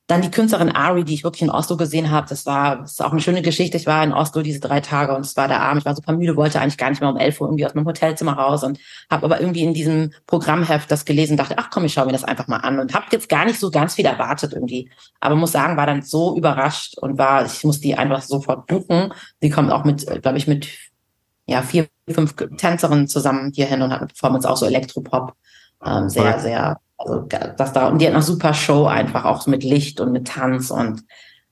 dann 0.08 0.22
die 0.22 0.32
Künstlerin 0.32 0.70
Ari, 0.70 1.06
die 1.06 1.14
ich 1.14 1.24
wirklich 1.24 1.44
in 1.44 1.50
Oslo 1.50 1.78
gesehen 1.78 2.12
habe. 2.12 2.28
Das 2.28 2.46
war 2.46 2.82
das 2.82 2.94
ist 2.94 3.02
auch 3.04 3.14
eine 3.14 3.22
schöne 3.22 3.42
Geschichte. 3.42 3.78
Ich 3.78 3.88
war 3.88 4.04
in 4.04 4.12
Oslo 4.12 4.42
diese 4.42 4.60
drei 4.60 4.82
Tage 4.82 5.16
und 5.16 5.22
es 5.22 5.38
war 5.38 5.48
der 5.48 5.62
Abend. 5.62 5.82
Ich 5.82 5.86
war 5.86 5.96
super 5.96 6.12
müde, 6.12 6.36
wollte 6.36 6.60
eigentlich 6.60 6.78
gar 6.78 6.90
nicht 6.90 7.00
mehr 7.00 7.10
um 7.10 7.16
11 7.16 7.40
Uhr 7.40 7.48
irgendwie 7.48 7.66
aus 7.66 7.74
meinem 7.74 7.86
Hotelzimmer 7.86 8.34
raus 8.34 8.64
und 8.64 8.80
habe 9.10 9.26
aber 9.26 9.40
irgendwie 9.40 9.64
in 9.64 9.74
diesem 9.74 10.12
Programmheft 10.28 10.92
das 10.92 11.06
gelesen, 11.06 11.38
dachte, 11.38 11.58
ach 11.58 11.70
komm, 11.72 11.86
ich 11.86 11.94
schaue 11.94 12.06
mir 12.06 12.12
das 12.12 12.26
einfach 12.26 12.48
mal 12.48 12.58
an 12.58 12.80
und 12.80 12.94
habe 12.94 13.06
jetzt 13.12 13.30
gar 13.30 13.46
nicht 13.46 13.60
so 13.60 13.72
ganz 13.72 13.96
viel 13.96 14.06
erwartet 14.06 14.52
irgendwie. 14.52 14.90
Aber 15.22 15.36
muss 15.36 15.54
sagen, 15.54 15.78
war 15.78 15.88
dann 15.88 16.02
so 16.02 16.36
überrascht 16.36 16.98
und 16.98 17.18
war, 17.18 17.46
ich 17.46 17.64
muss 17.64 17.80
die 17.80 17.96
einfach 17.96 18.22
sofort 18.22 18.68
buchen. 18.68 19.14
Sie 19.40 19.50
kommt 19.50 19.72
auch 19.72 19.86
mit, 19.86 20.06
glaube 20.22 20.38
ich, 20.38 20.48
mit 20.48 20.68
ja 21.54 21.62
vier, 21.62 21.88
fünf 22.10 22.36
Tänzerinnen 22.58 23.08
zusammen 23.08 23.52
hierhin 23.54 23.82
und 23.82 23.92
hat 23.92 24.00
eine 24.00 24.08
Performance 24.08 24.50
auch 24.50 24.58
so 24.58 24.66
Elektropop. 24.66 25.34
Ähm, 25.86 26.10
sehr, 26.10 26.36
Cool. 26.36 26.40
sehr, 26.40 26.78
also 26.98 27.28
das 27.58 27.74
da, 27.74 27.88
und 27.88 28.00
die 28.00 28.08
hat 28.08 28.14
eine 28.14 28.24
super 28.24 28.54
Show 28.54 28.86
einfach 28.86 29.26
auch 29.26 29.42
so 29.42 29.52
mit 29.52 29.64
Licht 29.64 30.00
und 30.00 30.12
mit 30.12 30.28
Tanz 30.28 30.72
und 30.72 31.04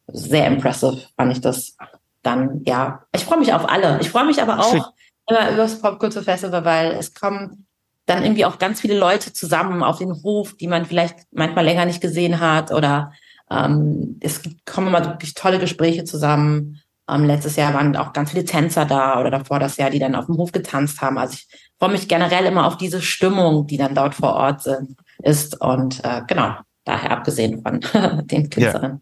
sehr 0.07 0.47
impressive 0.47 1.01
fand 1.15 1.31
ich 1.31 1.41
das. 1.41 1.75
Dann, 2.23 2.61
ja, 2.65 3.03
ich 3.15 3.25
freue 3.25 3.39
mich 3.39 3.53
auf 3.53 3.67
alle. 3.67 3.99
Ich 3.99 4.11
freue 4.11 4.25
mich 4.25 4.41
aber 4.41 4.59
auch 4.59 4.93
immer 5.27 5.47
über 5.49 5.57
das 5.57 5.81
Popkultur 5.81 6.21
Festival, 6.21 6.63
weil 6.65 6.91
es 6.91 7.13
kommen 7.13 7.65
dann 8.05 8.23
irgendwie 8.23 8.45
auch 8.45 8.59
ganz 8.59 8.81
viele 8.81 8.97
Leute 8.97 9.33
zusammen 9.33 9.83
auf 9.83 9.97
den 9.97 10.21
Hof, 10.23 10.55
die 10.57 10.67
man 10.67 10.85
vielleicht 10.85 11.15
manchmal 11.31 11.65
länger 11.65 11.85
nicht 11.85 12.01
gesehen 12.01 12.39
hat 12.39 12.71
oder 12.71 13.13
ähm, 13.49 14.19
es 14.21 14.41
gibt, 14.41 14.65
kommen 14.65 14.87
immer 14.87 15.05
wirklich 15.05 15.33
tolle 15.33 15.59
Gespräche 15.59 16.03
zusammen. 16.03 16.81
Ähm, 17.11 17.25
letztes 17.25 17.55
Jahr 17.55 17.73
waren 17.73 17.95
auch 17.95 18.13
ganz 18.13 18.31
viele 18.31 18.45
Tänzer 18.45 18.85
da 18.85 19.19
oder 19.19 19.29
davor 19.29 19.59
das 19.59 19.77
Jahr, 19.77 19.89
die 19.89 19.99
dann 19.99 20.15
auf 20.15 20.27
dem 20.27 20.37
Hof 20.37 20.51
getanzt 20.51 21.01
haben. 21.01 21.17
Also 21.17 21.33
ich 21.33 21.47
freue 21.77 21.91
mich 21.91 22.07
generell 22.07 22.45
immer 22.45 22.65
auf 22.65 22.77
diese 22.77 23.01
Stimmung, 23.01 23.67
die 23.67 23.77
dann 23.77 23.95
dort 23.95 24.15
vor 24.15 24.33
Ort 24.33 24.63
sind, 24.63 24.95
ist. 25.21 25.59
Und 25.59 26.03
äh, 26.03 26.21
genau, 26.27 26.55
daher 26.85 27.11
abgesehen 27.11 27.61
von 27.61 27.79
den 28.27 28.49
Künstlerinnen. 28.49 29.01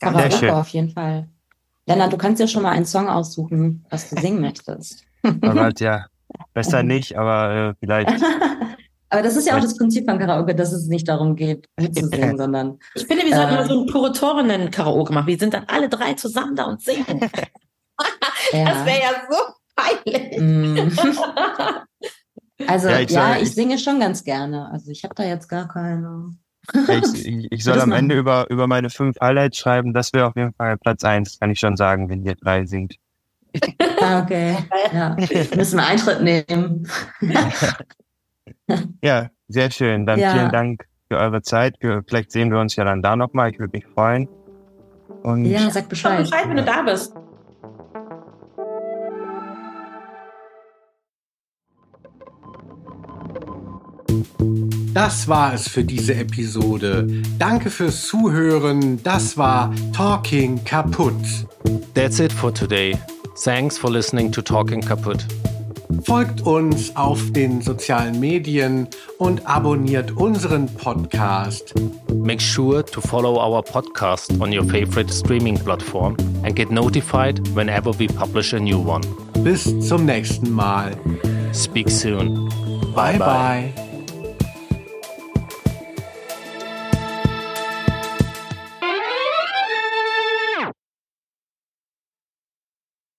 Aber 0.00 0.30
Sehr 0.30 0.30
locker 0.30 0.60
auf 0.60 0.68
jeden 0.68 0.90
Fall. 0.90 1.28
Lennart, 1.86 2.12
du 2.12 2.16
kannst 2.16 2.40
ja 2.40 2.46
schon 2.46 2.62
mal 2.62 2.70
einen 2.70 2.86
Song 2.86 3.08
aussuchen, 3.08 3.84
was 3.90 4.08
du 4.08 4.20
singen 4.20 4.40
möchtest. 4.40 5.04
Aber 5.22 5.60
halt, 5.60 5.80
ja, 5.80 6.06
besser 6.54 6.82
nicht, 6.82 7.16
aber 7.16 7.70
äh, 7.70 7.74
vielleicht. 7.78 8.10
Aber 9.12 9.22
das 9.22 9.36
ist 9.36 9.46
ja 9.46 9.56
auch 9.56 9.60
das 9.60 9.76
Prinzip 9.76 10.08
von 10.08 10.18
Karaoke, 10.18 10.54
dass 10.54 10.72
es 10.72 10.86
nicht 10.86 11.06
darum 11.06 11.36
geht, 11.36 11.68
mitzusingen, 11.78 12.38
sondern 12.38 12.78
Ich 12.94 13.06
finde, 13.06 13.24
wir 13.26 13.34
sollten 13.36 13.52
Äh. 13.52 13.56
mal 13.56 13.66
so 13.68 13.82
ein 13.82 13.86
Kuratorinnen-Karaoke 13.88 15.12
machen. 15.12 15.26
Wir 15.26 15.38
sind 15.38 15.52
dann 15.52 15.64
alle 15.66 15.88
drei 15.90 16.14
zusammen 16.14 16.56
da 16.56 16.64
und 16.64 16.80
singen. 16.82 17.20
Das 18.50 18.58
ja. 18.60 18.86
wäre 18.86 19.00
ja 19.00 19.10
so 19.30 19.36
peinlich. 19.76 20.38
Mm. 20.40 20.88
Also 22.66 22.88
Ja, 22.88 22.94
ja, 22.94 23.00
ich 23.00 23.08
ich, 23.10 23.14
soll- 23.16 23.36
ich- 23.42 23.54
singe 23.54 23.78
schon 23.78 24.00
ganz 24.00 24.24
gerne. 24.24 24.70
Also 24.72 24.90
ich 24.90 25.04
habe 25.04 25.14
da 25.14 25.24
jetzt 25.24 25.48
gar 25.48 25.68
keine. 25.68 26.30
Ich, 26.88 27.26
ich, 27.26 27.46
ich 27.52 27.64
soll 27.64 27.74
das 27.74 27.82
am? 27.82 27.92
Ende 27.92 28.16
über, 28.16 28.48
über 28.50 28.66
meine 28.66 28.88
fünf 28.88 29.16
Highlights 29.20 29.58
schreiben. 29.58 29.92
Das 29.92 30.12
wäre 30.12 30.26
auf 30.28 30.36
jeden 30.36 30.54
Fall 30.54 30.76
Platz 30.78 31.02
eins, 31.04 31.38
kann 31.40 31.50
ich 31.50 31.58
schon 31.60 31.76
sagen, 31.76 32.08
wenn 32.08 32.24
ihr 32.24 32.34
drei 32.36 32.64
singt. 32.66 32.94
Ah, 34.00 34.22
okay. 34.22 34.56
Ja. 34.92 35.16
Müssen 35.54 35.76
wir 35.76 35.86
Eintritt 35.86 36.22
nehmen. 36.22 36.88
Ja, 39.02 39.28
sehr 39.48 39.70
schön. 39.70 40.06
Dann 40.06 40.18
Ja. 40.18 40.32
vielen 40.32 40.50
Dank 40.50 40.86
für 41.10 41.18
eure 41.18 41.42
Zeit. 41.42 41.76
Vielleicht 41.80 42.32
sehen 42.32 42.50
wir 42.50 42.58
uns 42.58 42.76
ja 42.76 42.84
dann 42.84 43.02
da 43.02 43.16
nochmal. 43.16 43.50
Ich 43.50 43.58
würde 43.58 43.76
mich 43.76 43.86
freuen. 43.86 44.28
Und 45.22 45.44
Ja, 45.44 45.60
sag 45.60 45.72
Sag 45.72 45.88
Bescheid. 45.88 46.18
Bescheid, 46.18 46.48
wenn 46.48 46.56
du 46.56 46.64
da 46.64 46.82
bist. 46.82 47.14
Das 54.94 55.26
war 55.28 55.54
es 55.54 55.68
für 55.68 55.84
diese 55.84 56.14
Episode. 56.14 57.06
Danke 57.38 57.70
fürs 57.70 58.06
Zuhören. 58.06 59.02
Das 59.02 59.36
war 59.38 59.72
Talking 59.92 60.62
kaputt. 60.64 61.14
That's 61.94 62.20
it 62.20 62.32
for 62.32 62.52
today. 62.52 62.96
Thanks 63.44 63.78
for 63.78 63.90
listening 63.90 64.30
to 64.32 64.42
Talking 64.42 64.80
Kaputt. 64.82 65.26
Folgt 66.04 66.42
uns 66.42 66.94
auf 66.96 67.32
den 67.32 67.60
sozialen 67.60 68.18
Medien 68.18 68.88
und 69.18 69.46
abonniert 69.46 70.12
unseren 70.16 70.66
Podcast. 70.66 71.74
Make 72.14 72.40
sure 72.40 72.84
to 72.84 73.00
follow 73.00 73.36
our 73.36 73.62
podcast 73.62 74.32
on 74.40 74.52
your 74.52 74.64
favorite 74.64 75.12
streaming 75.12 75.58
platform 75.58 76.16
and 76.44 76.54
get 76.54 76.70
notified 76.70 77.40
whenever 77.54 77.92
we 77.98 78.06
publish 78.06 78.52
a 78.52 78.58
new 78.58 78.78
one. 78.78 79.02
Bis 79.44 79.64
zum 79.80 80.04
nächsten 80.04 80.50
Mal. 80.50 80.92
Speak 81.52 81.90
soon. 81.90 82.48
bye. 82.94 83.18
bye. 83.18 83.91